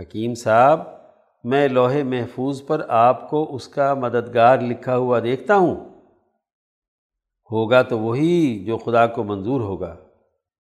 حکیم 0.00 0.34
صاحب 0.34 1.01
میں 1.44 1.68
لوہے 1.68 2.02
محفوظ 2.02 2.66
پر 2.66 2.86
آپ 2.88 3.30
کو 3.30 3.54
اس 3.54 3.68
کا 3.68 3.94
مددگار 3.94 4.58
لکھا 4.58 4.96
ہوا 4.96 5.20
دیکھتا 5.20 5.56
ہوں۔ 5.56 6.02
ہوگا 7.50 7.82
تو 7.82 7.98
وہی 7.98 8.64
جو 8.64 8.78
خدا 8.78 9.06
کو 9.06 9.24
منظور 9.24 9.60
ہوگا، 9.60 9.96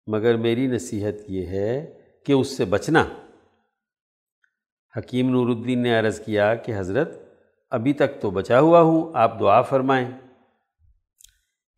مگر 0.06 0.36
میری 0.36 0.66
نصیحت 0.66 1.14
یہ 1.28 1.46
ہے 1.46 1.98
کہ 2.26 2.32
اس 2.32 2.56
سے 2.56 2.64
بچنا۔ 2.64 3.04
حکیم 4.96 5.30
نور 5.30 5.46
الدین 5.46 5.82
نے 5.82 5.98
عرض 5.98 6.20
کیا 6.20 6.54
کہ 6.54 6.72
حضرت، 6.78 7.18
ابھی 7.70 7.92
تک 7.92 8.20
تو 8.20 8.30
بچا 8.30 8.60
ہوا 8.60 8.80
ہوں، 8.80 9.12
آپ 9.14 9.40
دعا 9.40 9.62
فرمائیں۔ 9.62 10.10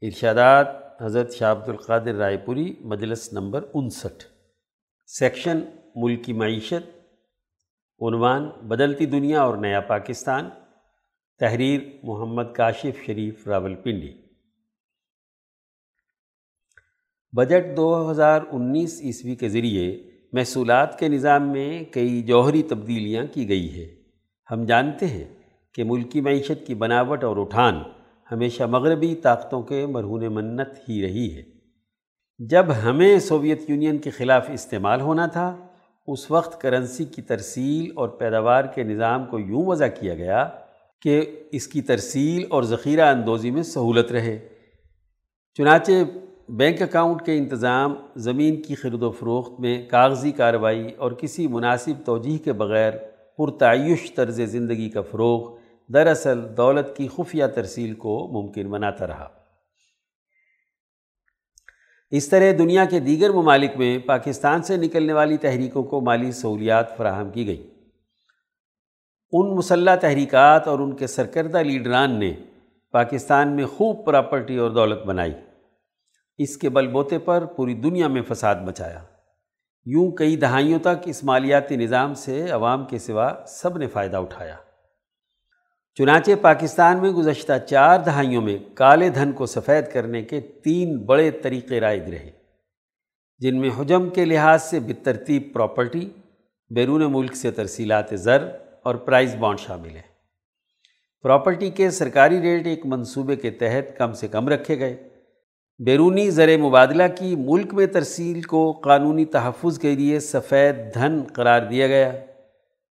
ارشادات، 0.02 0.66
حضرت 1.02 1.32
شاہ 1.32 1.52
عبد 1.52 1.68
القادر 1.68 2.14
رائے 2.14 2.36
پوری، 2.36 2.74
مجلس 2.80 3.32
نمبر 3.32 3.64
انسٹھ، 3.74 4.24
سیکشن 5.06 5.60
ملکی 5.96 6.32
معیشت۔ 6.32 6.95
عنوان 8.00 8.48
بدلتی 8.68 9.06
دنیا 9.06 9.42
اور 9.42 9.56
نیا 9.56 9.80
پاکستان، 9.80 10.48
تحریر 11.38 11.80
محمد 12.02 12.42
کاشف 12.54 13.06
شریف 13.06 13.48
راول 13.48 13.74
پنڈی 13.74 14.12
بجٹ 17.32 17.76
دو 17.76 18.10
ہزار 18.10 18.40
انیس 18.52 19.00
عیسوی 19.02 19.34
کے 19.34 19.48
ذریعے 19.48 20.10
محصولات 20.32 20.98
کے 20.98 21.08
نظام 21.08 21.52
میں 21.52 21.84
کئی 21.84 22.22
جوہری 22.22 22.62
تبدیلیاں 22.62 23.24
کی 23.32 23.48
گئی 23.48 23.80
ہے 23.80 23.94
ہم 24.50 24.64
جانتے 24.64 25.06
ہیں 25.06 25.24
کہ 25.74 25.84
ملکی 25.84 26.20
معیشت 26.20 26.66
کی 26.66 26.74
بناوٹ 26.74 27.24
اور 27.24 27.36
اٹھان 27.36 27.74
ہمیشہ 28.32 28.62
مغربی 28.62 29.14
طاقتوں 29.14 29.62
کے 29.62 29.86
مرہون 29.86 30.34
منت 30.34 30.68
ہی 30.88 31.02
رہی 31.02 31.36
ہے۔ 31.36 31.42
جب 32.38 32.66
ہمیں 32.84 33.18
سوویت 33.18 33.70
یونین 33.70 33.98
کے 33.98 34.10
خلاف 34.10 34.50
استعمال 34.52 35.00
ہونا 35.00 35.26
تھا 35.26 35.65
اس 36.06 36.30
وقت 36.30 36.60
کرنسی 36.60 37.04
کی 37.04 37.22
ترسیل 37.22 37.92
اور 37.94 38.08
پیداوار 38.08 38.64
کے 38.64 38.82
نظام 38.82 39.24
کو 39.24 39.38
یوں 39.38 39.66
وضع 39.66 39.86
کیا 40.00 40.14
گیا 40.14 40.48
کہ 41.02 41.40
اس 41.52 41.68
کی 41.68 41.82
ترسیل 41.82 42.44
اور 42.50 42.62
ذخیرہ 42.62 43.06
اندوزی 43.06 43.50
میں 43.50 43.62
سہولت 43.62 44.12
رہے۔ 44.12 44.48
چنانچہ 45.54 45.92
بینک 46.48 46.82
اکاؤنٹ 46.82 47.22
کے 47.22 47.38
انتظام، 47.38 47.94
زمین 48.16 48.62
کی 48.62 48.74
خرد 48.74 49.02
و 49.02 49.10
فروخت 49.10 49.60
میں 49.60 49.88
کاغذی 49.88 50.32
کارروائی 50.32 50.92
اور 50.92 51.12
کسی 51.12 51.46
مناسب 51.46 52.06
توجہ 52.06 52.44
کے 52.44 52.52
بغیر 52.52 52.92
پرتعیش 53.38 54.14
طرز 54.14 54.40
زندگی 54.40 54.90
کا 54.90 55.02
فروغ 55.02 55.56
دراصل 55.88 56.40
دولت 56.56 56.96
کی 56.96 57.08
خفیہ 57.16 57.46
ترسیل 57.46 57.94
کو 57.94 58.28
ممکن 58.32 58.70
بناتا 58.70 59.06
رہا۔ 59.06 59.28
اس 62.10 62.28
طرح 62.28 62.52
دنیا 62.58 62.84
کے 62.84 63.00
دیگر 63.00 63.30
ممالک 63.30 63.70
میں 63.76 63.98
پاکستان 63.98 64.62
سے 64.62 64.76
نکلنے 64.76 65.12
والی 65.12 65.36
تحریکوں 65.36 65.82
کو 65.82 66.00
مالی 66.00 66.32
سہولیات 66.32 66.96
فراہم 66.96 67.30
کی 67.30 67.46
گئی۔ 67.46 67.70
ان 69.32 69.56
مسلح 69.56 69.94
تحریکات 69.94 70.68
اور 70.68 70.78
ان 70.78 70.96
کے 70.96 71.06
سرکردہ 71.06 71.58
لیڈران 71.58 72.18
نے 72.18 72.32
پاکستان 72.92 73.48
میں 73.48 73.66
خوب 73.66 74.06
پراپرٹی 74.06 74.56
اور 74.56 74.70
دولت 74.70 75.06
بنائی۔ 75.06 75.32
اس 76.38 76.56
کے 76.56 76.68
بل 76.68 76.86
بوتے 76.86 77.18
پر 77.18 77.44
پوری 77.44 77.74
دنیا 77.74 78.08
میں 78.08 78.22
فساد 78.28 78.54
مچایا۔ 78.54 79.02
یوں 79.84 80.10
کئی 80.10 80.36
دہائیوں 80.36 80.78
تک 80.78 81.02
اس 81.04 81.24
مالیاتی 81.24 81.76
نظام 81.76 82.14
سے 82.14 82.50
عوام 82.50 82.84
کے 82.84 82.98
سوا 82.98 83.32
سب 83.46 83.78
نے 83.78 83.86
فائدہ 83.86 84.16
اٹھایا۔ 84.16 84.56
چنانچہ 85.98 86.30
پاکستان 86.40 86.98
میں 86.98 87.10
گزشتہ 87.10 87.52
چار 87.70 87.98
دہائیوں 87.98 88.42
میں 88.42 88.56
کالے 88.74 89.08
دھن 89.08 89.32
کو 89.32 89.46
سفید 89.46 89.92
کرنے 89.92 90.22
کے 90.22 90.40
تین 90.40 90.98
بڑے 90.98 91.30
طریقے 91.30 91.80
رائج 91.80 92.10
رہے، 92.10 92.30
جن 93.38 93.60
میں 93.60 93.70
حجم 93.80 94.08
کے 94.08 94.24
لحاظ 94.24 94.62
سے 94.62 94.80
بترتیب 94.80 95.42
پراپرٹی، 95.52 96.08
بیرون 96.70 97.12
ملک 97.12 97.36
سے 97.36 97.50
ترسیلات 97.50 98.04
زر 98.12 98.48
اور 98.82 98.94
پرائز 98.94 99.36
بانڈ 99.36 99.58
شامل 99.58 99.90
ہیں۔ 99.90 100.02
پراپرٹی 101.22 101.70
کے 101.70 101.90
سرکاری 101.90 102.40
ریٹ 102.40 102.66
ایک 102.66 102.86
منصوبے 102.86 103.36
کے 103.36 103.50
تحت 103.50 103.98
کم 103.98 104.12
سے 104.12 104.28
کم 104.28 104.48
رکھے 104.48 104.78
گئے۔ 104.78 104.96
بیرونی 105.78 106.30
زر 106.30 106.56
مبادلہ 106.56 107.02
کی 107.18 107.36
ملک 107.36 107.74
میں 107.74 107.86
ترسیل 107.86 108.42
کو 108.42 108.72
قانونی 108.72 109.24
تحفظ 109.24 109.78
کے 109.78 109.94
لیے 109.94 110.20
سفید 110.20 110.76
دھن 110.94 111.22
قرار 111.32 111.62
دیا 111.62 111.86
گیا۔ 111.86 112.12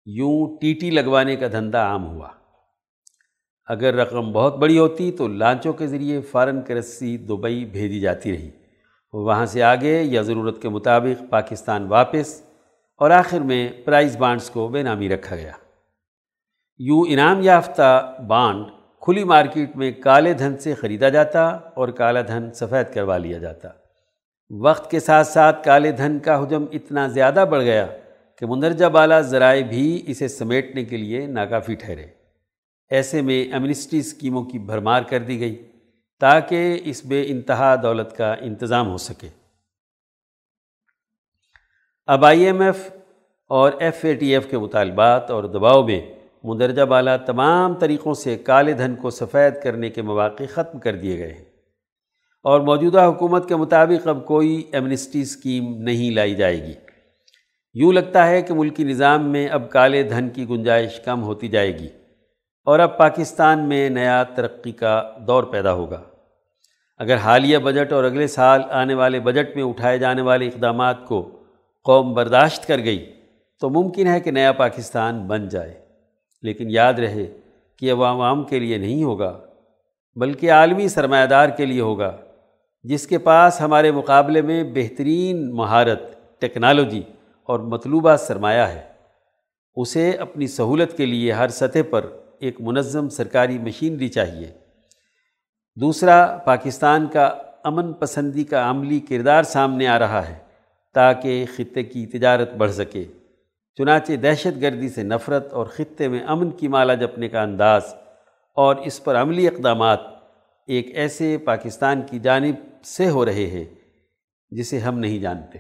یوں 0.07 0.57
ٹی 0.61 0.75
ٹی 0.75 0.91
لگوانے 0.91 1.37
کا 1.37 1.47
دھندا 1.53 1.83
عام 1.83 2.07
ہوا۔ 2.07 2.29
اگر 3.67 3.95
رقم 3.95 4.33
بہت 4.33 4.57
بڑی 4.57 4.79
ہوتی 4.79 5.13
تو 5.13 5.29
لانچوں 5.29 5.73
کے 5.73 5.87
ذریعے 5.87 6.21
فارن 6.21 6.63
کرنسی 6.63 7.17
دبئی 7.17 7.65
بھیجی 7.65 8.01
جاتی 8.01 8.33
رہی۔ 8.33 8.51
وہاں 9.13 9.47
سے 9.47 9.63
آگے 9.63 10.03
یا 10.03 10.23
ضرورت 10.23 10.63
کے 10.63 10.69
مطابق 10.69 11.31
پاکستان 11.31 11.87
واپس 11.87 12.43
اور 12.97 13.11
آخر 13.11 13.41
میں 13.41 13.69
پرائز 13.85 14.17
بانڈز 14.17 14.51
کو 14.51 14.69
بے 14.69 14.83
نامی 14.83 15.09
رکھا 15.09 15.37
گیا۔ 15.37 15.53
یوں 16.79 17.05
انعام 17.09 17.41
یافتہ 17.43 18.17
بانڈ 18.29 18.65
کھلی 19.01 19.25
مارکیٹ 19.25 19.77
میں 19.77 19.93
کالے 19.93 20.33
دھن 20.33 20.59
سے 20.59 20.75
خریدا 20.75 21.09
جاتا 21.09 21.47
اور 21.49 21.89
کالا 21.89 22.21
دھن 22.21 22.53
سفید 22.53 22.95
کروا 22.95 23.19
لیا 23.19 23.39
جاتا۔ 23.39 23.69
وقت 24.51 24.91
کے 24.91 25.01
ساتھ 25.01 25.27
ساتھ 25.27 25.65
کالے 25.65 25.93
دھن 25.93 26.19
کا 26.19 26.43
حجم 26.43 26.65
اتنا 26.73 27.07
زیادہ 27.07 27.45
بڑھ 27.51 27.63
گیا 27.63 27.87
کہ 28.39 28.47
مندرجہ 28.47 28.87
بالا 28.87 29.21
ذرائع 29.21 29.65
بھی 29.65 30.03
اسے 30.07 30.29
سمیٹنے 30.29 30.85
کے 30.85 30.97
لیے 30.97 31.27
ناکافی 31.27 31.75
ٹھہرے۔ 31.75 32.24
ایسے 32.95 33.23
میں 33.23 33.43
ایمنسٹی 33.45 33.99
اسکیموں 33.99 34.45
کی 34.45 34.59
بھرمار 34.59 35.03
کر 35.03 35.19
دی 35.19 35.41
گئی 35.41 35.55
تاکہ 36.21 36.81
اس 36.85 37.05
بے 37.05 37.23
انتہا 37.27 37.75
دولت 37.83 38.17
کا 38.17 38.35
انتظام 38.41 38.89
ہو 38.89 38.97
سکے۔ 38.97 39.29
اب 42.07 42.25
آئی 42.25 42.45
ایم 42.45 42.61
ایف 42.61 42.91
اور 43.51 43.73
ایف 43.79 44.05
اے 44.05 44.15
ٹی 44.15 44.35
ایف 44.35 44.47
کے 44.51 44.59
مطالبات 44.59 45.31
اور 45.31 45.45
دباؤ 45.45 45.83
میں 45.83 46.01
مندرجہ 46.45 46.83
بالا 46.83 47.17
تمام 47.17 47.75
طریقوں 47.75 48.15
سے 48.15 48.37
کالے 48.39 48.73
دھن 48.73 48.95
کو 48.95 49.11
سفید 49.11 49.55
کرنے 49.63 49.91
کے 49.91 50.03
مواقع 50.03 50.43
ختم 50.51 50.79
کر 50.79 50.97
دیے 50.97 51.19
گئے 51.19 51.33
ہیں 51.33 51.45
اور 52.45 52.61
موجودہ 52.61 53.05
حکومت 53.05 53.49
کے 53.49 53.57
مطابق 53.57 54.07
اب 54.07 54.27
کوئی 54.27 54.63
ایمنسٹی 54.73 55.21
اسکیم 55.21 55.83
نہیں 55.83 56.11
لائی 56.11 56.35
جائے 56.35 56.67
گی۔ 56.67 56.75
یوں 57.75 57.93
لگتا 57.93 58.27
ہے 58.27 58.43
کہ 58.43 58.55
ملکی 58.55 58.85
نظام 58.85 59.29
میں 59.29 59.49
اب 59.49 59.71
کالے 59.71 60.03
دھن 60.03 60.29
کی 60.29 60.49
گنجائش 60.49 61.01
کم 61.05 61.23
ہوتی 61.23 61.49
جائے 61.49 61.79
گی۔ 61.79 61.89
اور 62.65 62.79
اب 62.79 62.99
پاکستان 62.99 63.69
میں 63.69 63.91
نیا 63.91 64.23
ترقی 64.23 64.73
کا 64.73 65.11
دور 65.27 65.45
پیدا 65.45 65.73
ہوگا۔ 65.73 66.03
اگر 66.99 67.17
حالیہ 67.17 67.59
بجٹ 67.59 67.93
اور 67.93 68.05
اگلے 68.05 68.27
سال 68.27 68.63
آنے 68.71 68.95
والے 68.95 69.21
بجٹ 69.21 69.57
میں 69.57 69.65
اٹھائے 69.65 69.99
جانے 69.99 70.23
والے 70.23 70.47
اقدامات 70.47 71.07
کو 71.07 71.43
قوم 71.85 72.15
برداشت 72.15 72.67
کر 72.67 72.79
گئی، 72.79 73.13
تو 73.61 73.71
ممکن 73.71 74.07
ہے 74.07 74.21
کہ 74.21 74.31
نیا 74.31 74.53
پاکستان 74.53 75.27
بن 75.27 75.49
جائے۔ 75.49 75.75
لیکن 76.43 76.71
یاد 76.71 76.95
رہے 76.95 77.27
کہ 77.79 77.91
اب 77.91 78.05
عوام 78.05 78.45
کے 78.45 78.59
لیے 78.59 78.79
نہیں 78.79 79.05
ہوگا، 79.05 79.41
بلکہ 80.17 80.53
عالمی 80.53 80.89
سرمایہ 80.89 81.27
دار 81.27 81.49
کے 81.49 81.67
لیے 81.67 81.81
ہوگا، 81.81 82.17
جس 82.83 83.07
کے 83.07 83.19
پاس 83.19 83.61
ہمارے 83.61 83.91
مقابلے 83.91 84.43
میں 84.43 84.65
بہترین 84.75 85.57
مہارت، 85.57 86.01
ٹیکنالوجی 86.41 87.03
اور 87.43 87.61
مطلوبہ 87.61 88.17
سرمایہ 88.17 88.63
ہے۔ 88.63 88.83
اسے 89.77 90.11
اپنی 90.11 90.47
سہولت 90.47 90.97
کے 90.97 91.07
لیے 91.07 91.33
ہر 91.33 91.49
سطح 91.49 91.79
پر 91.91 92.07
ایک 92.41 92.61
منظم 92.61 93.09
سرکاری 93.09 93.59
مشینری 93.59 94.09
چاہیے۔ 94.09 94.53
دوسرا، 95.81 96.37
پاکستان 96.37 97.07
کا 97.07 97.25
امن 97.65 97.93
پسندی 97.93 98.45
کا 98.45 98.71
عملی 98.71 99.01
کردار 99.01 99.43
سامنے 99.43 99.87
آ 99.87 99.99
رہا 99.99 100.29
ہے 100.29 100.39
تاکہ 100.95 101.45
خطے 101.57 101.83
کی 101.83 102.07
تجارت 102.07 102.53
بڑھ 102.53 102.73
سکے۔ 102.73 103.05
چنانچہ 103.75 104.13
دہشت 104.13 104.63
گردی 104.63 104.89
سے 104.89 105.03
نفرت 105.03 105.53
اور 105.53 105.67
خطے 105.67 106.09
میں 106.09 106.21
امن 106.27 106.51
کی 106.51 106.69
مالا 106.69 106.95
جپنے 106.95 107.29
کا 107.29 107.43
انداز 107.43 107.83
اور 108.55 108.77
اس 108.77 109.05
پر 109.05 109.17
عملی 109.17 109.49
اقدامات 109.49 110.01
ایک 110.67 110.91
ایسے 110.95 111.39
پاکستان 111.39 112.03
کی 112.11 112.19
جانب 112.19 112.85
سے 112.85 113.11
ہو 113.11 113.27
رہے 113.27 113.47
ہیں 113.47 113.65
جسے 114.51 114.79
ہم 114.79 114.99
نہیں 114.99 115.19
جانتے۔ 115.19 115.59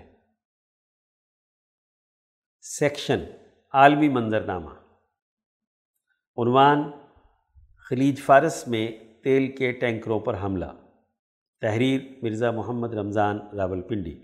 سیکشن، 2.60 3.24
عالمی 3.72 4.08
منظرنامہ۔ 4.08 4.84
عنوان 6.37 6.91
خلیج 7.89 8.18
فارس 8.18 8.68
میں 8.68 8.89
تیل 9.24 9.47
کے 9.53 9.72
ٹینکروں 9.72 10.20
پر 10.20 10.37
حملہ۔ 10.43 10.64
تحریر 11.61 12.01
مرزا 12.22 12.51
محمد 12.51 12.95
رمضان 12.95 13.39
راول 13.57 13.80
پنڈی 13.80 14.14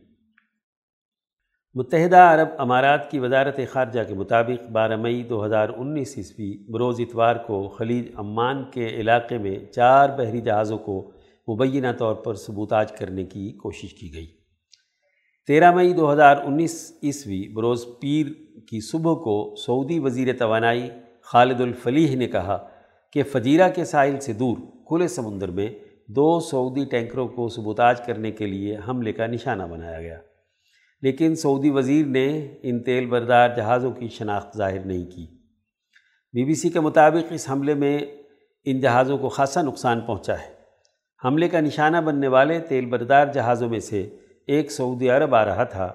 متحدہ 1.74 2.16
عرب 2.16 2.48
امارات 2.58 3.10
کی 3.10 3.18
وزارت 3.18 3.60
خارجہ 3.72 4.00
کے 4.08 4.14
مطابق 4.14 4.70
بارہ 4.70 4.96
مئی 4.96 5.22
دو 5.22 5.44
ہزار 5.46 5.68
انیس 5.68 6.14
عیسوی 6.16 6.72
بروز 6.72 7.00
اتوار 7.00 7.36
کو 7.36 7.68
خلیج 7.68 8.08
عمان 8.16 8.70
کے 8.70 8.86
علاقے 8.86 9.38
میں 9.38 9.72
چار 9.72 10.08
بحری 10.08 10.40
جہازوں 10.40 10.78
کو 10.78 11.12
مبینہ 11.54 11.92
طور 11.98 12.14
پر 12.14 12.34
ثبوتاج 12.34 12.92
کرنے 12.92 13.24
کی 13.24 13.52
کوشش 13.52 13.94
کی 13.94 14.14
گئی۔ 14.14 14.26
تیرہ 15.46 15.70
مئی 15.74 15.92
دو 15.92 16.12
ہزار 16.12 16.36
انیس 16.36 16.92
عیسوی 17.02 17.48
بروز 17.54 17.86
پیر 18.00 18.26
کی 18.70 18.80
صبح 18.80 19.14
کو 19.14 19.54
سعودی 19.56 19.98
وزیر 19.98 20.36
توانائی 20.38 20.90
خالد 21.32 21.60
الفلیح 21.60 22.16
نے 22.16 22.26
کہا 22.26 22.68
کہ 23.12 23.22
فجیرہ 23.22 23.68
کے 23.68 23.84
ساحل 23.84 24.20
سے 24.20 24.32
دور 24.32 24.56
کھلے 24.56 25.08
سمندر 25.08 25.48
میں 25.48 25.68
دو 26.08 26.40
سعودی 26.40 26.84
ٹینکروں 26.84 27.28
کو 27.28 27.48
ثبوتاج 27.48 28.00
کرنے 28.00 28.30
کے 28.30 28.46
لیے 28.46 28.76
حملے 28.88 29.12
کا 29.12 29.26
نشانہ 29.26 29.62
بنایا 29.62 30.00
گیا۔ 30.00 30.18
لیکن 31.02 31.34
سعودی 31.34 31.70
وزیر 31.70 32.06
نے 32.06 32.54
ان 32.62 32.82
تیل 32.82 33.06
بردار 33.06 33.48
جہازوں 33.56 33.92
کی 33.92 34.08
شناخت 34.08 34.56
ظاہر 34.56 34.78
نہیں 34.78 35.04
کی۔ 35.04 35.26
بی 36.32 36.44
بی 36.44 36.54
سی 36.54 36.68
کے 36.68 36.80
مطابق 36.80 37.32
اس 37.32 37.50
حملے 37.50 37.74
میں 37.74 37.98
ان 38.64 38.80
جہازوں 38.80 39.18
کو 39.18 39.28
خاصا 39.28 39.62
نقصان 39.62 40.00
پہنچا 40.00 40.34
ہے۔ 40.34 40.54
حملے 41.24 41.48
کا 41.48 41.60
نشانہ 41.60 41.96
بننے 41.96 42.28
والے 42.28 42.58
تیل 42.58 42.86
بردار 42.86 43.26
جہازوں 43.26 43.68
میں 43.68 43.80
سے 43.80 44.16
ایک 44.46 44.72
سعودی 44.72 45.10
عرب 45.10 45.34
آ 45.34 45.44
رہا 45.44 45.64
تھا، 45.64 45.94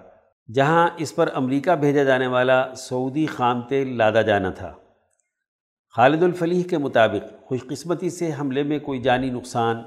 جہاں 0.54 0.90
اس 0.98 1.16
پر 1.16 1.30
امریکہ 1.34 1.72
بھیجا 1.72 2.04
جانے 2.04 2.28
والا 2.28 2.76
سعودی 2.76 3.26
خام 3.26 3.62
تیل 3.62 3.98
لادا 3.98 4.22
جانا 4.22 4.50
تھا۔ 4.50 4.74
خالد 5.96 6.24
الفلیح 6.24 6.64
کے 6.70 6.78
مطابق 6.78 7.46
خوش 7.46 7.60
قسمتی 7.70 8.10
سے 8.10 8.32
حملے 8.40 8.64
میں 8.64 8.80
کوئی 8.80 9.02
جانی 9.02 9.30
نقصان 9.30 9.82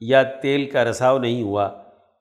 یا 0.00 0.22
تیل 0.22 0.70
کا 0.70 0.84
رساؤ 0.84 1.18
نہیں 1.18 1.42
ہوا، 1.42 1.70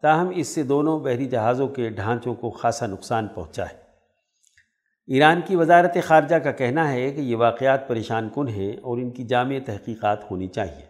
تاہم 0.02 0.32
اس 0.36 0.48
سے 0.48 0.64
دونوں 0.64 1.00
بحری 1.00 1.26
جہازوں 1.26 1.68
کے 1.68 1.90
ڈھانچوں 1.90 2.36
کو 2.36 2.50
خاصا 2.50 2.88
نقصان 2.88 3.28
پہنچا 3.28 3.64
ہے۔ 3.64 3.78
ایران 5.08 5.42
کی 5.46 5.56
وزارت 5.56 5.98
خارجہ 6.04 6.36
کا 6.36 6.52
کہنا 6.52 6.92
ہے 6.92 7.12
کہ 7.12 7.22
یہ 7.22 7.36
واقعات 7.36 7.88
پریشان 7.88 8.30
کن 8.36 8.48
ہیں 8.48 8.72
اور 8.72 8.98
ان 8.98 9.12
کی 9.12 9.24
جامع 9.24 9.56
تحقیقات 9.66 10.32
ہونی 10.32 10.48
چاہیے۔ 10.48 10.86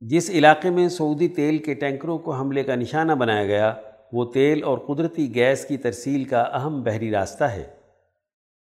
جس 0.00 0.30
علاقے 0.30 0.70
میں 0.70 0.88
سعودی 0.88 1.28
تیل 1.28 1.58
کے 1.58 1.74
ٹینکروں 1.74 2.18
کو 2.18 2.32
حملے 2.32 2.62
کا 2.62 2.74
نشانہ 2.74 3.12
بنایا 3.12 3.44
گیا، 3.44 3.74
وہ 4.12 4.24
تیل 4.24 4.64
اور 4.64 4.78
قدرتی 4.78 5.34
گیس 5.34 5.64
کی 5.64 5.76
ترسیل 5.76 6.24
کا 6.24 6.40
اہم 6.40 6.82
بحری 6.82 7.10
راستہ 7.10 7.44
ہے۔ 7.44 7.79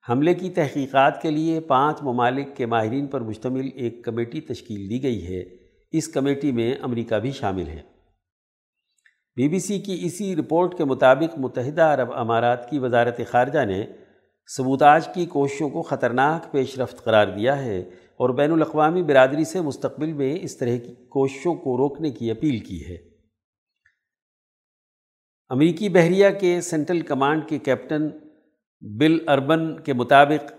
حملے 0.09 0.33
کی 0.33 0.49
تحقیقات 0.49 1.21
کے 1.21 1.31
لیے 1.31 1.59
پانچ 1.59 1.97
ممالک 2.01 2.55
کے 2.55 2.65
ماہرین 2.65 3.07
پر 3.07 3.21
مشتمل 3.21 3.69
ایک 3.75 4.05
کمیٹی 4.05 4.41
تشکیل 4.41 4.89
دی 4.89 5.03
گئی 5.03 5.27
ہے۔ 5.27 5.43
اس 5.91 6.07
کمیٹی 6.07 6.51
میں 6.51 6.75
امریکہ 6.81 7.15
بھی 7.15 7.31
شامل 7.31 7.67
ہے۔ 7.67 7.81
بی 9.35 9.49
بی 9.49 9.59
سی 9.59 9.79
کی 9.79 9.99
اسی 10.01 10.35
رپورٹ 10.35 10.77
کے 10.77 10.83
مطابق 10.83 11.39
متحدہ 11.39 11.81
عرب 11.81 12.13
امارات 12.13 12.69
کی 12.69 12.79
وزارت 12.79 13.21
خارجہ 13.27 13.65
نے 13.65 13.85
ثبوتاج 14.57 15.07
کی 15.07 15.25
کوششوں 15.25 15.69
کو 15.69 15.81
خطرناک 15.81 16.51
پیش 16.51 16.79
رفت 16.79 17.03
قرار 17.03 17.27
دیا 17.27 17.65
ہے 17.65 17.79
اور 18.17 18.29
بین 18.29 18.51
الاقوامی 18.51 19.03
برادری 19.03 19.43
سے 19.43 19.61
مستقبل 19.61 20.13
میں 20.13 20.37
اس 20.41 20.57
طرح 20.57 20.77
کی 20.77 20.93
کوششوں 20.93 21.55
کو 21.55 21.77
روکنے 21.77 22.11
کی 22.11 22.31
اپیل 22.31 22.59
کی 22.59 22.85
ہے۔ 22.89 22.97
امریکی 25.49 25.89
بحریہ 25.89 26.27
کے 26.39 26.61
سینٹرل 26.61 27.01
کمانڈ 27.01 27.41
کے 27.47 27.57
کیپٹن 27.57 28.09
بل 28.81 29.17
اربن 29.27 29.79
کے 29.79 29.93
مطابق، 29.93 30.51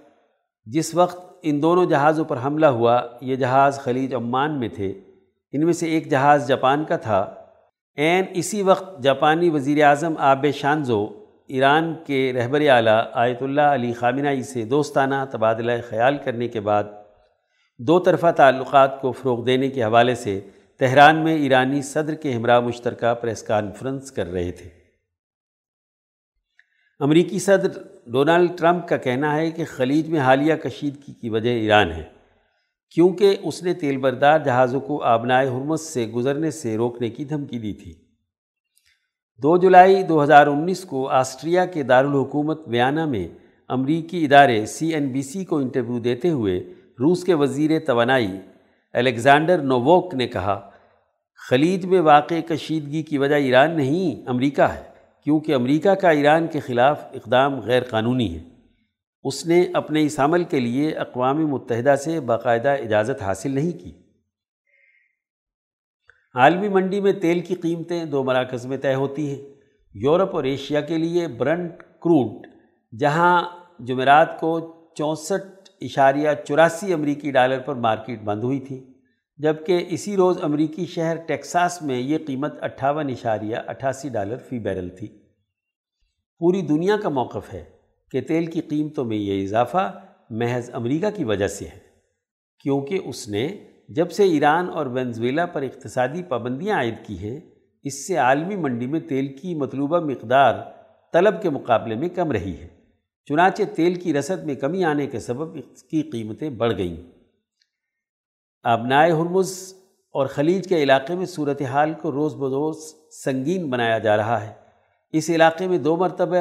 جس 0.64 0.94
وقت 0.94 1.30
ان 1.42 1.62
دونوں 1.62 1.86
جہازوں 1.86 2.24
پر 2.24 2.36
حملہ 2.44 2.66
ہوا، 2.66 3.00
یہ 3.20 3.36
جہاز 3.36 3.78
خلیج 3.78 4.14
عمان 4.14 4.60
میں 4.60 4.68
تھے۔ 4.68 4.92
ان 5.52 5.64
میں 5.64 5.72
سے 5.72 5.86
ایک 5.86 6.10
جہاز 6.10 6.48
جاپان 6.48 6.84
کا 6.84 6.96
تھا۔ 6.96 7.34
عین 7.98 8.24
اسی 8.30 8.62
وقت 8.62 9.02
جاپانی 9.02 9.50
وزیر 9.50 9.84
اعظم 9.84 10.14
آب 10.18 10.46
شانزو، 10.54 11.06
ایران 11.48 11.94
کے 12.06 12.32
رہبر 12.32 12.60
اعلیٰ 12.60 13.02
آیت 13.12 13.42
اللہ 13.42 13.60
علی 13.60 13.92
خامنائی 13.92 14.42
سے 14.42 14.64
دوستانہ 14.64 15.14
تبادلہ 15.30 15.72
خیال 15.88 16.16
کرنے 16.24 16.48
کے 16.48 16.60
بعد، 16.60 16.84
دو 17.78 17.98
طرفہ 17.98 18.30
تعلقات 18.36 19.00
کو 19.00 19.12
فروغ 19.12 19.44
دینے 19.44 19.68
کے 19.68 19.82
حوالے 19.82 20.14
سے 20.14 20.40
تہران 20.78 21.16
میں 21.16 21.36
ایرانی 21.36 21.82
صدر 21.82 22.14
کے 22.14 22.32
ہمراہ 22.32 22.60
مشترکہ 22.60 23.14
پریس 23.14 23.42
کانفرنس 23.42 24.12
کر 24.12 24.32
رہے 24.32 24.52
تھے۔ 24.52 24.80
امریکی 27.01 27.38
صدر 27.38 27.68
ڈونالڈ 28.07 28.51
ٹرمپ 28.59 28.88
کا 28.88 28.96
کہنا 28.96 29.34
ہے 29.36 29.51
کہ 29.51 29.64
خلیج 29.68 30.09
میں 30.09 30.20
حالیہ 30.20 30.55
کشیدگی 30.55 31.12
کی 31.12 31.28
وجہ 31.30 31.51
ایران 31.51 31.92
ہے، 31.92 32.03
کیونکہ 32.94 33.36
اس 33.42 33.62
نے 33.62 33.72
تیل 33.74 33.96
بردار 33.96 34.38
جہازوں 34.38 34.80
کو 34.80 35.03
آبنائے 35.03 35.48
حرمت 35.48 35.80
سے 35.80 36.07
گزرنے 36.07 36.51
سے 36.51 36.76
روکنے 36.76 37.09
کی 37.09 37.24
دھمکی 37.24 37.59
دی 37.59 37.72
تھی۔ 37.72 37.92
دو 39.42 39.57
جولائی 39.57 40.03
دو 40.03 40.22
ہزار 40.22 40.46
انیس 40.46 40.84
کو 40.84 41.09
آسٹریا 41.09 41.64
کے 41.64 41.82
دارالحکومت 41.82 42.61
ویانا 42.66 43.05
میں 43.05 43.26
امریکی 43.70 44.24
ادارے 44.24 44.64
سی 44.66 44.92
این 44.94 45.09
بی 45.09 45.22
سی 45.22 45.44
کو 45.44 45.57
انٹرویو 45.57 45.98
دیتے 45.98 46.30
ہوئے 46.30 46.59
روس 47.01 47.24
کے 47.24 47.34
وزیر 47.34 47.78
توانائی 47.78 48.30
الیگزانڈر 48.94 49.62
نووک 49.62 50.14
نے 50.14 50.28
کہا، 50.28 50.59
خلیج 51.40 51.86
میں 51.86 52.01
واقع 52.01 52.40
کشیدگی 52.48 53.03
کی 53.03 53.18
وجہ 53.18 53.34
ایران 53.34 53.76
نہیں، 53.76 54.28
امریکہ 54.28 54.62
ہے۔ 54.62 54.89
کیونکہ 55.24 55.54
امریکہ 55.54 55.90
کا 55.90 56.10
ایران 56.10 56.46
کے 56.46 56.60
خلاف 56.60 57.04
اقدام 57.14 57.60
غیر 57.60 57.82
قانونی 57.82 58.38
ہے۔ 58.38 58.44
اس 59.24 59.46
نے 59.46 59.64
اپنے 59.74 60.02
اس 60.02 60.20
عمل 60.20 60.44
کے 60.44 60.60
لیے 60.60 60.90
اقوام 60.90 61.46
متحدہ 61.46 61.94
سے 61.96 62.20
باقاعدہ 62.20 62.68
اجازت 62.68 63.22
حاصل 63.22 63.50
نہیں 63.50 63.78
کی۔ 63.78 63.92
عالمی 66.34 66.68
منڈی 66.68 67.00
میں 67.00 67.12
تیل 67.12 67.40
کی 67.40 67.54
قیمتیں 67.54 68.04
دو 68.04 68.24
مراکز 68.24 68.66
میں 68.66 68.78
طے 68.78 68.94
ہوتی 68.94 69.28
ہیں۔ 69.28 69.54
یورپ 69.94 70.36
اور 70.36 70.44
ایشیا 70.44 70.80
کے 70.80 70.98
لیے 70.98 71.28
برنٹ 71.28 71.70
کروڈ، 71.80 72.46
جہاں 72.98 73.42
جمعرات 73.78 74.40
کو 74.40 74.74
چونسٹھ 74.94 75.70
اشاریہ 75.80 76.28
چوراسی 76.48 76.92
امریکی 76.92 77.30
ڈالر 77.30 77.58
پر 77.58 77.74
مارکیٹ 77.74 78.22
بند 78.22 78.42
ہوئی 78.42 78.60
تھی۔ 78.60 78.89
جبکہ 79.41 79.84
اسی 79.88 80.16
روز 80.16 80.43
امریکی 80.43 80.84
شہر 80.86 81.16
ٹیکساس 81.16 81.80
میں 81.82 81.99
یہ 81.99 82.18
قیمت 82.26 82.62
اٹھاون 82.62 83.11
اشاریہ 83.11 83.57
اٹھاسی 83.66 84.09
ڈالر 84.09 84.36
فی 84.36 84.59
بیرل 84.59 84.88
تھی۔ 84.88 85.07
پوری 86.41 86.61
دنیا 86.62 86.97
کا 86.97 87.09
موقف 87.09 87.53
ہے 87.55 87.64
کہ 88.12 88.20
تیل 88.20 88.47
کی 88.47 88.61
قیمتوں 88.61 89.05
میں 89.05 89.16
یہ 89.16 89.43
اضافہ 89.43 89.91
محض 90.30 90.70
امریکہ 90.72 91.11
کی 91.11 91.24
وجہ 91.24 91.47
سے 91.49 91.64
ہے، 91.64 91.78
کیونکہ 92.64 93.01
اس 93.05 93.28
نے 93.28 93.47
جب 93.88 94.11
سے 94.11 94.24
ایران 94.24 94.68
اور 94.68 94.86
وینزویلا 94.86 95.47
پر 95.47 95.62
اقتصادی 95.62 96.22
پابندیاں 96.22 96.76
عائد 96.76 96.95
کی 97.07 97.18
ہیں، 97.18 97.41
اس 97.84 98.07
سے 98.07 98.16
عالمی 98.16 98.57
منڈی 98.57 98.86
میں 98.86 99.01
تیل 99.01 99.26
کی 99.36 99.55
مطلوبہ 99.55 100.01
مقدار 100.01 100.55
طلب 101.14 101.41
کے 101.43 101.51
مقابلے 101.51 101.95
میں 101.95 102.09
کم 102.09 102.32
رہی 102.32 102.55
ہے، 102.59 102.68
چنانچہ 103.28 103.62
تیل 103.76 103.95
کی 103.95 104.14
رسد 104.14 104.45
میں 104.45 104.55
کمی 104.55 104.84
آنے 104.84 105.07
کے 105.07 105.18
سبب 105.18 105.57
اس 105.57 105.82
کی 105.82 106.03
قیمتیں 106.03 106.51
بڑھ 106.51 106.76
گئیں۔ 106.76 107.19
آبنائے 108.62 109.11
ہرمز 109.11 109.74
اور 110.12 110.26
خلیج 110.26 110.68
کے 110.68 110.82
علاقے 110.82 111.14
میں 111.14 111.26
صورتحال 111.26 111.94
کو 112.02 112.12
روز 112.12 112.34
بروز 112.34 112.76
سنگین 113.24 113.70
بنایا 113.70 113.98
جا 113.98 114.16
رہا 114.16 114.46
ہے۔ 114.46 114.52
اس 115.12 115.30
علاقے 115.30 115.66
میں 115.66 115.78
دو 115.78 115.96
مرتبہ 115.96 116.36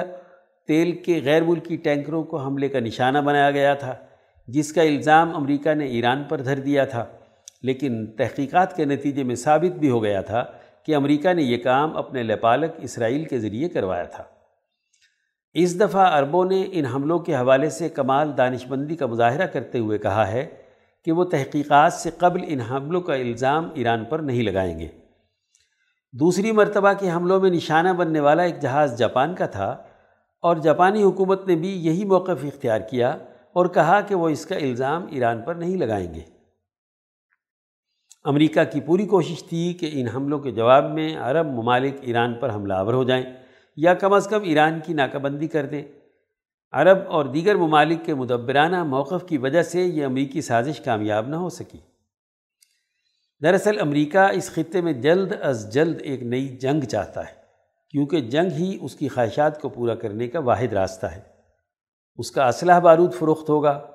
تیل 0.67 0.91
کے 0.91 1.22
غیر 1.24 1.43
ملکی 1.43 1.76
ٹینکروں 1.76 2.24
کو 2.24 2.38
حملے 2.38 2.70
کا 2.70 2.80
نشانہ 2.80 3.17
بنایا 3.17 3.51
گیا 3.51 3.74
تھا، 3.74 3.95
جس 4.47 4.74
کا 4.74 4.82
الزام 4.82 5.36
امریکہ 5.36 5.74
نے 5.74 5.86
ایران 5.86 6.24
پر 6.24 6.41
دھر 6.41 6.59
دیا 6.59 6.86
تھا۔ 6.86 7.05
لیکن 7.61 8.07
تحقیقات 8.07 8.76
کے 8.76 8.86
نتیجے 8.86 9.24
میں 9.24 9.36
ثابت 9.36 9.80
بھی 9.80 9.89
ہو 9.89 10.03
گیا 10.03 10.22
تھا 10.22 10.45
کہ 10.86 10.95
امریکہ 10.95 11.34
نے 11.34 11.43
یہ 11.43 11.57
کام 11.57 11.97
اپنے 11.97 12.24
لپالک 12.24 12.72
اسرائیل 12.78 13.24
کے 13.24 13.39
ذریعے 13.39 13.70
کروایا 13.70 14.03
تھا۔ 14.03 14.24
اس 15.53 15.80
دفعہ 15.80 16.20
عربوں 16.20 16.45
نے 16.45 16.65
ان 16.72 16.86
حملوں 16.86 17.20
کے 17.20 17.36
حوالے 17.36 17.70
سے 17.70 17.89
کمال 17.89 18.38
دانش 18.38 18.67
بندی 18.67 18.95
کا 18.95 19.05
مظاہرہ 19.05 19.45
کرتے 19.45 19.80
ہوئے 19.80 19.97
کہا 19.97 20.32
ہے 20.32 20.68
کہ 21.06 21.12
وہ 21.12 21.24
تحقیقات 21.24 21.93
سے 21.93 22.10
قبل 22.18 22.39
ان 22.47 22.60
حملوں 22.60 23.02
کا 23.02 23.14
الزام 23.14 23.70
ایران 23.74 24.06
پر 24.06 24.20
نہیں 24.20 24.43
لگائیں 24.43 24.80
گے۔ 24.80 24.88
دوسری 26.14 26.52
مرتبہ 26.52 26.93
کے 27.00 27.12
حملوں 27.12 27.39
میں 27.39 27.50
نشانہ 27.50 27.89
بننے 27.89 28.20
والا 28.20 28.43
ایک 28.43 28.60
جہاز 28.60 28.97
جاپان 28.97 29.36
کا 29.36 29.45
تھا 29.45 29.70
اور 30.41 30.56
جاپانی 30.56 31.04
حکومت 31.04 31.47
نے 31.47 31.56
بھی 31.56 31.86
یہی 31.86 32.06
موقف 32.06 32.45
اختیار 32.45 32.80
کیا 32.80 33.18
اور 33.54 33.66
کہا 33.66 34.02
کہ 34.02 34.16
وہ 34.16 34.30
اس 34.30 34.45
کا 34.45 34.56
الزام 34.56 35.06
ایران 35.10 35.41
پر 35.41 35.56
نہیں 35.56 35.78
لگائیں 35.78 36.14
گے۔ 36.14 36.22
امریکہ 38.24 38.64
کی 38.64 38.82
پوری 38.82 39.06
کوشش 39.06 39.43
تھی 39.43 39.74
کہ 39.74 39.89
ان 39.93 40.08
حملوں 40.08 40.39
کے 40.39 40.52
جواب 40.52 40.91
میں 40.91 41.18
عرب 41.18 41.45
ممالک 41.45 41.93
ایران 42.02 42.34
پر 42.34 42.54
حملہ 42.54 42.74
آور 42.74 42.93
ہو 42.93 43.04
جائیں 43.04 43.24
یا 43.76 43.93
کم 43.93 44.14
از 44.14 44.28
کم 44.28 44.39
ایران 44.43 44.80
کی 44.86 44.93
ناکہ 44.93 45.18
بندی 45.18 45.47
کر 45.47 45.66
دیں۔ 45.66 45.82
عرب 46.72 46.97
اور 47.07 47.26
دیگر 47.26 47.55
ممالک 47.55 48.05
کے 48.05 48.13
مدبرانہ 48.13 48.84
موقف 48.84 49.28
کی 49.28 49.38
وجہ 49.38 49.63
سے 49.63 49.82
یہ 49.82 50.05
امریکی 50.05 50.41
سازش 50.41 50.80
کامیاب 50.80 51.28
نہ 51.28 51.36
ہو 51.36 51.49
سکی۔ 51.49 51.78
دراصل 53.43 53.80
امریکہ 53.80 54.17
اس 54.17 54.51
خطے 54.51 54.82
میں 54.82 54.93
جلد 54.93 55.32
از 55.41 55.74
جلد 55.74 56.01
ایک 56.01 56.24
نئی 56.24 56.47
جنگ 56.47 56.82
چاہتا 56.82 57.28
ہے، 57.28 57.34
کیونکہ 57.91 58.22
جنگ 58.22 58.51
ہی 58.51 58.78
اس 58.82 58.95
کی 58.95 59.07
خواہشات 59.07 59.61
کو 59.61 59.70
پورا 59.70 59.95
کرنے 59.95 60.28
کا 60.28 60.39
واحد 60.39 60.74
راستہ 60.74 61.05
ہے۔ 61.05 61.22
اس 62.17 62.32
کا 62.32 62.47
اسلحہ 62.47 62.80
بارود 62.80 63.13
فروخت 63.13 63.49
ہوگا، 63.49 63.88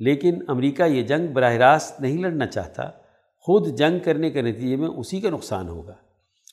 لیکن 0.00 0.38
امریکہ 0.48 0.82
یہ 0.82 1.02
جنگ 1.02 1.26
براہ 1.26 1.54
راست 1.54 2.00
نہیں 2.00 2.18
لڑنا 2.18 2.46
چاہتا۔ 2.46 2.82
خود 3.38 3.66
جنگ 3.66 3.98
کرنے 3.98 4.30
کے 4.30 4.42
نتیجے 4.42 4.76
میں 4.76 4.88
اسی 4.88 5.20
کا 5.20 5.30
نقصان 5.30 5.68
ہوگا۔ 5.68 5.94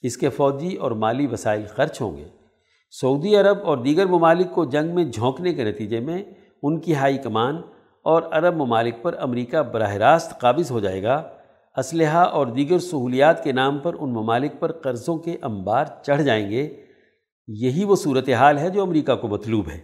اس 0.04 0.18
کے 0.18 0.30
فوجی 0.30 0.76
اور 0.76 0.92
مالی 0.92 1.28
وسائل 1.28 1.66
خرچ 1.66 2.02
ہوں 2.02 2.18
گے۔ 2.18 2.47
سعودی 2.90 3.36
عرب 3.36 3.58
اور 3.64 3.78
دیگر 3.78 4.06
ممالک 4.06 4.52
کو 4.52 4.66
جنگ 4.66 4.96
میں 4.96 5.04
جھونکنے 5.06 5.54
کے 5.54 5.64
نتیجے 5.64 6.00
میں 6.00 6.24
ان 6.64 6.80
کی 6.80 6.96
ہائی 6.96 7.18
کمان 7.18 7.56
اور 8.04 8.22
عرب 8.32 8.56
ممالک 8.56 8.96
پر 9.02 9.16
امریکہ 9.20 9.58
براہ 9.58 9.94
راست 9.94 10.40
قابض 10.40 10.72
ہو 10.72 10.80
جائے 10.80 11.04
گا۔ 11.04 11.24
اسلحہ 11.78 12.18
اور 12.18 12.48
دیگر 12.48 12.80
سہولیات 12.80 13.44
کے 13.44 13.52
نام 13.52 13.78
پر 13.78 13.96
ان 14.00 14.10
ممالک 14.14 14.52
پر 14.60 14.72
قرضوں 14.72 15.18
کے 15.18 15.38
انبار 15.42 15.86
چڑھ 16.04 16.24
جائیں 16.24 16.50
گے۔ 16.50 16.84
یہی 17.48 17.84
وہ 17.84 17.96
صورتحال 17.96 18.58
ہے 18.58 18.70
جو 18.70 18.82
امریکہ 18.82 19.16
کو 19.16 19.28
مطلوب 19.28 19.70
ہے۔ 19.70 19.80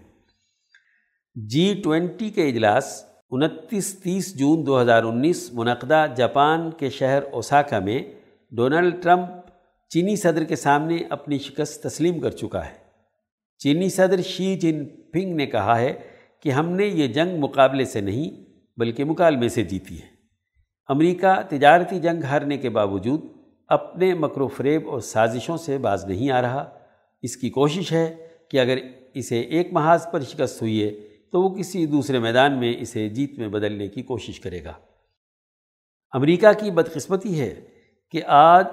جی 1.35 1.81
ٹوینٹی 1.83 2.29
کے 2.29 2.49
اجلاس 2.49 3.05
انتیس 3.31 3.99
تیس 3.99 4.39
جون 4.39 4.65
دو 4.65 4.81
ہزار 4.81 5.03
انیس 5.03 5.53
منعقدہ 5.53 6.05
جاپان 6.15 6.71
کے 6.71 6.89
شہر 6.89 7.23
اوساکا 7.31 7.79
میں 7.79 7.99
ڈونلڈ 8.51 9.03
ٹرمپ 9.03 9.29
چینی 9.89 10.15
صدر 10.15 10.43
کے 10.43 10.55
سامنے 10.55 10.97
اپنی 11.09 11.37
شکست 11.37 11.83
تسلیم 11.83 12.19
کر 12.19 12.29
چکا 12.29 12.65
ہے۔ 12.65 12.82
چینی 13.63 13.89
صدر 13.89 14.21
شی 14.21 14.55
جن 14.55 14.85
پنگ 14.85 15.35
نے 15.35 15.45
کہا 15.45 15.79
ہے 15.79 15.93
کہ 16.39 16.49
ہم 16.49 16.69
نے 16.69 16.85
یہ 16.85 17.07
جنگ 17.07 17.39
مقابلے 17.39 17.85
سے 17.85 18.01
نہیں 18.01 18.53
بلکہ 18.77 19.03
مکالمے 19.03 19.49
سے 19.49 19.63
جیتی 19.63 19.95
ہے۔ 19.95 20.05
امریکہ 20.87 21.41
تجارتی 21.49 21.99
جنگ 21.99 22.23
ہارنے 22.23 22.57
کے 22.57 22.69
باوجود 22.69 23.21
اپنے 23.67 24.13
مکر 24.13 24.41
و 24.41 24.47
فریب 24.47 24.89
اور 24.89 24.99
سازشوں 24.99 25.57
سے 25.57 25.77
باز 25.77 26.05
نہیں 26.05 26.31
آ 26.31 26.41
رہا۔ 26.41 26.79
اس 27.21 27.37
کی 27.37 27.49
کوشش 27.49 27.91
ہے 27.91 28.15
کہ 28.51 28.59
اگر 28.59 28.77
اسے 29.13 29.39
ایک 29.39 29.73
محاذ 29.73 30.05
پر 30.11 30.21
شکست 30.21 30.61
ہوئی 30.61 30.83
ہے 30.83 30.89
تو 31.31 31.41
وہ 31.41 31.55
کسی 31.55 31.85
دوسرے 31.85 32.19
میدان 32.19 32.59
میں 32.59 32.73
اسے 32.79 33.09
جیت 33.09 33.39
میں 33.39 33.47
بدلنے 33.47 33.87
کی 33.87 34.01
کوشش 34.01 34.39
کرے 34.39 34.63
گا۔ 34.63 34.73
امریکہ 36.11 36.47
کی 36.59 36.71
بدقسمتی 36.71 37.39
ہے 37.39 37.61
کہ 38.11 38.21
آج 38.27 38.65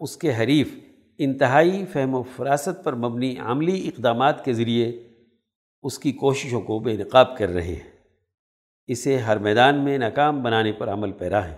اس 0.00 0.16
کے 0.16 0.36
حریف 0.36 0.74
انتہائی 1.18 1.84
فہم 1.92 2.14
و 2.14 2.22
فراست 2.22 2.84
پر 2.84 2.94
مبنی 2.94 3.36
عملی 3.38 3.88
اقدامات 3.88 4.44
کے 4.44 4.52
ذریعے 4.52 5.08
اس 5.82 5.98
کی 5.98 6.12
کوششوں 6.12 6.60
کو 6.60 6.78
بے 6.78 6.96
نقاب 6.96 7.36
کر 7.36 7.48
رہے 7.48 7.74
ہیں۔ 7.74 7.90
اسے 8.86 9.18
ہر 9.18 9.38
میدان 9.38 9.84
میں 9.84 9.98
ناکام 9.98 10.42
بنانے 10.42 10.72
پر 10.72 10.88
عمل 10.88 11.12
پیرا 11.12 11.48
ہے۔ 11.48 11.56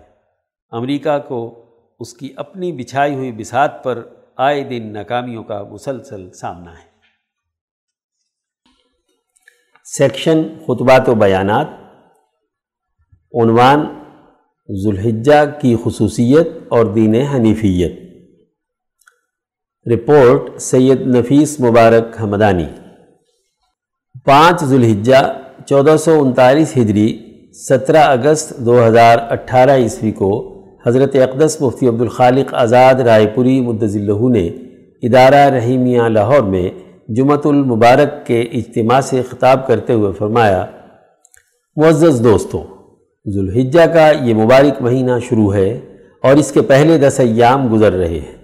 امریکہ 0.71 1.19
کو 1.29 1.65
اس 2.01 2.15
کی 2.15 2.33
اپنی 2.37 2.73
بچھائی 2.73 3.15
ہوئی 3.15 3.33
بسات 3.33 3.85
پر 3.85 4.09
آئے 4.37 4.65
دن 4.65 4.93
ناکامیوں 4.93 5.45
کا 5.45 5.63
مسلسل 5.63 6.33
سامنا 6.33 6.73
ہے۔ 6.73 6.89
سیکشن 9.85 10.43
خطبات 10.67 11.09
و 11.09 11.15
بیانات۔ 11.15 11.67
عنوان 13.43 13.81
ذوالحجہ 14.83 15.61
کی 15.61 15.77
خصوصیت 15.85 16.49
اور 16.69 16.87
دین 16.87 17.15
حنیفیت۔ 17.15 18.08
رپورٹ 19.93 20.61
سید 20.61 21.07
نفیس 21.07 21.59
مبارک 21.61 22.21
حمدانی 22.23 22.67
پانچ 24.27 24.65
ذوالحجہ، 24.65 25.23
چودہ 25.67 25.97
سو 25.97 26.19
انتالیس 26.21 26.77
ہجری، 26.77 27.09
سترہ 27.69 28.03
اگست 28.07 28.53
دو 28.67 28.87
ہزار 28.87 29.19
اٹھارہ 29.31 29.77
عیسوی 29.77 30.11
کو 30.13 30.31
حضرت 30.87 31.17
اقدس 31.17 31.61
مفتی 31.61 31.89
عبدالخالق 31.89 32.55
آزاد 32.55 33.01
رائے 33.01 33.27
پوری 33.35 33.61
مدضلہ 33.61 34.29
نے 34.33 34.47
ادارہ 35.03 35.45
رحیمیہ 35.55 36.09
لاہور 36.09 36.43
میں 36.43 36.69
جمعۃ 37.17 37.45
المبارک 37.45 38.27
کے 38.27 38.41
اجتماع 38.41 39.01
سے 39.01 39.23
خطاب 39.31 39.67
کرتے 39.67 39.93
ہوئے 39.93 40.13
فرمایا، 40.19 40.65
معزز 41.77 42.25
دوستوں 42.25 42.63
ذوالحجہ 43.27 43.87
کا 43.95 44.11
یہ 44.25 44.35
مبارک 44.35 44.83
مہینہ 44.83 45.19
شروع 45.29 45.53
ہے 45.55 45.71
اور 46.23 46.37
اس 46.37 46.53
کے 46.53 46.63
پہلے 46.63 46.99
دس 46.99 47.21
ایام 47.21 47.73
گزر 47.75 47.93
رہے 47.93 48.19
ہیں۔ 48.19 48.38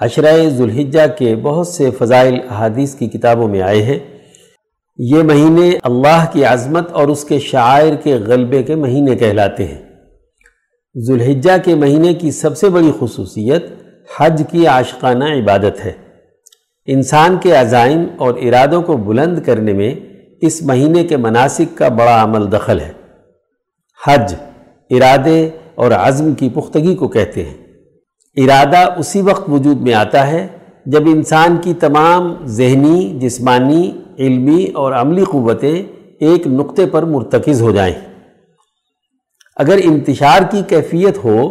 عشرۂ 0.00 0.48
ذوالحجہ 0.48 1.00
کے 1.18 1.36
بہت 1.36 1.66
سے 1.66 1.90
فضائل 1.90 2.34
احادیث 2.50 2.94
کی 2.94 3.08
کتابوں 3.08 3.48
میں 3.48 3.62
آئے 3.62 3.82
ہیں۔ 3.82 3.98
یہ 4.98 5.22
مہینے 5.22 5.70
اللہ 5.82 6.24
کی 6.32 6.44
عظمت 6.44 6.92
اور 6.92 7.08
اس 7.08 7.24
کے 7.24 7.38
شاعر 7.38 7.94
کے 7.94 8.14
غلبے 8.14 8.62
کے 8.62 8.74
مہینے 8.74 9.16
کہلاتے 9.16 9.64
ہیں۔ 9.64 9.82
ذوالحجہ 10.98 11.50
کے 11.64 11.74
مہینے 11.74 12.14
کی 12.14 12.30
سب 12.30 12.56
سے 12.56 12.68
بڑی 12.68 12.92
خصوصیت 13.00 13.66
حج 14.16 14.42
کی 14.50 14.66
عاشقانہ 14.66 15.24
عبادت 15.24 15.84
ہے۔ 15.84 15.92
انسان 16.86 17.38
کے 17.42 17.52
عزائم 17.52 18.06
اور 18.18 18.34
ارادوں 18.34 18.82
کو 18.82 18.96
بلند 18.96 19.38
کرنے 19.42 19.72
میں 19.72 19.94
اس 20.40 20.62
مہینے 20.62 21.04
کے 21.04 21.16
مناسک 21.16 21.78
کا 21.78 21.88
بڑا 21.88 22.22
عمل 22.22 22.52
دخل 22.52 22.80
ہے۔ 22.80 22.92
حج 24.06 24.34
ارادے 24.90 25.48
اور 25.74 25.90
عزم 25.90 26.34
کی 26.34 26.48
پختگی 26.48 26.96
کو 26.96 27.08
کہتے 27.08 27.44
ہیں۔ 27.44 27.69
ارادہ 28.44 28.98
اسی 28.98 29.20
وقت 29.20 29.50
وجود 29.50 29.80
میں 29.80 29.94
آتا 29.94 30.26
ہے 30.26 30.46
جب 30.86 31.02
انسان 31.06 31.56
کی 31.56 31.74
تمام 31.74 32.34
ذہنی، 32.44 33.18
جسمانی، 33.20 33.92
علمی 34.18 34.66
اور 34.74 34.92
عملی 34.92 35.24
قوتیں 35.24 35.82
ایک 36.20 36.46
نقطے 36.46 36.86
پر 36.86 37.02
مرتکز 37.02 37.62
ہو 37.62 37.70
جائیں۔ 37.70 37.94
اگر 39.56 39.78
انتشار 39.84 40.40
کی 40.50 40.62
کیفیت 40.68 41.24
ہو، 41.24 41.50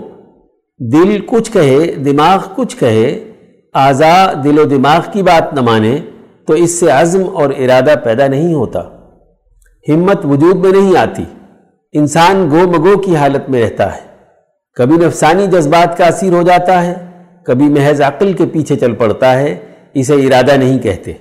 دل 0.80 1.20
کچھ 1.26 1.52
کہے، 1.52 1.96
دماغ 1.96 2.40
کچھ 2.56 2.78
کہے 2.78 3.32
اعضاء 3.74 4.32
دل 4.34 4.60
و 4.60 4.64
دماغ 4.64 5.02
کی 5.14 5.24
بات 5.24 5.54
نہ 5.54 5.62
مانے، 5.62 5.98
تو 6.48 6.54
اس 6.54 6.80
سے 6.80 6.92
عزم 6.92 7.24
اور 7.34 7.50
ارادہ 7.50 7.94
پیدا 8.04 8.28
نہیں 8.28 8.54
ہوتا۔ 8.54 8.82
ہمت 9.90 10.26
وجود 10.26 10.56
میں 10.56 10.72
نہیں 10.72 10.98
آتی۔ 10.98 11.24
انسان 11.94 12.50
گو 12.52 12.68
مگو 12.68 12.98
کی 12.98 13.16
حالت 13.16 13.50
میں 13.50 13.62
رہتا 13.62 13.96
ہے۔ 13.96 14.09
کبھی 14.80 14.98
نفسانی 14.98 15.48
جذبات 15.48 15.98
کا 15.98 16.06
اثیر 16.06 16.34
ہو 16.34 16.42
جاتا 16.42 16.86
ہے، 16.86 16.94
کبھی 17.46 17.66
محض 17.66 18.02
عقل 18.02 18.34
کے 18.34 18.46
پیچھے 18.46 18.76
چل 18.76 18.96
پڑتا 18.96 19.40
ہے، 19.40 19.56
اسے 19.94 20.14
ارادہ 20.14 20.58
نہیں 20.58 20.80
کہتے۔ 20.80 21.14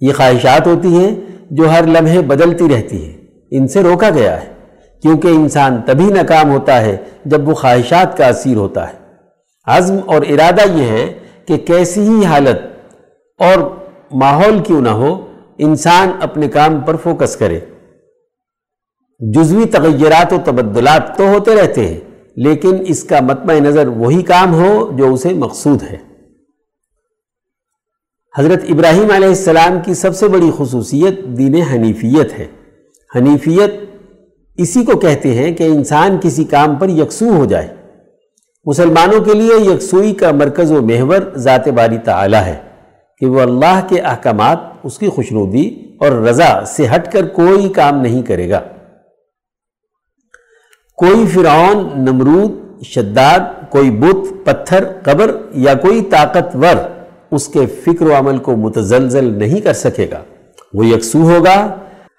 یہ 0.00 0.12
خواہشات 0.12 0.66
ہوتی 0.66 0.88
ہیں 0.88 1.14
جو 1.50 1.70
ہر 1.70 1.86
لمحے 1.86 2.20
بدلتی 2.20 2.64
رہتی 2.68 3.04
ہیں۔ 3.04 3.16
ان 3.50 3.68
سے 3.68 3.82
روکا 3.82 4.10
گیا 4.10 4.42
ہے، 4.42 4.46
کیونکہ 5.02 5.28
انسان 5.28 5.80
تبھی 5.86 6.04
ناکام 6.04 6.50
ہوتا 6.50 6.80
ہے 6.80 6.96
جب 7.24 7.48
وہ 7.48 7.54
خواہشات 7.54 8.16
کا 8.16 8.26
اثیر 8.26 8.56
ہوتا 8.56 8.88
ہے۔ 8.88 8.98
عزم 9.66 9.96
اور 10.06 10.22
ارادہ 10.28 10.70
یہ 10.74 10.86
ہے 10.86 11.12
کہ 11.46 11.56
کیسی 11.56 12.08
ہی 12.08 12.24
حالت 12.24 12.58
اور 13.38 13.76
ماحول 14.12 14.58
کیوں 14.58 14.80
نہ 14.80 14.88
ہو، 14.88 15.26
انسان 15.58 16.10
اپنے 16.20 16.48
کام 16.48 16.80
پر 16.80 16.96
فوکس 16.96 17.36
کرے۔ 17.36 17.60
جزوی 19.20 19.64
تغیرات 19.64 20.32
و 20.32 20.36
تبدلات 20.44 21.16
تو 21.16 21.28
ہوتے 21.28 21.54
رہتے 21.54 21.86
ہیں 21.86 22.00
لیکن 22.36 22.76
اس 22.86 23.04
کا 23.04 23.20
مطمع 23.20 23.54
نظر 23.54 23.86
وہی 23.86 24.22
کام 24.22 24.54
ہو 24.54 24.92
جو 24.96 25.12
اسے 25.12 25.28
مقصود 25.28 25.82
ہے۔ 25.82 25.96
حضرت 28.38 28.64
ابراہیم 28.68 29.10
علیہ 29.10 29.28
السلام 29.28 29.78
کی 29.84 29.94
سب 29.94 30.16
سے 30.16 30.28
بڑی 30.28 30.50
خصوصیت 30.56 31.24
دین 31.24 31.54
حنیفیت 31.54 32.38
ہے۔ 32.38 32.46
حنیفیت 33.16 33.74
اسی 34.56 34.84
کو 34.84 34.98
کہتے 34.98 35.34
ہیں 35.34 35.52
کہ 35.52 35.62
انسان 35.62 36.18
کسی 36.22 36.44
کام 36.44 36.76
پر 36.76 36.88
یکسو 36.88 37.30
ہو 37.30 37.44
جائے۔ 37.44 37.68
مسلمانوں 38.64 39.20
کے 39.20 39.34
لیے 39.34 39.74
یکسوئی 39.74 40.14
کا 40.14 40.30
مرکز 40.30 40.72
و 40.72 40.82
محور 40.82 41.36
ذات 41.36 41.68
باری 41.68 41.98
تعالی 41.98 42.36
ہے 42.36 42.56
کہ 43.18 43.26
وہ 43.26 43.40
اللہ 43.40 43.80
کے 43.88 44.00
احکامات، 44.00 44.58
اس 44.82 44.98
کی 44.98 45.08
خوشنودی 45.08 45.96
اور 46.00 46.12
رضا 46.12 46.64
سے 46.66 46.86
ہٹ 46.94 47.12
کر 47.12 47.28
کوئی 47.28 47.68
کام 47.68 48.00
نہیں 48.00 48.22
کرے 48.22 48.50
گا۔ 48.50 48.60
کوئی 51.02 51.26
فرعون، 51.26 51.88
نمرود، 51.94 52.82
شداد، 52.82 53.70
کوئی 53.70 53.90
بت، 53.90 54.46
پتھر، 54.46 54.84
قبر 55.02 55.36
یا 55.52 55.74
کوئی 55.74 56.02
طاقتور 56.02 56.76
اس 57.30 57.48
کے 57.48 57.66
فکر 57.66 58.06
و 58.06 58.14
عمل 58.18 58.38
کو 58.38 58.56
متزلزل 58.56 59.24
نہیں 59.24 59.60
کر 59.60 59.72
سکے 59.72 60.06
گا۔ 60.12 60.18
وہ 60.74 60.86
یکسو 60.86 61.18
ہوگا۔ 61.18 61.74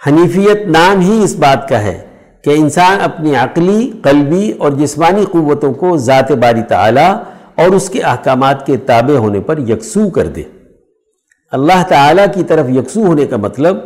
حنیفیت 0.07 0.67
نام 0.67 0.99
ہی 0.99 1.23
اس 1.23 1.35
بات 1.35 1.69
کا 1.69 1.83
ہے 1.83 2.01
کہ 2.43 2.49
انسان 2.49 2.97
اپنی 3.01 3.35
عقلی، 3.35 3.91
قلبی 4.01 4.51
اور 4.57 4.71
جسمانی 4.71 5.25
قوتوں 5.31 5.73
کو 5.73 5.97
ذات 5.97 6.31
باری 6.31 6.61
تعالی 6.61 7.13
اور 7.55 7.67
اس 7.67 7.89
کے 7.89 8.01
احکامات 8.01 8.65
کے 8.65 8.77
تابع 8.77 9.17
ہونے 9.17 9.39
پر 9.39 9.57
یکسو 9.57 10.09
کر 10.09 10.27
دے۔ 10.27 10.43
اللہ 11.51 11.83
تعالیٰ 11.87 12.25
کی 12.33 12.43
طرف 12.43 12.69
یکسو 12.69 13.05
ہونے 13.05 13.25
کا 13.25 13.37
مطلب 13.37 13.77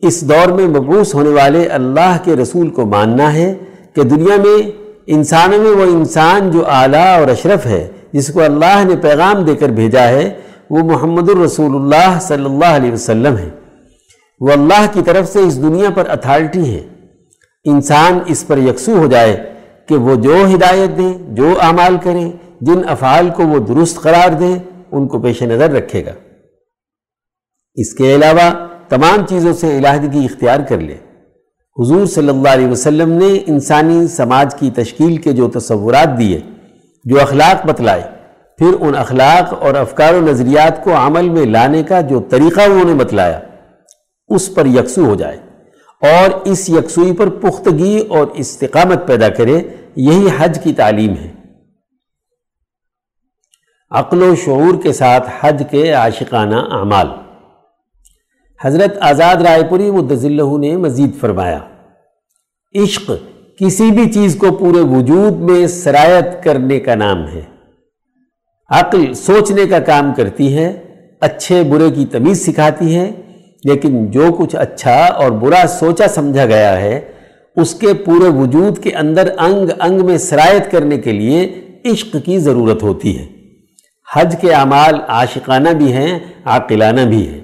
اس 0.00 0.28
دور 0.28 0.52
میں 0.52 0.66
مبوس 0.66 1.14
ہونے 1.14 1.30
والے 1.30 1.66
اللہ 1.66 2.16
کے 2.24 2.36
رسول 2.36 2.68
کو 2.68 2.86
ماننا 2.86 3.34
ہے 3.34 3.54
کہ 3.94 4.02
دنیا 4.02 4.36
میں 4.36 4.70
انسانوں 5.06 5.58
میں 5.58 5.70
وہ 5.70 5.82
انسان 5.82 6.50
جو 6.50 6.62
اعلیٰ 6.66 7.20
اور 7.20 7.28
اشرف 7.28 7.66
ہے، 7.66 7.88
جس 8.12 8.28
کو 8.28 8.42
اللہ 8.42 8.84
نے 8.84 8.96
پیغام 8.96 9.44
دے 9.44 9.54
کر 9.54 9.68
بھیجا 9.68 10.08
ہے، 10.08 10.34
وہ 10.70 10.78
محمد 10.78 11.28
الرسول 11.28 11.74
اللہ 11.74 12.18
صلی 12.20 12.44
اللہ 12.44 12.64
علیہ 12.64 12.92
وسلم 12.92 13.38
ہے۔ 13.38 13.48
وہ 14.40 14.52
اللہ 14.52 14.86
کی 14.92 15.00
طرف 15.06 15.32
سے 15.32 15.38
اس 15.38 15.62
دنیا 15.62 15.90
پر 15.90 16.08
اتھارٹی 16.08 16.74
ہے۔ 16.74 16.82
انسان 17.64 18.18
اس 18.26 18.46
پر 18.46 18.58
یکسو 18.58 18.96
ہو 18.96 19.06
جائے 19.06 19.52
کہ 19.88 19.94
وہ 19.94 20.14
جو 20.14 20.36
ہدایت 20.54 20.98
دیں، 20.98 21.18
جو 21.18 21.54
اعمال 21.60 21.96
کریں، 22.02 22.32
جن 22.60 22.88
افعال 22.88 23.30
کو 23.36 23.46
وہ 23.46 23.58
درست 23.58 23.96
قرار 23.96 24.32
دیں، 24.32 24.58
ان 24.92 25.08
کو 25.08 25.18
پیش 25.18 25.42
نظر 25.42 25.70
رکھے 25.70 26.06
گا۔ 26.06 26.12
اس 27.74 27.94
کے 27.94 28.14
علاوہ 28.14 28.66
تمام 28.88 29.26
چیزوں 29.26 29.52
سے 29.52 29.78
علاحدگی 29.78 30.24
اختیار 30.24 30.60
کر 30.68 30.78
لے۔ 30.78 30.96
حضور 31.80 32.06
صلی 32.06 32.28
اللہ 32.28 32.48
علیہ 32.48 32.66
وسلم 32.66 33.10
نے 33.10 33.38
انسانی 33.46 34.06
سماج 34.06 34.54
کی 34.54 34.70
تشکیل 34.70 35.16
کے 35.16 35.32
جو 35.32 35.50
تصورات 35.50 36.18
دیے، 36.18 36.40
جو 37.04 37.20
اخلاق 37.20 37.66
بتلائے، 37.66 38.02
پھر 38.58 38.74
ان 38.80 38.94
اخلاق 38.94 39.62
اور 39.62 39.74
افکار 39.74 40.14
و 40.14 40.20
نظریات 40.20 40.84
کو 40.84 40.96
عمل 40.96 41.28
میں 41.28 41.46
لانے 41.46 41.82
کا 41.82 42.00
جو 42.00 42.20
طریقہ 42.30 42.60
انہوں 42.60 42.84
نے 42.84 42.94
بتلایا، 42.94 43.40
اس 44.28 44.54
پر 44.54 44.66
یکسو 44.66 45.04
ہو 45.04 45.14
جائے 45.14 45.36
اور 46.02 46.40
اس 46.44 46.70
یکسوئی 46.70 47.12
پر 47.12 47.28
پختگی 47.28 47.98
اور 48.08 48.26
استقامت 48.34 49.06
پیدا 49.06 49.28
کرے، 49.28 49.62
یہی 49.96 50.28
حج 50.38 50.58
کی 50.62 50.72
تعلیم 50.72 51.14
ہے۔ 51.14 51.30
عقل 53.90 54.22
و 54.22 54.34
شعور 54.34 54.82
کے 54.82 54.92
ساتھ 54.92 55.30
حج 55.40 55.62
کے 55.70 55.90
عاشقانہ 55.90 56.56
اعمال۔ 56.56 57.06
حضرت 58.60 58.96
آزاد 59.00 59.36
رائے 59.36 59.62
پوری 59.68 59.90
مدضلہ 59.90 60.58
نے 60.58 60.76
مزید 60.76 61.10
فرمایا، 61.20 61.58
عشق 62.74 63.10
کسی 63.60 63.90
بھی 63.90 64.12
چیز 64.12 64.36
کو 64.36 64.50
پورے 64.50 64.80
وجود 64.80 65.40
میں 65.40 65.66
سرایت 65.66 66.42
کرنے 66.44 66.80
کا 66.80 66.94
نام 66.94 67.26
ہے۔ 67.28 67.40
عقل 68.70 69.14
سوچنے 69.14 69.66
کا 69.66 69.78
کام 69.78 70.12
کرتی 70.16 70.56
ہے، 70.56 70.82
اچھے 71.20 71.62
برے 71.62 71.90
کی 71.90 72.06
تمیز 72.06 72.46
سکھاتی 72.46 72.96
ہے، 72.96 73.10
لیکن 73.64 74.10
جو 74.10 74.32
کچھ 74.38 74.56
اچھا 74.56 75.04
اور 75.04 75.30
برا 75.30 75.66
سوچا 75.68 76.08
سمجھا 76.08 76.46
گیا 76.46 76.80
ہے، 76.80 77.00
اس 77.56 77.74
کے 77.74 77.94
پورے 77.94 78.28
وجود 78.28 78.78
کے 78.78 78.90
اندر 78.90 79.28
انگ 79.38 79.70
انگ 79.80 80.04
میں 80.06 80.18
سرایت 80.18 80.70
کرنے 80.70 80.98
کے 80.98 81.12
لیے 81.12 81.60
عشق 81.84 82.16
کی 82.24 82.38
ضرورت 82.38 82.82
ہوتی 82.82 83.18
ہے۔ 83.18 83.26
حج 84.14 84.36
کے 84.40 84.52
اعمال 84.52 84.94
عاشقانہ 85.08 85.70
بھی 85.70 85.92
ہیں، 85.92 86.18
عاقلانہ 86.44 87.00
بھی 87.00 87.28
ہیں۔ 87.28 87.43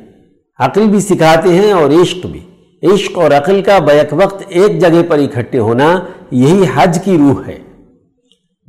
عقل 0.61 0.85
بھی 0.85 1.01
سکھاتے 1.01 1.49
ہیں 1.49 1.73
اور 1.73 1.91
عشق 2.03 2.27
بھی۔ 2.27 2.41
عشق 2.83 3.19
اور 3.19 3.31
عقل 3.31 3.63
کا 3.63 3.79
بیک 3.79 4.09
وقت 4.13 4.43
ایک 4.49 4.81
جگہ 4.81 5.03
پر 5.09 5.19
اکٹھے 5.19 5.59
ہونا 5.59 5.99
یہی 6.31 6.65
حج 6.75 6.99
کی 7.05 7.17
روح 7.19 7.43
ہے۔ 7.47 7.59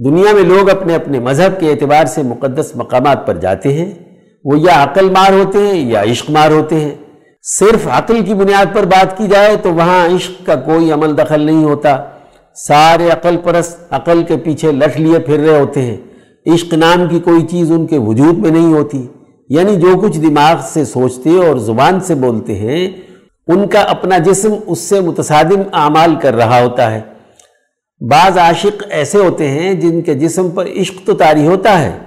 دنیا 0.05 0.33
میں 0.33 0.43
لوگ 0.43 0.69
اپنے 0.69 0.95
اپنے 0.95 1.19
مذہب 1.19 1.59
کے 1.59 1.71
اعتبار 1.71 2.05
سے 2.05 2.23
مقدس 2.23 2.71
مقامات 2.75 3.27
پر 3.27 3.37
جاتے 3.37 3.73
ہیں۔ 3.73 3.91
وہ 4.45 4.59
یا 4.59 4.83
عقل 4.83 5.09
مار 5.09 5.33
ہوتے 5.33 5.57
ہیں 5.57 5.91
یا 5.91 6.03
عشق 6.03 6.29
مار 6.29 6.51
ہوتے 6.51 6.79
ہیں۔ 6.79 6.95
صرف 7.43 7.87
عقل 7.91 8.25
کی 8.25 8.33
بنیاد 8.33 8.65
پر 8.73 8.83
بات 8.83 9.17
کی 9.17 9.27
جائے 9.27 9.55
تو 9.55 9.73
وہاں 9.73 10.07
عشق 10.07 10.45
کا 10.45 10.55
کوئی 10.55 10.91
عمل 10.91 11.17
دخل 11.17 11.41
نہیں 11.41 11.63
ہوتا۔ 11.63 11.97
سارے 12.55 13.09
عقل 13.09 13.37
پرست 13.43 13.93
عقل 13.93 14.23
کے 14.27 14.37
پیچھے 14.37 14.71
لٹ 14.71 14.99
لیے 14.99 15.19
پھر 15.19 15.39
رہے 15.39 15.59
ہوتے 15.59 15.81
ہیں۔ 15.81 15.97
عشق 16.53 16.73
نام 16.73 17.07
کی 17.07 17.19
کوئی 17.19 17.47
چیز 17.47 17.71
ان 17.71 17.87
کے 17.87 17.97
وجود 17.97 18.37
میں 18.37 18.51
نہیں 18.51 18.73
ہوتی۔ 18.73 19.07
یعنی 19.53 19.75
جو 19.75 19.99
کچھ 20.01 20.19
دماغ 20.19 20.55
سے 20.73 20.85
سوچتے 20.85 21.29
اور 21.29 21.57
زبان 21.57 21.99
سے 21.99 22.15
بولتے 22.15 22.55
ہیں، 22.55 22.89
ان 23.47 23.67
کا 23.67 23.79
اپنا 23.79 24.17
جسم 24.17 24.53
اس 24.65 24.79
سے 24.79 24.99
متصادم 24.99 25.61
اعمال 25.73 26.15
کر 26.15 26.35
رہا 26.35 26.63
ہوتا 26.63 26.91
ہے۔ 26.91 27.01
بعض 28.09 28.37
عاشق 28.37 28.83
ایسے 28.89 29.17
ہوتے 29.17 29.47
ہیں 29.47 29.73
جن 29.73 30.01
کے 30.01 30.13
جسم 30.13 30.49
پر 30.49 30.65
عشق 30.65 31.07
تو 31.07 31.13
تاری 31.13 31.47
ہوتا 31.47 31.79
ہے، 31.79 31.97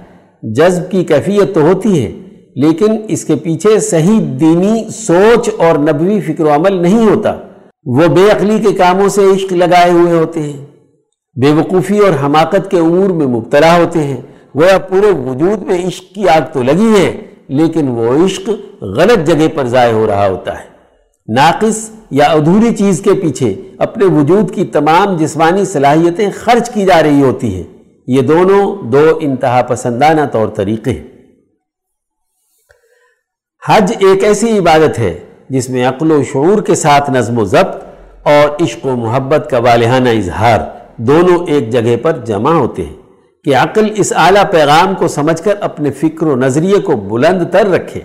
جذب 0.43 0.91
کی 0.91 1.03
کیفیت 1.03 1.55
تو 1.55 1.61
ہوتی 1.61 2.05
ہے، 2.05 2.11
لیکن 2.55 2.91
اس 3.07 3.25
کے 3.25 3.35
پیچھے 3.35 3.79
صحیح 3.79 4.19
دینی 4.39 4.83
سوچ 4.89 5.49
اور 5.57 5.75
نبوی 5.75 6.21
فکر 6.21 6.43
و 6.43 6.55
عمل 6.55 6.81
نہیں 6.81 7.09
ہوتا۔ 7.09 7.35
وہ 7.85 8.07
بے 8.07 8.31
عقلی 8.31 8.59
کے 8.59 8.73
کاموں 8.73 9.09
سے 9.09 9.21
عشق 9.35 9.53
لگائے 9.53 9.91
ہوئے 9.91 10.13
ہوتے 10.13 10.39
ہیں۔ 10.39 10.65
بے 11.41 11.51
وقوفی 11.51 11.99
اور 11.99 12.11
حماقت 12.23 12.71
کے 12.71 12.77
امور 12.77 13.09
میں 13.09 13.27
مبتلا 13.27 13.77
ہوتے 13.77 13.99
ہیں۔ 13.99 14.17
وہ 14.55 14.65
پورے 14.89 15.07
وجود 15.07 15.61
میں 15.61 15.87
عشق 15.87 16.15
کی 16.15 16.29
آگ 16.29 16.41
تو 16.53 16.63
لگی 16.63 16.93
ہے۔ 16.97 17.34
لیکن 17.47 17.87
وہ 17.87 18.25
عشق 18.25 18.49
غلط 18.81 19.27
جگہ 19.27 19.47
پر 19.55 19.65
ضائع 19.65 19.93
ہو 19.93 20.07
رہا 20.07 20.27
ہوتا 20.27 20.59
ہے۔ 20.59 20.75
ناقص 21.27 21.89
یا 22.11 22.25
ادھوری 22.25 22.75
چیز 22.75 23.01
کے 23.01 23.13
پیچھے 23.13 23.61
اپنے 23.77 24.05
وجود 24.05 24.53
کی 24.55 24.65
تمام 24.65 25.17
جسمانی 25.17 25.65
صلاحیتیں 25.65 26.29
خرچ 26.35 26.69
کی 26.69 26.85
جا 26.85 27.03
رہی 27.03 27.21
ہوتی 27.21 27.55
ہیں۔ 27.55 27.63
یہ 28.07 28.21
دونوں 28.21 28.83
دو 28.91 29.17
انتہا 29.21 29.61
پسندانہ 29.61 30.21
طور 30.31 30.47
طریقے 30.47 30.91
ہیں۔ 30.91 31.03
حج 33.67 33.93
ایک 33.99 34.23
ایسی 34.23 34.57
عبادت 34.57 34.99
ہے 34.99 35.19
جس 35.49 35.69
میں 35.69 35.85
عقل 35.85 36.11
و 36.11 36.23
شعور 36.23 36.61
کے 36.61 36.75
ساتھ 36.75 37.11
نظم 37.11 37.37
و 37.37 37.45
ضبط 37.45 37.83
اور 38.23 38.63
عشق 38.63 38.85
و 38.85 38.95
محبت 38.95 39.47
کا 39.49 39.57
والہانہ 39.57 40.09
اظہار 40.09 40.59
دونوں 40.97 41.45
ایک 41.47 41.69
جگہ 41.69 41.95
پر 42.01 42.11
جمع 42.25 42.51
ہوتے 42.51 42.85
ہیں۔ 42.85 43.04
کہ 43.45 43.55
عقل 43.55 43.87
اس 43.95 44.13
اعلیٰ 44.15 44.43
پیغام 44.51 44.93
کو 44.95 45.07
سمجھ 45.07 45.41
کر 45.41 45.55
اپنے 45.61 45.91
فکر 45.91 46.27
و 46.27 46.35
نظریے 46.35 46.77
کو 46.77 46.95
بلند 46.95 47.41
تر 47.51 47.69
رکھے۔ 47.69 48.01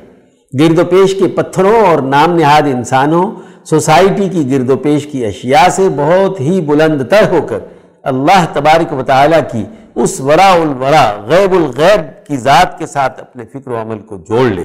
گرد 0.61 0.78
و 0.78 0.84
پیش 0.84 1.14
کے 1.14 1.28
پتھروں 1.28 1.76
اور 1.86 1.99
نام 1.99 2.34
نہاد 2.34 2.62
انسانوں، 2.62 3.30
سوسائٹی 3.64 4.28
کی 4.28 4.51
گرد 4.51 4.70
و 4.70 4.76
پیش 4.76 5.07
کی 5.07 5.24
اشیاء 5.26 5.68
سے 5.68 5.88
بہت 5.97 6.41
ہی 6.41 6.61
بلند 6.61 7.03
تر 7.03 7.28
ہو 7.30 7.43
کر 7.43 7.59
اللہ 8.03 8.45
تبارک 8.53 8.93
و 8.93 9.03
تعالیٰ 9.03 9.41
کی 9.53 9.64
اس 9.95 10.20
ورا 10.20 10.53
الورا، 10.53 11.05
غیب 11.26 11.53
الغیب 11.53 12.26
کی 12.26 12.36
ذات 12.36 12.78
کے 12.78 12.86
ساتھ 12.86 13.20
اپنے 13.20 13.45
فکر 13.53 13.70
و 13.70 13.80
عمل 13.80 13.99
کو 13.99 14.16
جوڑ 14.28 14.49
لے۔ 14.49 14.64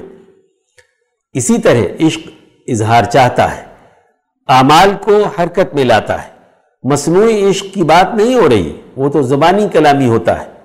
اسی 1.34 1.58
طرح 1.58 2.06
عشق 2.06 2.28
اظہار 2.68 3.04
چاہتا 3.04 3.56
ہے، 3.56 3.62
اعمال 4.48 4.92
کو 5.00 5.22
حرکت 5.38 5.74
میں 5.74 5.84
لاتا 5.84 6.22
ہے۔ 6.22 6.28
مصنوعی 6.82 7.50
عشق 7.50 7.74
کی 7.74 7.82
بات 7.82 8.14
نہیں 8.14 8.34
ہو 8.34 8.48
رہی، 8.48 8.72
وہ 8.96 9.08
تو 9.08 9.22
زبانی 9.22 9.66
کلامی 9.72 10.06
ہوتا 10.06 10.40
ہے۔ 10.42 10.55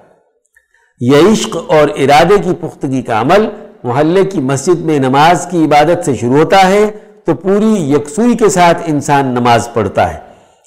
یہ 1.02 1.18
عشق 1.32 1.58
اور 1.68 1.90
ارادے 1.90 2.36
کی 2.44 2.52
پختگی 2.60 3.02
کا 3.02 3.22
عمل 3.22 3.50
محلے 3.84 4.26
کی 4.26 4.42
مسجد 4.42 4.80
میں 4.80 5.00
نماز 5.00 5.48
کی 5.52 5.66
عبادت 5.66 6.06
سے 6.06 6.16
شروع 6.16 6.38
ہوتا 6.38 6.68
ہے، 6.68 6.92
تو 7.26 7.36
پوری 7.36 7.92
یکسوئی 7.92 8.38
کے 8.38 8.50
ساتھ 8.50 8.78
انسان 8.86 9.26
نماز 9.28 9.70
پڑھتا 9.74 10.14
ہے۔ 10.14 10.20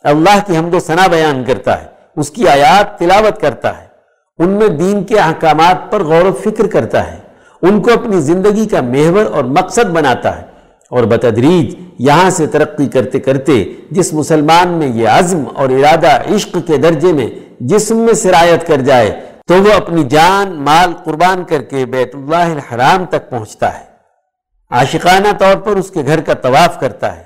اللہ 0.02 0.38
کی 0.46 0.56
حمد 0.56 0.74
و 0.74 0.80
ثنا 0.80 1.06
بیان 1.06 1.44
کرتا 1.46 1.80
ہے، 1.80 1.86
اس 2.16 2.30
کی 2.30 2.48
آیات 2.48 2.98
تلاوت 2.98 3.40
کرتا 3.40 3.78
ہے۔ 3.78 3.86
ان 4.38 4.48
میں 4.48 4.68
دین 4.68 5.04
کے 5.04 5.18
احکامات 5.18 5.92
پر 5.92 6.04
غور 6.04 6.24
و 6.24 6.32
فکر 6.32 6.66
کرتا 6.66 7.12
ہے۔ 7.12 7.16
ان 7.62 7.82
کو 7.82 7.92
اپنی 7.92 8.20
زندگی 8.20 8.66
کا 8.66 8.80
محور 8.80 9.24
اور 9.24 9.44
مقصد 9.44 9.84
بناتا 9.84 10.36
ہے۔ 10.36 10.42
اور 10.90 11.04
بتدریج 11.04 11.74
یہاں 11.98 12.30
سے 12.30 12.46
ترقی 12.46 12.86
کرتے 12.86 13.20
کرتے 13.20 13.64
جس 13.90 14.12
مسلمان 14.12 14.68
میں 14.68 14.86
یہ 14.86 15.08
عزم 15.08 15.44
اور 15.54 15.68
ارادہ 15.68 16.34
عشق 16.34 16.56
کے 16.66 16.76
درجے 16.76 17.12
میں 17.12 17.26
جسم 17.60 17.96
میں 17.96 18.14
سرایت 18.14 18.66
کر 18.66 18.76
جائے 18.76 19.20
تو 19.46 19.54
وہ 19.54 19.72
اپنی 19.72 20.04
جان، 20.04 20.52
مال 20.52 20.94
قربان 21.04 21.44
کر 21.44 21.62
کے 21.62 21.86
بیت 21.86 22.14
اللہ 22.14 22.36
الحرام 22.36 23.06
تک 23.06 23.30
پہنچتا 23.30 23.80
ہے۔ 23.80 23.84
عاشقانہ 24.70 25.32
طور 25.38 25.56
پر 25.56 25.70
اس 25.70 25.90
کے 25.90 26.02
گھر 26.06 26.20
کا 26.20 26.34
طواف 26.34 26.80
کرتا 26.80 27.16
ہے۔ 27.16 27.24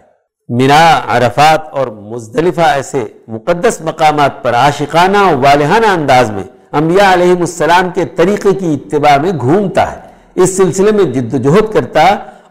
مینا، 0.48 1.02
عرفات 1.08 1.68
اور 1.68 1.86
مزدلفہ 1.86 2.60
ایسے 2.60 3.04
مقدس 3.28 3.80
مقامات 3.80 4.42
پر 4.42 4.54
عاشقانہ 4.54 5.18
و 5.18 5.40
والہانہ 5.40 5.86
انداز 5.86 6.30
میں 6.30 6.42
انبیاء 6.72 7.12
علیہ 7.12 7.32
السلام 7.32 7.90
کے 7.90 8.04
طریقے 8.04 8.54
کی 8.54 8.74
اتباع 8.74 9.16
میں 9.16 9.32
گھومتا 9.32 9.92
ہے۔ 9.92 10.00
اس 10.34 10.56
سلسلے 10.56 10.92
میں 10.92 11.04
جد 11.04 11.34
و 11.34 11.36
جہد 11.36 11.72
کرتا 11.72 12.02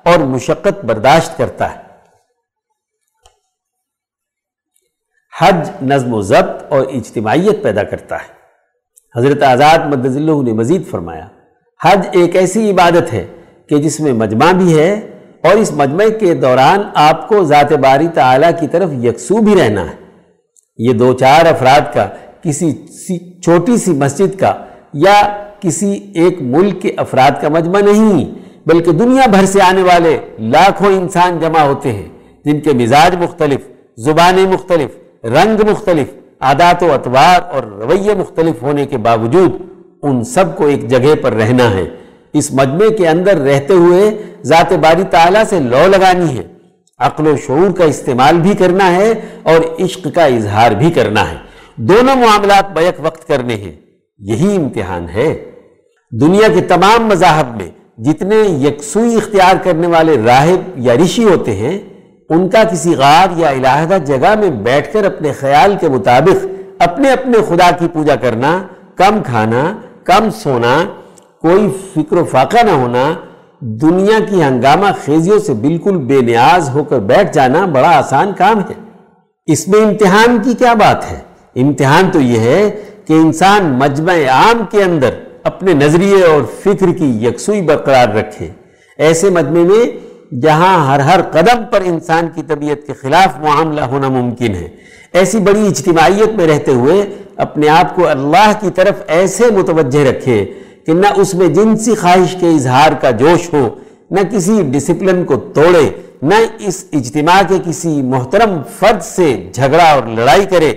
اور 0.03 0.20
مشقت 0.20 0.86
برداشت 0.86 1.38
کرتا 1.38 1.76
ہے۔ 1.76 1.80
حج 5.39 5.70
نظم 5.82 6.13
و 6.13 6.22
ضبط 6.22 6.63
اور 6.70 6.82
اجتماعیت 6.82 7.63
پیدا 7.63 7.84
کرتا 7.84 8.15
ہے۔ 8.15 8.36
حضرت 9.16 9.43
آزاد 9.43 9.86
مدض 9.86 10.18
اللہ 10.18 10.41
نے 10.43 10.53
مزید 10.53 10.86
فرمایا، 10.88 11.28
حج 11.82 12.08
ایک 12.12 12.36
ایسی 12.36 12.70
عبادت 12.72 13.14
ہے 13.14 13.26
کہ 13.70 13.78
جس 13.78 13.99
میں 13.99 14.14
مجمع 14.14 14.51
بھی 14.51 14.78
ہے 14.80 14.93
اور 15.43 15.58
اس 15.58 15.72
مجمع 15.72 16.05
کے 16.20 16.34
دوران 16.34 16.82
آپ 16.93 17.28
کو 17.28 17.43
ذات 17.43 17.72
باری 17.84 18.08
تعالیٰ 18.14 18.49
کی 18.60 18.68
طرف 18.68 18.89
یکسو 19.03 19.41
بھی 19.41 19.55
رہنا 19.55 19.82
ہے۔ 19.82 19.95
یہ 20.80 20.93
دو 20.93 21.12
چار 21.14 21.45
افراد 21.45 21.93
کا 21.93 22.08
کسی 22.43 22.72
چھوٹی 23.43 23.78
سی 23.78 23.91
مسجد 23.95 24.39
کا 24.39 24.53
یا 25.05 25.16
کسی 25.60 25.91
ایک 26.16 26.41
ملک 26.41 26.82
کے 26.82 26.91
افراد 26.97 27.41
کا 27.41 27.49
مجمع 27.49 27.80
نہیں، 27.82 28.26
بلکہ 28.66 28.91
دنیا 28.91 29.26
بھر 29.32 29.45
سے 29.45 29.62
آنے 29.62 29.84
والے 29.84 30.18
لاکھوں 30.53 30.91
انسان 30.91 31.39
جمع 31.39 31.62
ہوتے 31.62 31.91
ہیں، 31.91 32.08
جن 32.45 32.60
کے 32.60 32.74
مزاج 32.74 33.16
مختلف، 33.16 33.68
زبانیں 33.97 34.45
مختلف، 34.45 35.26
رنگ 35.26 35.70
مختلف 35.70 36.14
عادات 36.41 36.83
و 36.83 36.93
اطوار 36.93 37.55
اور 37.55 37.63
رویے 37.63 38.15
مختلف 38.15 38.61
ہونے 38.61 38.85
کے 38.85 38.97
باوجود 38.97 39.51
ان 40.03 40.23
سب 40.23 40.57
کو 40.57 40.65
ایک 40.65 40.88
جگہ 40.88 41.15
پر 41.21 41.33
رہنا 41.33 41.71
ہے۔ 41.71 41.85
اس 42.33 42.53
مجمع 42.53 42.89
کے 42.97 43.07
اندر 43.07 43.38
رہتے 43.38 43.73
ہوئے 43.73 44.23
ذات 44.43 44.73
باری 44.73 45.03
تعالیٰ 45.03 45.43
سے 45.49 45.59
لو 45.59 45.88
لگانی 45.88 46.38
ہے۔ 46.38 46.43
عقل 46.99 47.27
و 47.27 47.38
شعور 47.38 47.71
کا 47.77 47.83
استعمال 47.83 48.38
بھی 48.38 48.53
کرنا 48.53 48.95
ہے 48.95 49.13
اور 49.43 49.83
عشق 49.83 50.07
کا 50.15 50.25
اظہار 50.25 50.71
بھی 50.71 50.91
کرنا 50.91 51.31
ہے۔ 51.31 51.35
دونوں 51.75 52.15
معاملات 52.15 52.73
بیک 52.73 52.95
وقت 52.99 53.27
کرنے 53.27 53.55
ہیں۔ 53.55 53.75
یہی 54.19 54.55
امتحان 54.55 55.09
ہے۔ 55.09 55.51
دنیا 56.21 56.47
کے 56.53 56.61
تمام 56.61 57.05
مذاہب 57.05 57.61
میں 57.61 57.69
جتنے 57.97 58.35
یکسوئی 58.35 59.15
اختیار 59.15 59.55
کرنے 59.63 59.88
والے 59.88 60.17
راہب 60.25 60.79
یا 60.79 60.93
رشی 61.03 61.23
ہوتے 61.23 61.55
ہیں 61.55 61.79
ان 62.30 62.49
کا 62.49 62.63
کسی 62.63 62.95
غار 62.95 63.28
یا 63.38 63.51
علاحدہ 63.51 63.97
جگہ 64.05 64.36
میں 64.39 64.49
بیٹھ 64.49 64.93
کر 64.93 65.03
اپنے 65.03 65.32
خیال 65.32 65.75
کے 65.82 65.89
مطابق 65.89 66.45
اپنے 66.80 67.11
اپنے 67.11 67.38
خدا 67.47 67.71
کی 67.71 67.88
پوجا 67.93 68.15
کرنا، 68.15 68.63
کم 68.95 69.23
کھانا، 69.25 69.78
کم 70.03 70.30
سونا، 70.30 70.84
کوئی 71.41 71.67
فکر 71.93 72.17
و 72.17 72.25
فاقہ 72.25 72.63
نہ 72.63 72.71
ہونا، 72.71 73.13
دنیا 73.59 74.19
کی 74.30 74.43
ہنگامہ 74.43 74.86
خیزیوں 75.05 75.39
سے 75.39 75.53
بالکل 75.53 75.97
بے 75.97 76.21
نیاز 76.21 76.69
ہو 76.69 76.84
کر 76.84 76.99
بیٹھ 76.99 77.34
جانا 77.34 77.65
بڑا 77.65 77.97
آسان 77.97 78.32
کام 78.38 78.59
ہے۔ 78.59 78.73
اس 79.45 79.67
میں 79.67 79.82
امتحان 79.82 80.38
کی 80.43 80.53
کیا 80.53 80.73
بات 80.73 81.11
ہے؟ 81.11 81.19
امتحان 81.55 82.11
تو 82.11 82.21
یہ 82.21 82.39
ہے 82.39 82.69
کہ 83.05 83.13
انسان 83.13 83.65
مجمع 83.65 84.13
عام 84.13 84.63
کے 84.71 84.84
اندر 84.84 85.09
اپنے 85.43 85.73
نظریے 85.73 86.23
اور 86.23 86.41
فکر 86.63 86.91
کی 86.97 87.25
یکسوئی 87.25 87.61
برقرار 87.61 88.09
رکھے۔ 88.09 88.49
ایسے 88.97 89.30
مجمع 89.30 89.63
میں 89.63 90.07
جہاں 90.32 90.88
ہر 90.88 90.99
ہر 90.99 91.21
قدم 91.21 91.63
پر 91.71 91.82
انسان 91.82 92.28
کی 92.36 92.41
طبیعت 92.47 92.88
کے 92.88 92.93
خلاف 92.93 93.39
معاملہ 93.39 93.82
ہونا 93.82 94.09
ممکن 94.09 94.55
ہے۔ 94.55 94.67
ایسی 95.13 95.39
بڑی 95.39 95.67
اجتماعیت 95.67 96.36
میں 96.36 96.47
رہتے 96.47 96.71
ہوئے 96.71 97.05
اپنے 97.36 97.69
آپ 97.69 97.95
کو 97.95 98.07
اللہ 98.07 98.51
کی 98.59 98.69
طرف 98.75 98.95
ایسے 99.07 99.43
متوجہ 99.51 100.09
رکھے 100.09 100.45
کہ 100.86 100.93
نہ 100.93 101.07
اس 101.15 101.34
میں 101.34 101.47
جنسی 101.47 101.95
خواہش 101.95 102.36
کے 102.39 102.47
اظہار 102.49 102.91
کا 102.91 103.11
جوش 103.11 103.53
ہو، 103.53 103.69
نہ 104.11 104.19
کسی 104.32 104.61
ڈسپلن 104.61 105.25
کو 105.25 105.36
توڑے، 105.36 105.89
نہ 106.21 106.36
اس 106.59 106.86
اجتماع 106.93 107.41
کے 107.47 107.55
کسی 107.65 108.01
محترم 108.01 108.61
فرد 108.80 109.01
سے 109.01 109.49
جھگڑا 109.53 109.84
اور 109.84 110.03
لڑائی 110.03 110.45
کرے۔ 110.45 110.73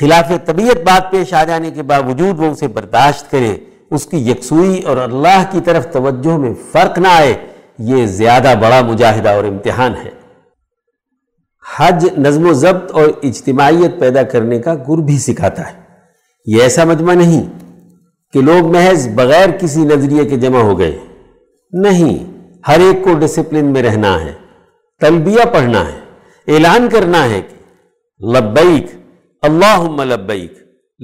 خلاف 0.00 0.32
طبیعت 0.44 0.76
بات 0.76 1.10
پیش 1.10 1.34
آ 1.34 1.44
جانے 1.44 1.70
کے 1.70 1.82
باوجود 1.82 2.40
وہ 2.40 2.44
اسے 2.44 2.68
برداشت 2.68 3.30
کرے۔ 3.30 3.56
اس 3.90 4.06
کی 4.06 4.30
یکسوئی 4.30 4.82
اور 4.82 4.96
اللہ 4.96 5.44
کی 5.50 5.60
طرف 5.64 5.92
توجہ 5.92 6.38
میں 6.38 6.54
فرق 6.72 6.98
نہ 6.98 7.08
آئے۔ 7.08 7.34
یہ 7.80 8.06
زیادہ 8.06 8.54
بڑا 8.60 8.80
مجاہدہ 8.80 9.28
اور 9.28 9.44
امتحان 9.44 9.94
ہے۔ 10.04 10.10
حج 11.76 12.06
نظم 12.18 12.48
و 12.48 12.52
ضبط 12.52 12.92
اور 12.92 13.08
اجتماعیت 13.22 14.00
پیدا 14.00 14.22
کرنے 14.22 14.58
کا 14.58 14.74
گر 14.74 15.02
بھی 15.02 15.18
سکھاتا 15.18 15.66
ہے۔ 15.68 15.78
یہ 16.46 16.62
ایسا 16.62 16.84
مجمع 16.84 17.14
نہیں 17.14 17.44
کہ 18.32 18.40
لوگ 18.40 18.70
محض 18.72 19.08
بغیر 19.08 19.48
کسی 19.60 19.80
نظریے 19.80 20.24
کے 20.24 20.36
جمع 20.36 20.60
ہو 20.60 20.78
گئے۔ 20.78 20.98
نہیں، 21.72 22.18
ہر 22.68 22.80
ایک 22.80 23.04
کو 23.04 23.14
ڈسپلن 23.14 23.64
میں 23.64 23.82
رہنا 23.82 24.20
ہے، 24.24 24.32
تلبیہ 25.00 25.44
پڑھنا 25.52 25.84
ہے، 25.86 25.98
اعلان 26.54 26.88
کرنا 26.88 27.24
ہے 27.24 27.40
کہ 27.40 27.56
لبیک، 28.26 28.86
اللہم 29.42 30.02
لبیک 30.02 30.52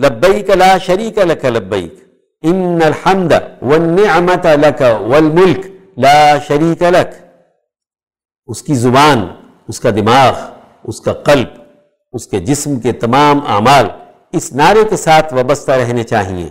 لبیک 0.04 0.50
لا 0.50 0.78
شریک 0.78 1.18
لک 1.18 1.44
لبیک، 1.44 1.94
ان 2.42 2.78
الحمد 2.84 3.32
والنعمت 3.62 4.46
لک 4.46 4.82
والملک۔ 5.00 5.75
لا 5.98 6.38
شریک 6.48 6.82
لک۔ 6.82 7.14
اس 8.46 8.62
کی 8.62 8.74
زبان، 8.74 9.26
اس 9.68 9.80
کا 9.80 9.90
دماغ، 9.90 10.32
اس 10.84 11.00
کا 11.00 11.12
قلب، 11.12 11.48
اس 12.12 12.26
کے 12.26 12.40
جسم 12.40 12.80
کے 12.80 12.92
تمام 12.92 13.40
اعمال 13.48 13.86
اس 14.32 14.52
نعرے 14.52 14.84
کے 14.90 14.96
ساتھ 14.96 15.34
وابستہ 15.34 15.70
رہنے 15.70 16.02
چاہیے۔ 16.02 16.48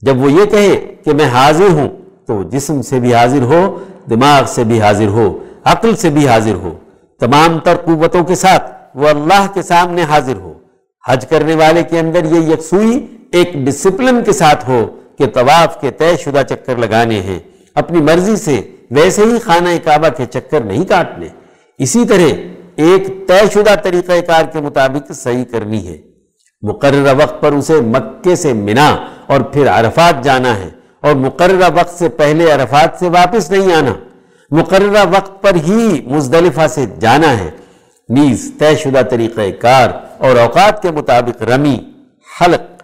جب 0.00 0.20
وہ 0.20 0.32
یہ 0.32 0.44
کہے 0.44 0.76
کہ 0.76 1.14
میں 1.14 1.24
حاضر 1.24 1.68
ہوں، 1.70 1.88
تو 2.26 2.42
جسم 2.42 2.82
سے 2.82 3.00
بھی 3.00 3.14
حاضر 3.14 3.42
ہو، 3.42 3.84
دماغ 4.10 4.44
سے 4.46 4.64
بھی 4.64 4.80
حاضر 4.80 5.06
ہو، 5.06 5.44
عقل 5.64 5.96
سے 5.96 6.10
بھی 6.10 6.28
حاضر 6.28 6.54
ہو۔ 6.54 6.78
تمام 7.18 7.58
تر 7.58 7.76
قوتوں 7.76 8.24
کے 8.24 8.34
ساتھ 8.34 8.72
وہ 8.94 9.08
اللہ 9.08 9.46
کے 9.54 9.62
سامنے 9.62 10.02
حاضر 10.02 10.36
ہو۔ 10.36 10.52
حج 11.08 11.26
کرنے 11.26 11.54
والے 11.54 11.82
کے 11.82 11.98
اندر 11.98 12.24
یہ 12.24 12.52
یکسوئی 12.52 13.06
ایک 13.32 13.52
ڈسپلن 13.54 14.24
کے 14.24 14.32
ساتھ 14.32 14.68
ہو 14.68 14.96
کہ 15.18 15.26
طواف 15.26 15.80
کے 15.80 15.90
طے 15.90 16.16
شدہ 16.16 16.42
چکر 16.48 16.76
لگانے 16.76 17.20
ہیں۔ 17.20 17.38
اپنی 17.74 18.00
مرضی 18.00 18.36
سے 18.36 18.60
ویسے 18.90 19.22
ہی 19.22 19.38
خانہ 19.38 19.68
کعبہ 19.84 20.08
کے 20.16 20.26
چکر 20.26 20.60
نہیں 20.60 20.84
کاٹنے۔ 20.84 21.28
اسی 21.78 22.04
طرح 22.04 22.32
ایک 22.76 23.28
طے 23.28 23.38
شدہ 23.52 23.74
طریقہ 23.82 24.20
کار 24.26 24.44
کے 24.44 24.60
مطابق 24.60 25.12
صحیح 25.12 25.44
کرنی 25.44 25.88
ہے۔ 25.88 25.98
مقررہ 26.62 27.14
وقت 27.22 27.40
پر 27.40 27.52
اسے 27.52 27.74
مکے 27.74 28.36
سے 28.36 28.52
منا 28.52 28.96
اور 29.26 29.40
پھر 29.40 29.68
عرفات 29.68 30.24
جانا 30.24 30.58
ہے 30.58 30.70
اور 31.00 31.14
مقررہ 31.14 31.68
وقت 31.74 31.98
سے 31.98 32.08
پہلے 32.08 32.52
عرفات 32.52 32.90
سے 32.98 33.08
واپس 33.08 33.50
نہیں 33.50 33.74
آنا۔ 33.74 33.92
مقررہ 34.50 35.04
وقت 35.10 35.42
پر 35.42 35.54
ہی 35.54 36.00
مزدلفہ 36.06 36.66
سے 36.68 36.86
جانا 37.00 37.38
ہے۔ 37.38 37.50
نیز 38.08 38.52
طے 38.58 38.76
شدہ 38.76 39.02
طریقہ 39.10 39.50
کار 39.60 39.88
اور 40.18 40.36
اوقات 40.36 40.82
کے 40.82 40.90
مطابق 40.90 41.42
رمی، 41.42 41.78
حلق، 42.40 42.82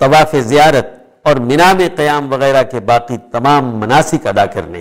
طواف 0.00 0.34
زیارت 0.40 1.03
اور 1.24 1.36
منا 1.36 1.72
میں 1.72 1.88
قیام 1.96 2.32
وغیرہ 2.32 2.62
کے 2.62 2.80
باقی 2.80 3.16
تمام 3.32 3.78
مناسک 3.78 4.26
ادا 4.26 4.46
کرنے 4.46 4.80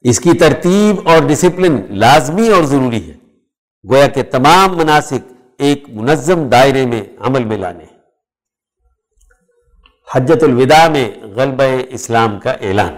اس 0.00 0.20
کی 0.20 0.32
ترتیب 0.32 1.08
اور 1.08 1.18
ڈسپلن 1.28 1.80
لازمی 1.88 2.48
اور 2.48 2.64
ضروری 2.64 3.10
ہے۔ 3.10 3.14
گویا 3.90 4.06
کہ 4.06 4.22
تمام 4.22 4.76
مناسک 4.76 5.32
ایک 5.58 5.84
منظم 5.88 6.48
دائرے 6.48 6.86
میں 6.86 7.02
عمل 7.18 7.44
میں 7.44 7.56
لانے 7.58 7.84
حجت 10.14 10.42
الوداع 10.42 10.88
میں 10.88 11.10
غلبہ 11.36 11.64
اسلام 11.88 12.38
کا 12.40 12.50
اعلان۔ 12.50 12.94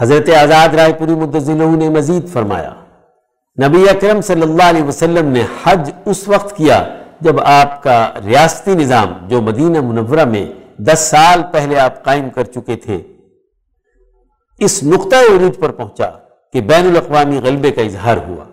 حضرت 0.00 0.28
آزاد 0.28 0.68
رائے 0.68 0.92
پوری 0.92 1.14
مدزلہ 1.14 1.76
نے 1.76 1.88
مزید 1.88 2.28
فرمایا، 2.28 2.72
نبی 3.66 3.88
اکرم 3.88 4.20
صلی 4.20 4.42
اللہ 4.42 4.62
علیہ 4.62 4.82
وسلم 4.82 5.28
نے 5.28 5.42
حج 5.62 5.90
اس 6.04 6.28
وقت 6.28 6.56
کیا 6.56 6.84
جب 7.20 7.40
آپ 7.40 7.82
کا 7.82 8.12
ریاستی 8.24 8.74
نظام 8.74 9.12
جو 9.28 9.42
مدینہ 9.42 9.80
منورہ 9.80 10.24
میں 10.24 10.46
دس 10.78 10.98
سال 10.98 11.42
پہلے 11.52 11.78
آپ 11.78 12.04
قائم 12.04 12.30
کر 12.30 12.44
چکے 12.44 12.76
تھے۔ 12.76 12.98
اس 14.58 14.82
نقطۂ 14.82 15.16
عروج 15.16 15.60
پر 15.60 15.70
پہنچا 15.70 16.10
کہ 16.52 16.60
بین 16.60 16.86
الاقوامی 16.86 17.38
غلبے 17.38 17.70
کا 17.70 17.82
اظہار 17.82 18.16
ہوا۔ 18.16 18.44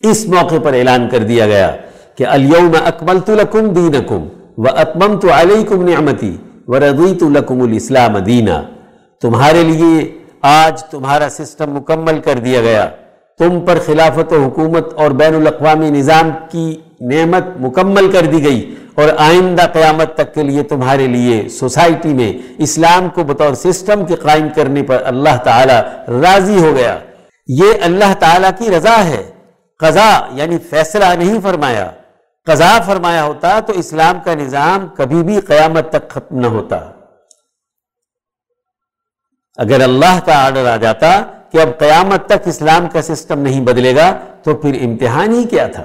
اس 0.00 0.26
موقع 0.26 0.54
پر 0.64 0.72
اعلان 0.72 1.08
کر 1.08 1.18
دیا 1.18 1.46
گیا 1.46 1.76
کہ 2.14 2.26
الیوم 2.26 2.72
اکملت 2.84 3.30
لکم 3.30 3.72
دینکم 3.72 4.28
و 4.56 4.62
اتممت 4.76 5.24
علیکم 5.24 5.88
نعمتی 5.88 6.36
و 6.68 6.80
رضیت 6.80 7.22
لکم 7.22 7.62
الاسلام 7.62 8.18
دینا۔ 8.18 8.62
تمہارے 9.20 9.62
لیے 9.62 10.18
آج 10.42 10.84
تمہارا 10.84 11.28
سسٹم 11.30 11.74
مکمل 11.74 12.20
کر 12.20 12.38
دیا 12.38 12.60
گیا۔ 12.60 12.90
تم 13.38 13.60
پر 13.60 13.78
خلافت 13.86 14.32
و 14.32 14.44
حکومت 14.44 14.94
اور 14.94 15.10
بین 15.10 15.34
الاقوامی 15.34 15.90
نظام 15.90 16.30
کی 16.50 16.76
نعمت 17.00 17.42
مکمل 17.60 18.12
کر 18.12 18.24
دی 18.24 18.44
گئی۔ 18.44 18.74
اور 18.94 19.08
آئندہ 19.18 19.62
قیامت 19.72 20.14
تک 20.14 20.34
کے 20.34 20.42
لیے 20.42 20.62
تمہارے 20.62 21.06
لیے 21.06 21.48
سوسائٹی 21.48 22.08
میں 22.08 22.32
اسلام 22.58 23.08
کو 23.08 23.24
بطور 23.24 23.54
سسٹم 23.54 24.04
کے 24.04 24.14
قائم 24.14 24.48
کرنے 24.54 24.82
پر 24.82 25.02
اللہ 25.04 25.36
تعالی 25.44 25.74
راضی 26.22 26.58
ہو 26.58 26.76
گیا۔ 26.76 26.98
یہ 27.46 27.72
اللہ 27.82 28.14
تعالیٰ 28.18 28.50
کی 28.58 28.70
رضا 28.70 29.04
ہے۔ 29.04 29.30
قضا 29.78 30.28
یعنی 30.32 30.58
فیصلہ 30.58 31.04
نہیں 31.18 31.38
فرمایا۔ 31.42 31.90
قضا 32.44 32.78
فرمایا 32.86 33.24
ہوتا 33.24 33.60
تو 33.60 33.72
اسلام 33.72 34.18
کا 34.24 34.34
نظام 34.34 34.88
کبھی 34.88 35.22
بھی 35.22 35.40
قیامت 35.40 35.90
تک 35.90 36.10
ختم 36.10 36.38
نہ 36.38 36.46
ہوتا۔ 36.46 36.76
اگر 39.56 39.82
اللہ 39.82 40.20
کا 40.24 40.46
آرڈر 40.46 40.70
آ 40.70 40.76
جاتا 40.76 41.22
کہ 41.52 41.58
اب 41.58 41.78
قیامت 41.78 42.26
تک 42.26 42.48
اسلام 42.48 42.88
کا 42.88 43.02
سسٹم 43.02 43.38
نہیں 43.38 43.60
بدلے 43.60 43.96
گا 43.96 44.18
تو 44.42 44.54
پھر 44.54 44.78
امتحان 44.80 45.32
ہی 45.32 45.44
کیا 45.44 45.66
تھا؟ 45.66 45.82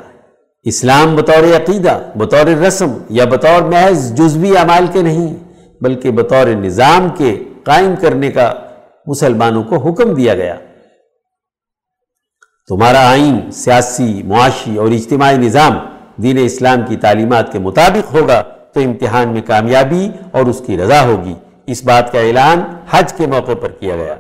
اسلام 0.64 1.16
بطور 1.16 1.56
عقیدہ، 1.56 2.00
بطور 2.16 2.46
رسم 2.46 2.92
یا 3.10 3.26
بطور 3.26 3.62
محض 3.62 4.14
جزوی 4.14 4.58
اعمال 4.58 4.88
کے 4.94 5.02
نہیں، 5.02 5.36
بلکہ 5.82 6.12
بطور 6.12 6.48
نظام 6.48 7.08
کے 7.18 7.44
قائم 7.64 7.96
کرنے 8.02 8.32
کا 8.32 8.54
مسلمانوں 9.06 9.64
کو 9.64 9.76
حکم 9.76 10.14
دیا 10.14 10.36
گیا۔ 10.36 10.56
تمہارا 12.68 13.10
آئین 13.10 13.52
سیاسی، 13.52 14.24
معاشی 14.24 14.78
اور 14.78 14.88
اجتماعی 14.88 15.38
نظام 15.38 15.80
دین 16.16 16.38
اسلام 16.42 16.80
کی 16.88 16.98
تعلیمات 16.98 17.52
کے 17.52 17.60
مطابق 17.60 18.16
ہوگا 18.16 18.42
تو 18.74 18.80
امتحان 18.80 19.30
میں 19.30 19.42
کامیابی 19.42 20.10
اور 20.32 20.46
اس 20.46 20.62
کی 20.66 20.78
رضا 20.78 21.02
ہوگی۔ 21.02 21.34
اس 21.68 21.84
بات 21.84 22.12
کا 22.12 22.20
اعلان 22.20 22.62
حج 22.90 23.14
کے 23.14 23.28
موقع 23.28 23.52
پر 23.62 23.70
کیا 23.70 23.96
گیا۔ 23.96 24.16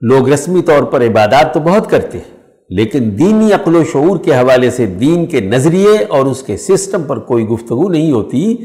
لوگ 0.00 0.28
رسمی 0.28 0.62
طور 0.62 0.82
پر 0.82 1.02
عبادات 1.02 1.54
تو 1.54 1.60
بہت 1.60 1.90
کرتے 1.90 2.18
ہیں۔ 2.18 2.35
لیکن 2.70 3.18
دینی 3.18 3.52
عقل 3.52 3.76
و 3.76 3.84
شعور 3.84 4.18
کے 4.18 4.34
حوالے 4.34 4.70
سے 4.70 4.86
دین 4.86 5.26
کے 5.26 5.40
نظریے 5.40 6.04
اور 6.08 6.26
اس 6.26 6.42
کے 6.42 6.56
سسٹم 6.56 7.02
پر 7.02 7.18
کوئی 7.18 7.44
گفتگو 7.44 7.88
نہیں 7.88 8.12
ہوتی 8.12 8.56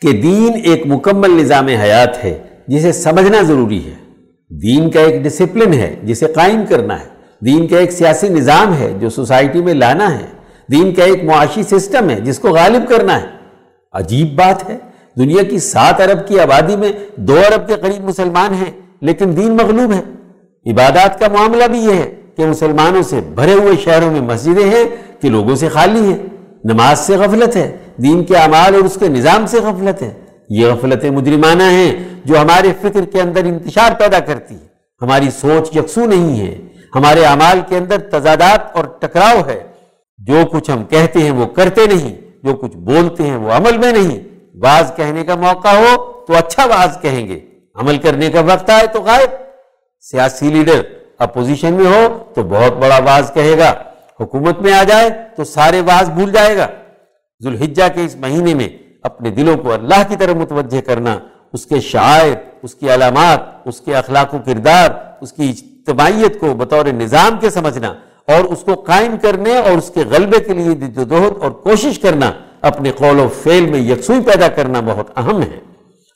کہ 0.00 0.12
دین 0.12 0.50
ایک 0.64 0.82
مکمل 0.86 1.30
نظام 1.30 1.66
حیات 1.66 2.24
ہے، 2.24 2.38
جسے 2.68 2.92
سمجھنا 2.92 3.42
ضروری 3.42 3.84
ہے۔ 3.84 3.94
دین 4.50 4.90
کا 4.90 5.00
ایک 5.00 5.22
ڈسپلن 5.22 5.72
ہے، 5.72 5.96
جسے 6.02 6.26
قائم 6.26 6.60
کرنا 6.68 7.00
ہے۔ 7.00 7.04
دین 7.44 7.66
کا 7.66 7.78
ایک 7.78 7.92
سیاسی 7.92 8.28
نظام 8.28 8.74
ہے، 8.74 8.92
جو 9.00 9.10
سوسائٹی 9.10 9.62
میں 9.62 9.74
لانا 9.74 10.18
ہے۔ 10.18 10.26
دین 10.72 10.94
کا 10.94 11.04
ایک 11.04 11.24
معاشی 11.24 11.62
سسٹم 11.62 12.10
ہے، 12.10 12.20
جس 12.20 12.38
کو 12.38 12.48
غالب 12.48 12.88
کرنا 12.88 13.22
ہے۔ 13.22 13.26
عجیب 13.92 14.34
بات 14.34 14.70
ہے، 14.70 14.78
دنیا 15.18 15.42
کی 15.42 15.58
سات 15.58 16.00
ارب 16.00 16.28
کی 16.28 16.40
آبادی 16.40 16.76
میں 16.76 16.92
دو 17.16 17.36
ارب 17.38 17.68
کے 17.68 17.74
قریب 17.74 18.04
مسلمان 18.04 18.54
ہیں، 18.54 18.72
لیکن 19.00 19.36
دین 19.36 19.52
مغلوب 19.52 19.92
ہے۔ 19.92 20.02
عبادات 20.72 21.18
کا 21.18 21.26
معاملہ 21.32 21.64
بھی 21.64 21.78
یہ 21.78 21.92
ہے۔ 21.92 22.14
کہ 22.40 22.46
مسلمانوں 22.46 23.02
سے 23.02 23.20
بھرے 23.20 23.52
ہوئے 23.52 23.76
شہروں 23.76 24.12
میں 24.12 24.20
مسجدیں 24.20 24.70
ہیں، 24.70 24.84
کہ 25.22 25.28
لوگوں 25.28 25.56
سے 25.56 25.68
خالی 25.68 26.00
ہیں۔ 26.00 26.18
نماز 26.64 26.98
سے 26.98 27.16
غفلت 27.16 27.56
ہے، 27.56 27.76
دین 27.96 28.24
کے 28.24 28.36
اعمال 28.36 28.74
اور 28.74 28.84
اس 28.84 28.96
کے 29.00 29.08
نظام 29.08 29.46
سے 29.46 29.56
غفلت 29.60 30.02
ہے۔ 30.02 30.14
یہ 30.48 30.66
غفلت 30.66 31.04
مجرمانہ 31.04 31.62
ہیں 31.62 32.08
جو 32.24 32.40
ہمارے 32.40 32.68
فکر 32.80 33.04
کے 33.04 33.20
اندر 33.20 33.44
انتشار 33.44 33.92
پیدا 33.98 34.18
کرتی 34.18 34.54
ہے 34.54 34.66
ہماری 35.02 35.30
سوچ 35.30 35.76
یکسو 35.76 36.06
نہیں 36.06 36.40
ہے۔ 36.40 36.58
ہمارے 36.94 37.24
اعمال 37.24 37.60
کے 37.68 37.76
اندر 37.76 37.98
تضادات 37.98 38.76
اور 38.76 38.84
ٹکراؤ 38.84 39.48
ہے۔ 39.48 39.60
جو 40.18 40.36
کچھ 40.52 40.70
ہم 40.70 40.84
کہتے 40.84 41.18
ہیں 41.18 41.30
وہ 41.30 41.46
کرتے 41.46 41.86
نہیں، 41.86 42.16
جو 42.42 42.54
کچھ 42.54 42.76
بولتے 42.76 43.22
ہیں 43.22 43.36
وہ 43.36 43.52
عمل 43.52 43.78
میں 43.78 43.92
نہیں۔ 43.92 44.20
باز 44.56 44.92
کہنے 44.96 45.24
کا 45.24 45.34
موقع 45.34 45.68
ہو 45.68 46.12
تو 46.26 46.34
اچھا 46.36 46.66
باز 46.66 46.98
کہیں 47.02 47.28
گے۔ 47.28 47.40
عمل 47.74 47.96
کرنے 47.98 48.28
کا 48.28 48.40
وقت 48.40 48.70
آئے 48.70 48.86
تو 48.86 49.02
غائب۔ 49.02 49.30
سیاسی 50.00 50.48
لیڈر 50.48 50.99
اپوزیشن 51.20 51.72
میں 51.72 51.86
ہو 51.86 52.18
تو 52.34 52.42
بہت 52.42 52.72
بڑا 52.72 52.98
باز 52.98 53.30
کہے 53.34 53.58
گا۔ 53.58 53.74
حکومت 54.20 54.60
میں 54.60 54.72
آ 54.72 54.82
جائے 54.82 55.10
تو 55.36 55.44
سارے 55.44 55.82
باز 55.82 56.10
بھول 56.10 56.32
جائے 56.32 56.56
گا۔ 56.56 56.66
ذوالحجہ 57.42 57.82
کے 57.94 58.04
اس 58.04 58.16
مہینے 58.16 58.54
میں 58.54 58.68
اپنے 59.02 59.30
دلوں 59.30 59.56
کو 59.56 59.72
اللہ 59.72 60.02
کی 60.08 60.16
طرف 60.16 60.36
متوجہ 60.36 60.80
کرنا، 60.80 61.18
اس 61.52 61.66
کے 61.66 61.80
شاعر، 61.80 62.30
اس 62.62 62.74
کی 62.74 62.94
علامات، 62.94 63.40
اس 63.64 63.80
کے 63.80 63.94
اخلاق 63.96 64.34
و 64.34 64.38
کردار، 64.44 64.90
اس 65.20 65.32
کی 65.32 65.48
اجتماعیت 65.48 66.40
کو 66.40 66.54
بطور 66.54 66.86
نظام 66.86 67.38
کے 67.40 67.50
سمجھنا 67.50 67.88
اور 68.26 68.44
اس 68.44 68.60
کو 68.60 68.74
قائم 68.74 69.16
کرنے 69.22 69.56
اور 69.56 69.70
اس 69.70 69.90
کے 69.94 70.00
غلبے 70.10 70.38
کے 70.38 70.52
لیے 70.52 70.74
جدوجہد 70.74 71.42
اور 71.42 71.50
کوشش 71.50 71.98
کرنا، 71.98 72.32
اپنے 72.60 72.92
قول 72.92 73.20
و 73.20 73.28
فعل 73.42 73.66
میں 73.66 73.80
یکسوئی 73.80 74.20
پیدا 74.20 74.48
کرنا 74.48 74.80
بہت 74.80 75.18
اہم 75.18 75.42
ہے۔ 75.42 75.58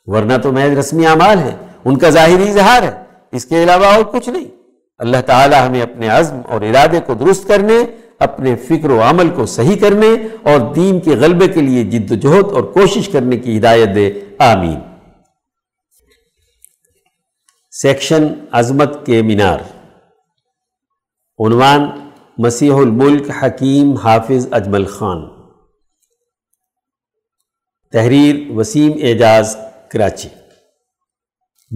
ورنہ 0.07 0.37
تو 0.43 0.53
محض 0.53 0.79
رسمی 0.79 1.07
اعمال 1.07 1.39
ہے 1.39 1.57
ان 1.85 1.99
کا 1.99 2.11
ظاہری 2.11 2.49
اظہار 2.49 2.83
ہے، 2.83 2.91
اس 3.33 3.45
کے 3.45 3.63
علاوہ 3.63 3.87
اور 3.87 4.03
کچھ 4.03 4.29
نہیں۔ 4.29 4.64
اللہ 4.99 5.17
تعالی 5.27 5.57
ہمیں 5.57 5.83
اپنے 5.83 6.09
عزم 6.09 6.37
اور 6.49 6.61
ارادے 6.61 7.01
کو 7.01 7.15
درست 7.15 7.49
کرنے، 7.49 7.75
اپنے 8.19 8.57
فکر 8.57 8.91
و 8.91 9.03
عمل 9.03 9.31
کو 9.31 9.47
صحیح 9.47 9.77
کرنے 9.81 10.09
اور 10.43 10.75
دین 10.75 11.01
کے 11.01 11.11
غلبے 11.11 11.49
کے 11.49 11.61
لیے 11.61 11.85
جد 11.85 12.11
و 12.11 12.15
جہد 12.15 12.45
اور 12.53 12.63
کوشش 12.63 13.09
کرنے 13.09 13.37
کی 13.37 13.59
ہدایت 13.59 13.89
دے۔ 13.95 14.13
آمین۔ 14.39 14.81
سیکشن 17.71 18.27
عظمت 18.53 19.07
کے 19.07 19.23
مینار۔ 19.23 19.59
عنوان 21.47 22.09
مسیح 22.39 22.75
الملک 22.75 23.31
حکیم 23.43 23.93
حافظ 23.93 24.49
اجمل 24.51 24.85
خان۔ 24.85 25.23
تحریر 27.93 28.51
وسیم 28.51 28.93
اعجاز 29.03 29.57
کراچی۔ 29.89 30.29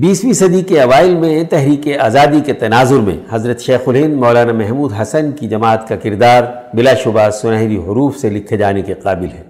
بیسویں 0.00 0.32
صدی 0.32 0.62
کے 0.62 0.80
اوائل 0.80 1.14
میں، 1.14 1.44
تحریک 1.44 1.88
آزادی 2.00 2.40
کے 2.46 2.52
تناظر 2.52 2.96
میں، 2.96 3.16
حضرت 3.30 3.60
شیخ 3.60 3.80
الہند 3.86 4.14
مولانا 4.14 4.52
محمود 4.52 4.92
حسن 5.02 5.30
کی 5.30 5.48
جماعت 5.48 5.88
کا 5.88 5.96
کردار 5.96 6.42
بلا 6.74 6.94
شبہ 6.94 7.30
سنہری 7.30 7.76
حروف 7.76 8.16
سے 8.16 8.30
لکھے 8.30 8.56
جانے 8.56 8.82
کے 8.82 8.94
قابل 8.94 9.26
ہے۔ 9.26 9.42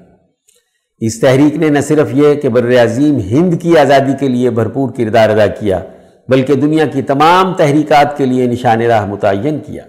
اس 1.01 1.21
تحریک 1.21 1.57
نے 1.57 1.69
نہ 1.69 1.79
صرف 1.81 2.09
یہ 2.13 2.35
کہ 2.35 2.49
بر 2.49 2.83
عظیم 2.83 3.19
ہند 3.19 3.63
کی 3.63 3.79
آزادی 3.79 4.13
کے 4.21 4.29
لیے 4.29 4.51
بھرپور 4.51 4.91
کردار 4.91 5.31
ادا 5.31 5.47
کیا، 5.47 5.81
بلکہ 6.29 6.55
دنیا 6.55 6.87
کی 6.87 7.03
تمام 7.03 7.55
تحریکات 7.55 8.17
کے 8.17 8.27
لیے 8.27 8.47
نشان 8.47 8.83
راہ 8.83 9.07
متعین 9.07 9.59
کیا۔ 9.67 9.83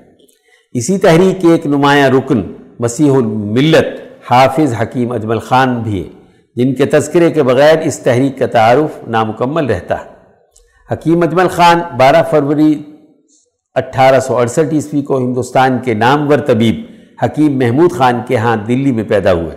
اسی 0.73 0.97
تحریک 0.97 1.41
کے 1.41 1.47
ایک 1.47 1.65
نمایاں 1.65 2.09
رکن 2.09 2.41
مسیح 2.79 3.11
الملت 3.11 3.87
حافظ 4.31 4.73
حکیم 4.81 5.11
اجمل 5.11 5.39
خان 5.39 5.79
بھی 5.79 6.03
ہے 6.03 6.09
جن 6.55 6.73
کے 6.73 6.85
تذکرے 6.85 7.31
کے 7.31 7.43
بغیر 7.43 7.77
اس 7.83 7.99
تحریک 7.99 8.39
کا 8.39 8.45
تعارف 8.45 9.07
نامکمل 9.07 9.65
رہتا۔ 9.65 9.95
ہے 9.95 10.18
حکیم 10.91 11.23
اجمل 11.23 11.47
خان 11.47 11.79
بارہ 11.97 12.21
فروری 12.29 12.71
اٹھارہ 13.75 14.19
سو 14.19 14.37
اڑسٹھ 14.37 14.73
عیسوی 14.73 15.01
کو 15.01 15.17
ہندوستان 15.17 15.77
کے 15.83 15.93
نامور 15.93 16.37
طبیب 16.37 16.75
حکیم 17.23 17.57
محمود 17.57 17.91
خان 17.91 18.21
کے 18.27 18.37
ہاں 18.37 18.55
دلی 18.67 18.91
میں 18.91 19.03
پیدا 19.03 19.33
ہوئے۔ 19.33 19.55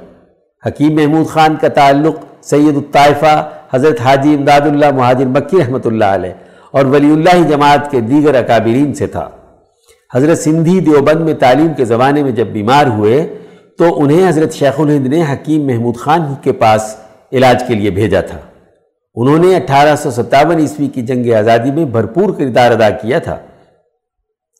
حکیم 0.67 0.95
محمود 0.95 1.27
خان 1.29 1.57
کا 1.61 1.69
تعلق 1.69 2.17
سید 2.45 2.77
الطائفہ 2.77 3.35
حضرت 3.73 4.01
حاجی 4.01 4.35
امداد 4.35 4.61
اللہ 4.61 4.91
مہاجر 4.97 5.27
مکی 5.27 5.59
رحمۃ 5.59 5.85
اللہ 5.85 6.13
علیہ 6.19 6.33
اور 6.71 6.85
ولی 6.85 7.13
اللہ 7.13 7.43
جماعت 7.49 7.91
کے 7.91 8.01
دیگر 8.01 8.35
اکابرین 8.35 8.93
سے 8.95 9.07
تھا۔ 9.07 9.29
حضرت 10.15 10.39
سندھی 10.39 10.79
دیوبند 10.81 11.21
میں 11.21 11.35
تعلیم 11.35 11.73
کے 11.77 11.85
زمانے 11.85 12.23
میں 12.23 12.33
جب 12.33 12.47
بیمار 12.53 12.87
ہوئے 12.87 13.27
تو 13.79 14.03
انہیں 14.03 14.29
حضرت 14.29 14.55
شیخ 14.55 14.81
الہند 14.81 15.07
نے 15.07 15.23
حکیم 15.33 15.67
محمود 15.67 15.97
خان 15.97 16.35
کے 16.43 16.53
پاس 16.53 16.95
علاج 17.33 17.63
کے 17.69 17.75
لیے 17.75 17.91
بھیجا 17.91 18.21
تھا۔ 18.21 18.39
انہوں 19.15 19.39
نے 19.39 19.57
اٹھارہ 19.57 19.97
سو 19.97 20.11
ستاون 20.11 20.59
عیسوی 20.59 20.87
کی 20.87 21.03
جنگ 21.03 21.33
آزادی 21.35 21.71
میں 21.71 21.85
بھرپور 21.85 22.33
کردار 22.35 22.71
ادا 22.71 22.91
کیا 22.91 23.19
تھا، 23.19 23.37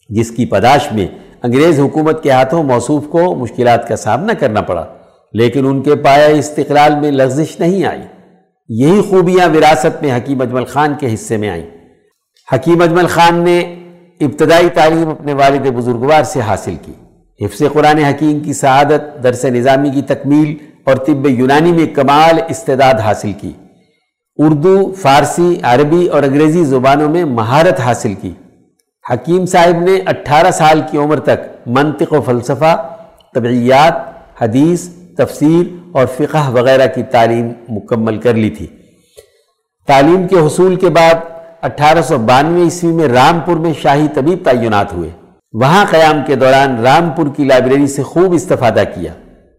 جس 0.09 0.31
کی 0.31 0.47
پداش 0.47 0.93
میں 0.93 1.07
انگریز 1.43 1.81
حکومت 1.81 2.23
کے 2.23 2.31
ہاتھوں 2.31 2.63
موصوف 2.63 3.07
کو 3.07 3.35
مشکلات 3.35 3.89
کا 3.89 3.97
سامنا 3.97 4.33
کرنا 4.33 4.61
پڑا، 4.61 4.85
لیکن 5.33 5.67
ان 5.67 5.83
کے 5.83 5.95
پایا 5.97 6.27
استقلال 6.27 7.01
میں 7.01 7.11
لغزش 7.11 7.61
نہیں 7.61 7.85
آئی۔ 7.85 8.03
یہی 8.69 9.01
خوبیاں 9.11 9.49
وراثت 9.49 10.03
میں 10.03 10.17
حکیم 10.17 10.41
اجمل 10.41 10.65
خان 10.65 10.95
کے 11.01 11.15
حصے 11.15 11.37
میں 11.37 11.49
آئیں۔ 11.49 11.67
حکیم 12.55 12.83
اجمل 12.83 13.07
خان 13.07 13.43
نے 13.45 13.59
ابتدائی 14.21 14.69
تعلیم 14.75 15.09
اپنے 15.09 15.35
والد 15.35 15.67
بزرگوار 15.67 16.23
سے 16.23 16.41
حاصل 16.41 16.75
کی۔ 16.83 16.93
حفظ 17.45 17.63
قرآن 17.73 17.99
حکیم 17.99 18.41
کی 18.41 18.53
سعادت، 18.53 19.23
درس 19.23 19.45
نظامی 19.45 19.91
کی 19.91 20.03
تکمیل 20.03 20.55
اور 20.85 20.97
طب 20.97 21.27
یونانی 21.27 21.73
میں 21.73 21.87
کمال 21.95 22.39
استعداد 22.49 22.95
حاصل 22.95 23.33
کی۔ 23.33 23.53
اردو، 24.37 24.93
فارسی، 24.93 25.59
عربی 25.63 26.07
اور 26.07 26.23
انگریزی 26.23 26.65
زبانوں 26.65 27.09
میں 27.09 27.25
مہارت 27.25 27.81
حاصل 27.81 28.15
کی۔ 28.15 28.31
حکیم 29.13 29.47
صاحب 29.47 29.83
نے 29.83 29.99
اٹھارہ 30.07 30.51
سال 30.51 30.81
کی 30.91 30.99
عمر 30.99 31.21
تک 31.21 31.69
منطق 31.69 32.13
و 32.13 32.21
فلسفہ، 32.21 32.89
طبعیات، 33.35 33.95
حدیث، 34.43 34.89
تفسیر 35.17 35.89
اور 35.93 36.07
فقہ 36.07 36.51
وغیرہ 36.51 36.87
کی 36.95 37.03
تعلیم 37.03 37.53
مکمل 37.69 38.19
کر 38.19 38.35
لی 38.35 38.51
تھی۔ 38.51 38.67
تعلیم 39.87 40.29
کے 40.29 40.37
حصول 40.37 40.77
کے 40.77 40.89
بعد 40.89 41.15
اٹھارہ 41.63 42.03
سو 42.03 42.19
بانوے 42.19 42.63
عیسوی 42.63 42.93
میں 42.93 43.09
رامپور 43.09 43.57
میں 43.57 43.73
شاہی 43.83 44.07
طبیب 44.15 44.39
تعینات 44.45 44.93
ہوئے۔ 44.93 45.11
وہاں 45.53 45.85
قیام 45.91 46.21
کے 46.27 46.35
دوران 46.35 46.83
رامپور 46.83 47.27
کی 47.37 47.45
لائبریری 47.45 47.87
سے 47.87 48.03
خوب 48.03 48.33
استفادہ 48.33 48.83
کیا۔ 48.95 49.13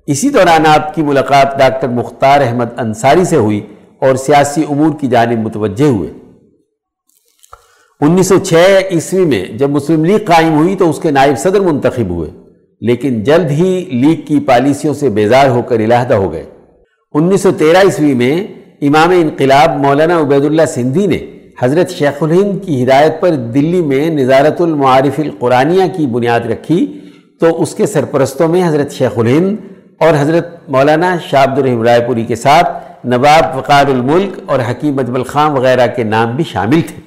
اسی 0.08 0.30
دوران 0.30 0.66
آپ 0.66 0.96
کی 0.96 1.02
ملاقات 1.02 1.60
ڈاکٹر 1.60 1.88
مختار 1.88 2.42
احمد 2.42 2.66
انصاری 2.78 3.26
سے 3.26 3.36
ہوئی۔ 3.36 3.73
اور 4.04 4.16
سیاسی 4.16 4.64
امور 4.70 4.92
کی 5.00 5.08
جانب 5.08 5.40
متوجہ 5.40 5.86
ہوئے۔ 5.86 6.10
انیس 8.02 8.28
سو 8.28 8.38
چھ 8.40 8.80
عیسوی 8.92 9.26
میں 9.26 9.44
جب 9.58 9.70
مسلم 9.70 10.06
لیگ 10.06 10.26
قائم 10.26 10.54
ہوئی 10.54 10.76
تو 10.76 10.90
اس 10.90 11.00
کے 11.00 11.12
نائب 11.12 11.38
صدر 11.40 11.60
منتخب 11.60 12.10
ہوئے، 12.10 12.30
لیکن 12.82 13.22
جلد 13.24 13.52
ہی 13.52 13.70
لیگ 13.92 14.26
کی 14.28 14.40
پالیسیوں 14.48 14.94
سے 14.94 15.10
بیزار 15.10 15.50
ہو 15.50 15.62
کر 15.62 15.76
علیحدہ 15.76 16.14
ہو 16.14 16.32
گئے۔ 16.32 16.44
انیس 17.16 17.42
سو 17.42 17.52
تیرہ 17.52 17.78
عیسوی 17.78 18.14
میں 18.14 18.36
امام 18.82 19.10
انقلاب 19.10 19.78
مولانا 19.78 20.20
عبید 20.20 20.46
اللہ 20.46 20.66
سندھی 20.68 21.06
نے 21.08 21.20
حضرت 21.62 21.90
شیخ 21.90 22.24
الہند 22.24 22.64
کی 22.66 22.84
ہدایت 22.84 23.22
پر 23.22 23.36
دلی 23.56 23.82
میں 23.82 24.10
نظارت 24.10 24.62
المعارف 24.62 25.20
القرآنیہ 25.20 25.84
کی 25.98 26.08
بنیاد 26.08 26.40
رکھی، 26.52 26.86
تو 27.40 27.62
اس 27.62 27.76
کے 27.76 27.86
سرپرستوں 27.86 28.48
میں 28.48 28.68
حضرت 28.68 28.92
شیخ 28.92 29.18
الہند 29.18 29.56
اور 30.00 30.14
حضرت 30.20 30.48
مولانا 30.70 31.16
شاہ 31.30 31.44
عبد 31.44 31.58
الرحیم 31.58 31.82
رائے 31.84 32.02
پوری 32.08 32.24
کے 32.26 32.36
ساتھ 32.36 32.70
نواب 33.04 33.58
وقار 33.58 33.86
الملک 33.86 34.40
اور 34.46 34.60
حکیم 34.70 35.00
اجمل 35.00 35.24
خان 35.24 35.52
وغیرہ 35.52 35.88
کے 35.88 36.04
نام 36.04 36.36
بھی 36.36 36.44
شامل 36.44 36.82
تھے۔ 36.82 37.02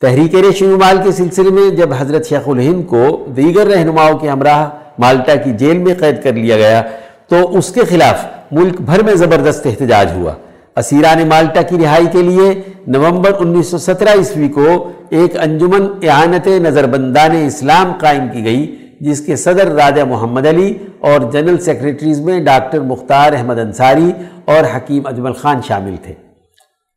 تحریک 0.00 0.34
ریشمال 0.34 0.98
کے 1.04 1.12
سلسلے 1.12 1.50
میں 1.50 1.70
جب 1.70 1.92
حضرت 1.98 2.28
شیخ 2.28 2.48
الہند 2.48 2.86
کو 2.86 3.26
دیگر 3.36 3.66
رہنماؤں 3.66 4.18
کے 4.18 4.28
ہمراہ 4.28 4.68
مالٹا 4.98 5.34
کی 5.34 5.50
جیل 5.50 5.78
میں 5.78 5.94
قید 5.94 6.22
کر 6.22 6.32
لیا 6.32 6.56
گیا 6.56 6.82
تو 7.28 7.58
اس 7.58 7.72
کے 7.72 7.80
خلاف 7.80 8.24
ملک 8.52 8.80
بھر 8.80 9.02
میں 9.02 9.14
زبردست 9.14 9.66
احتجاج 9.66 10.12
ہوا۔ 10.14 10.32
اسیران 10.76 11.28
مالٹا 11.28 11.62
کی 11.62 11.76
رہائی 11.82 12.06
کے 12.12 12.22
لیے 12.22 12.60
نومبر 12.86 13.32
انیس 13.38 13.66
سو 13.66 13.78
سترہ 13.78 14.08
عیسوی 14.08 14.48
کو 14.48 14.92
ایک 15.10 15.36
انجمن 15.36 15.86
اعانت 16.02 16.46
نظر 16.46 16.86
بندان 16.86 17.36
اسلام 17.46 17.92
قائم 18.00 18.28
کی 18.32 18.44
گئی۔ 18.44 18.85
جس 19.00 19.20
کے 19.20 19.36
صدر 19.36 19.66
راجہ 19.66 20.02
محمد 20.02 20.46
علی 20.46 20.74
اور 20.98 21.20
جنرل 21.32 21.58
سیکریٹریز 21.58 22.20
میں 22.20 22.40
ڈاکٹر 22.40 22.80
مختار 22.80 23.32
احمد 23.32 23.58
انصاری 23.58 24.12
اور 24.44 24.76
حکیم 24.76 25.06
اجمل 25.06 25.32
خان 25.32 25.60
شامل 25.68 25.96
تھے۔ 26.02 26.14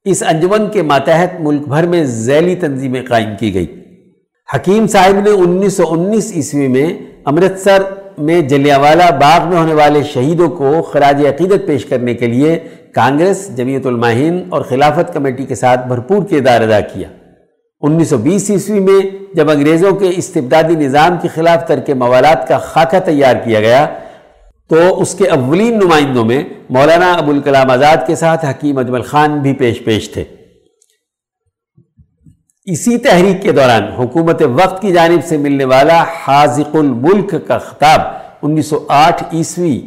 اس 0.05 0.23
انجمن 0.23 0.69
کے 0.69 0.81
ماتحت 0.81 1.39
ملک 1.39 1.67
بھر 1.67 1.87
میں 1.87 2.03
ذیلی 2.03 2.55
تنظیمیں 2.55 3.01
قائم 3.09 3.29
کی 3.39 3.53
گئی 3.53 3.65
حکیم 4.55 4.87
صاحب 4.87 5.19
نے 5.19 5.29
انیس 5.29 5.73
سو 5.73 5.83
انیس 5.89 6.31
عیسوی 6.35 6.67
میں 6.67 6.93
امرتسر 7.25 7.83
میں 8.17 8.41
جلیاوالا 8.41 9.09
باغ 9.09 9.49
میں 9.49 9.57
ہونے 9.57 9.73
والے 9.73 10.03
شہیدوں 10.03 10.49
کو 10.49 10.81
خراج 10.81 11.25
عقیدت 11.25 11.67
پیش 11.67 11.85
کرنے 11.85 12.13
کے 12.13 12.27
لیے 12.27 12.59
کانگریس، 12.95 13.49
جمعیت 13.55 13.85
الماہین 13.85 14.43
اور 14.49 14.61
خلافت 14.61 15.13
کمیٹی 15.13 15.45
کے 15.45 15.55
ساتھ 15.55 15.87
بھرپور 15.87 16.23
کردار 16.29 16.61
ادا 16.61 16.79
کیا۔ 16.79 17.07
انیس 17.81 18.09
سو 18.09 18.17
بیس 18.17 18.49
عیسوی 18.51 18.79
میں 18.79 18.99
جب 19.33 19.49
انگریزوں 19.49 19.91
کے 19.91 20.09
استبدادی 20.15 20.75
نظام 20.75 21.17
کے 21.21 21.27
خلاف 21.27 21.67
ترک 21.67 21.89
موالات 21.89 22.47
کا 22.47 22.57
خاکہ 22.57 22.99
تیار 22.99 23.35
کیا 23.35 23.59
گیا، 23.59 23.85
تو 24.69 25.01
اس 25.01 25.15
کے 25.15 25.27
اولین 25.27 25.79
نمائندوں 25.79 26.25
میں 26.25 26.43
مولانا 26.69 27.13
ابوالکلام 27.13 27.71
آزاد 27.71 27.97
کے 28.07 28.15
ساتھ 28.15 28.45
حکیم 28.45 28.77
اجمل 28.77 29.01
خان 29.01 29.39
بھی 29.39 29.53
پیش 29.53 29.83
پیش 29.83 30.09
تھے۔ 30.09 30.23
اسی 32.65 32.97
تحریک 32.97 33.41
کے 33.41 33.51
دوران 33.51 33.83
حکومت 33.83 34.41
وقت 34.41 34.81
کی 34.81 34.91
جانب 34.91 35.25
سے 35.25 35.37
ملنے 35.37 35.65
والا 35.65 36.03
حاضق 36.03 36.75
الملک 36.75 37.33
کا 37.47 37.57
خطاب 37.57 38.01
انیس 38.41 38.65
سو 38.65 38.85
آٹھ 38.87 39.23
عیسوی 39.33 39.79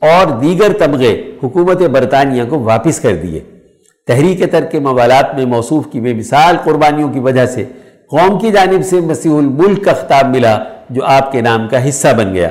اور 0.00 0.40
دیگر 0.40 0.72
تمغے 0.72 1.22
حکومت 1.42 1.82
برطانیہ 1.82 2.44
کو 2.48 2.58
واپس 2.58 3.00
کر 3.00 3.16
دیے۔ 3.16 3.40
تحریک 4.08 4.52
ترک 4.52 4.74
موالات 4.74 5.34
میں 5.34 5.44
موصوف 5.44 5.86
کی 5.92 6.00
بے 6.00 6.14
مثال 6.14 6.56
قربانیوں 6.64 7.12
کی 7.12 7.20
وجہ 7.20 7.46
سے 7.46 7.64
قوم 8.10 8.38
کی 8.38 8.50
جانب 8.50 8.84
سے 8.84 9.00
مسیح 9.00 9.30
الملک 9.30 9.84
کا 9.84 9.92
خطاب 9.92 10.28
ملا، 10.28 10.58
جو 10.90 11.04
آپ 11.04 11.32
کے 11.32 11.40
نام 11.40 11.68
کا 11.68 11.88
حصہ 11.88 12.08
بن 12.16 12.34
گیا۔ 12.34 12.48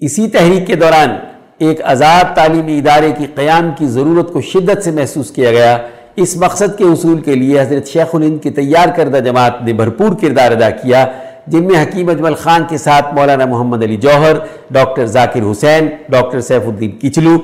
اسی 0.00 0.28
تحریک 0.28 0.66
کے 0.66 0.74
دوران 0.74 1.14
ایک 1.58 1.82
آزاد 1.82 2.34
تعلیمی 2.34 2.78
ادارے 2.78 3.10
کی 3.18 3.26
قیام 3.34 3.70
کی 3.78 3.86
ضرورت 3.86 4.32
کو 4.32 4.40
شدت 4.40 4.84
سے 4.84 4.90
محسوس 4.90 5.30
کیا 5.30 5.50
گیا۔ 5.50 5.76
اس 6.16 6.36
مقصد 6.36 6.78
کے 6.78 6.84
حصول 6.84 7.20
کے 7.20 7.34
لیے 7.34 7.60
حضرت 7.60 7.88
شیخ 7.88 8.14
الہند 8.14 8.42
کی 8.42 8.50
تیار 8.50 8.88
کردہ 8.96 9.16
جماعت 9.16 9.62
نے 9.62 9.72
بھرپور 9.72 10.16
کردار 10.20 10.52
ادا 10.52 10.70
کیا، 10.70 11.04
جن 11.46 11.64
میں 11.64 11.82
حکیم 11.82 12.08
اجمل 12.08 12.34
خان 12.34 12.64
کے 12.68 12.78
ساتھ 12.78 13.14
مولانا 13.14 13.46
محمد 13.46 13.82
Ali 13.82 13.96
Jauhar, 13.96 14.38
doctor 14.70 15.06
Zakir 15.06 15.50
Hussain, 15.50 15.88
doctor 16.08 16.40
safe 16.40 16.62
الدین 16.66 16.98
کچلو 16.98 17.38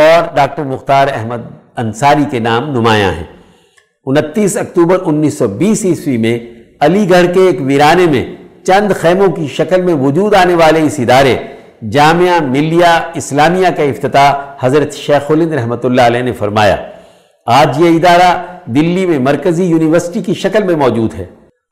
اور 0.00 0.36
ڈاکٹر 0.36 0.64
مختار 0.64 1.08
احمد 1.14 1.59
انصاری 1.76 2.24
کے 2.30 2.38
نام 2.38 2.70
نمایاں 2.70 3.12
ہیں۔ 3.12 3.24
انتیس 4.06 4.56
اکتوبر 4.56 4.98
انیس 5.04 5.38
سو 5.38 5.48
بیس 5.48 5.84
عیسوی 5.84 6.16
میں 6.16 6.38
علی 6.80 7.10
گڑھ 7.10 7.34
کے 7.34 7.40
ایک 7.40 7.56
ویرانے 7.60 8.06
میں 8.06 8.34
چند 8.64 8.92
خیموں 9.00 9.28
کی 9.28 9.46
شکل 9.46 9.82
میں 9.82 9.94
وجود 9.94 10.34
آنے 10.34 10.54
والے 10.54 10.82
اس 10.82 10.94
ادارے 10.98 11.36
جامعہ 11.90 12.40
ملیہ 12.40 13.00
اسلامیہ 13.14 13.68
کا 13.76 13.82
افتتاح 13.82 14.32
حضرت 14.60 14.92
شیخ 14.92 15.30
الند 15.30 15.52
رحمۃ 15.52 15.84
اللہ 15.84 16.02
علیہ 16.02 16.22
نے 16.22 16.32
فرمایا۔ 16.32 16.76
آج 17.46 17.80
یہ 17.80 17.88
ادارہ 17.88 18.42
دلی 18.66 19.06
میں 19.06 19.18
مرکزی 19.18 19.64
یونیورسٹی 19.64 20.22
کی 20.22 20.34
شکل 20.34 20.62
میں 20.62 20.76
موجود 20.76 21.14
ہے۔ 21.14 21.24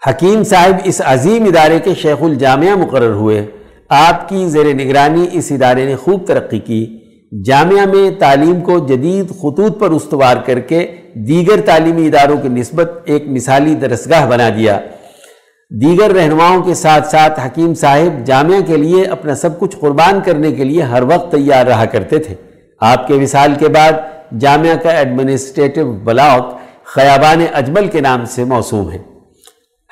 حکیم 0.09 0.45
صاحب 0.45 0.77
اس 0.85 1.03
عظیم 1.05 1.45
ادارے 1.45 1.79
کے 1.79 1.95
شیخ 1.95 2.23
الجامعہ 2.23 2.75
مقرر 2.75 3.13
ہوئے۔ 3.13 3.47
آپ 3.89 4.29
کی 4.29 4.49
زیر 4.49 4.75
نگرانی 4.75 5.27
اس 5.33 5.53
ادارے 5.53 5.85
نے 5.85 5.97
خوب 5.97 6.27
ترقی 6.27 6.59
کی۔ 6.59 6.98
جامعہ 7.33 7.87
میں 7.87 8.11
تعلیم 8.11 8.61
کو 8.61 8.79
جدید 8.79 9.29
خطوط 9.29 9.79
پر 9.79 9.91
استوار 9.91 10.37
کر 10.47 10.61
کے 10.61 10.97
دیگر 11.15 11.61
تعلیمی 11.61 12.07
اداروں 12.07 12.37
کی 12.37 12.49
نسبت 12.49 12.91
ایک 13.05 13.25
مثالی 13.27 13.75
درسگاہ 13.75 14.31
بنا 14.31 14.49
دیا۔ 14.49 14.81
دیگر 15.71 16.11
رہنماؤں 16.11 16.63
کے 16.63 16.75
ساتھ 16.75 17.07
ساتھ 17.07 17.41
حکیم 17.41 17.75
صاحب 17.75 18.27
جامعہ 18.27 18.61
کے 18.61 18.77
لیے 18.77 19.05
اپنا 19.05 19.35
سب 19.35 19.61
کچھ 19.61 19.77
قربان 19.77 20.21
کرنے 20.25 20.53
کے 20.53 20.65
لیے 20.65 20.83
ہر 20.83 21.03
وقت 21.03 21.33
تیار 21.33 21.67
رہا 21.67 21.85
کرتے 21.85 22.19
تھے۔ 22.19 22.35
آپ 22.81 23.09
کے 23.09 23.15
وصال 23.15 23.55
کے 23.59 23.69
بعد 23.69 23.93
جامعہ 24.41 24.77
کا 24.77 24.91
ایڈمنسٹریٹو 24.91 25.93
بلاک 25.93 26.59
خیابان 26.85 27.45
اجمل 27.53 27.87
کے 27.87 28.01
نام 28.01 28.25
سے 28.25 28.45
موسوم 28.45 28.91
ہے۔ 28.91 28.99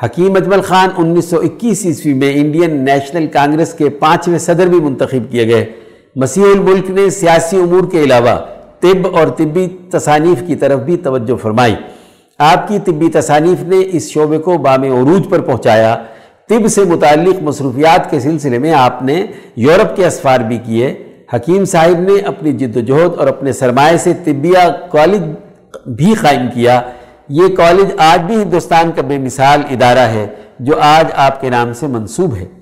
حکیم 0.05 0.37
اجمل 0.37 0.61
خان 0.61 0.89
انیس 0.97 1.25
سو 1.25 1.41
اکیس 1.41 1.87
عیسوی 1.87 2.15
میں 2.15 2.33
انڈین 2.35 2.85
نیشنل 2.85 3.27
کانگریس 3.27 3.75
کے 3.75 3.89
پانچویں 3.89 4.39
صدر 4.39 4.67
بھی 4.67 4.81
منتخب 4.81 5.33
کیے 5.33 5.49
گئے۔ 5.49 5.73
مسیح 6.19 6.45
الملک 6.45 6.91
نے 6.91 7.11
سیاسی 7.11 7.57
امور 7.57 7.91
کے 7.91 8.03
علاوہ 8.03 8.39
طب 8.81 9.17
اور 9.17 9.27
طبی 9.27 9.69
تصانیف 9.91 10.43
کی 10.47 10.57
طرف 10.57 10.81
بھی 10.81 10.97
توجہ 10.97 11.37
فرمائی۔ 11.37 11.75
آپ 12.39 12.69
کی 12.69 12.79
طبی 12.85 13.09
تصانیف 13.09 13.63
نے 13.63 13.77
اس 13.93 14.11
شعبے 14.11 14.39
کو 14.39 14.59
بام 14.59 14.83
عروج 14.83 15.29
پر 15.29 15.41
پہنچایا۔ 15.41 15.97
طب 16.49 16.69
سے 16.69 16.85
متعلق 16.85 17.43
مصروفیات 17.43 18.11
کے 18.11 18.21
سلسلے 18.21 18.59
میں 18.59 18.73
آپ 18.73 19.03
نے 19.03 19.27
یورپ 19.57 19.97
کے 19.97 20.07
اسفار 20.07 20.41
بھی 20.41 20.59
کیے۔ 20.59 20.95
حکیم 21.35 21.65
صاحب 21.65 22.01
نے 22.01 22.21
اپنی 22.21 22.53
جد 22.53 22.77
و 22.77 22.81
جہد 22.81 23.19
اور 23.19 23.27
اپنے 23.27 23.53
سرمایہ 23.53 23.97
سے 23.97 24.13
طبیہ 24.25 24.71
کالج 24.91 25.23
بھی 25.87 26.15
قائم 26.15 26.47
کیا۔ 26.55 26.81
یہ 27.29 27.57
کالج 27.57 27.93
آج 27.99 28.21
بھی 28.21 28.43
ہندوستان 28.43 28.91
کا 28.97 29.03
بے 29.03 29.19
مثال 29.19 29.61
ادارہ 29.71 30.09
ہے، 30.15 30.27
جو 30.61 30.73
آج 30.81 31.05
آپ 31.17 31.41
کے 31.41 31.51
نام 31.51 31.73
سے 31.73 31.87
منصوب 31.87 32.37
ہے۔ 32.37 32.56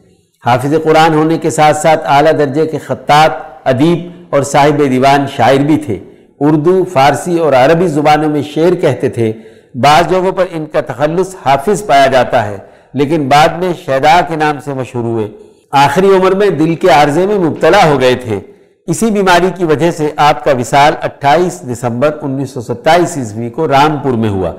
حافظ 0.46 0.74
قرآن 0.84 1.14
ہونے 1.14 1.38
کے 1.38 1.50
ساتھ 1.50 1.76
ساتھ 1.76 2.04
اعلیٰ 2.06 2.32
درجے 2.38 2.66
کے 2.66 2.78
خطاط 2.78 3.32
ادیب 3.64 4.24
اور 4.30 4.42
صاحب 4.42 4.78
دیوان 4.90 5.26
شاعر 5.36 5.56
بھی 5.56 5.76
تھے۔ 5.76 5.98
اردو، 6.40 6.84
فارسی 6.92 7.38
اور 7.38 7.52
عربی 7.52 7.86
زبانوں 7.86 8.30
میں 8.30 8.42
شعر 8.42 8.74
کہتے 8.74 9.08
تھے۔ 9.08 9.32
بعض 9.74 10.10
جگہوں 10.10 10.32
پر 10.32 10.44
ان 10.52 10.66
کا 10.66 10.80
تخلص 10.80 11.34
حافظ 11.46 11.86
پایا 11.86 12.06
جاتا 12.06 12.46
ہے، 12.46 12.58
لیکن 12.94 13.28
بعد 13.28 13.48
میں 13.48 13.72
شہدا 13.86 14.20
کے 14.28 14.36
نام 14.36 14.56
سے 14.64 14.74
مشہور 14.74 15.04
ہوئے۔ 15.04 15.28
آخری 15.70 16.06
عمر 16.06 16.34
میں 16.34 16.50
دل 16.50 16.74
کے 16.74 16.88
عارضے 16.88 17.26
میں 17.26 17.38
مبتلا 17.38 17.88
ہو 17.88 18.00
گئے 18.00 18.14
تھے۔ 18.14 18.40
اسی 18.86 19.10
بیماری 19.10 19.48
کی 19.54 19.64
وجہ 19.64 19.90
سے 19.90 20.10
آپ 20.16 20.44
کا 20.44 20.52
وصال 20.52 20.92
اٹھائیس 21.02 21.62
دسمبر 21.72 22.10
انیس 22.22 22.50
سو 22.50 22.60
ستائیس 22.60 23.16
عیسوی 23.16 23.50
کو 23.50 23.68
رامپور 23.68 24.12
میں 24.12 24.28
ہوا، 24.28 24.52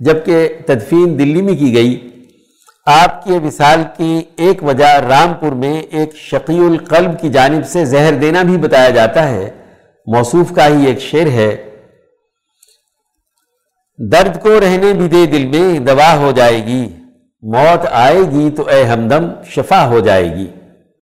جبکہ 0.00 0.48
تدفین 0.66 1.18
دلی 1.18 1.42
میں 1.42 1.56
کی 1.56 1.74
گئی۔ 1.74 2.08
آپ 2.86 3.24
کے 3.24 3.32
وصال 3.32 3.82
کی 3.96 4.22
ایک 4.36 4.64
وجہ 4.64 4.84
رامپور 4.84 5.52
میں 5.52 5.80
ایک 5.80 6.16
شقی 6.16 6.58
القلب 6.58 7.20
کی 7.20 7.28
جانب 7.28 7.66
سے 7.66 7.84
زہر 7.84 8.12
دینا 8.12 8.42
بھی 8.42 8.56
بتایا 8.56 8.90
جاتا 8.90 9.28
ہے۔ 9.28 9.50
موصوف 10.06 10.52
کا 10.52 10.66
ہی 10.66 10.86
ایک 10.86 11.00
شعر 11.00 11.26
ہے۔ 11.26 11.70
درد 13.98 14.42
کو 14.42 14.60
رہنے 14.60 14.92
بھی 14.92 15.08
دے 15.08 15.26
دل 15.26 15.46
میں 15.46 15.78
دوا 15.78 16.16
ہو 16.16 16.32
جائے 16.32 16.66
گی۔ 16.66 16.88
موت 17.42 17.86
آئے 17.90 18.18
گی 18.18 18.50
تو 18.50 18.68
اے 18.68 18.84
ہمدم 18.84 19.42
شفا 19.44 19.86
ہو 19.86 20.00
جائے 20.00 20.34
گی۔ 20.34 20.46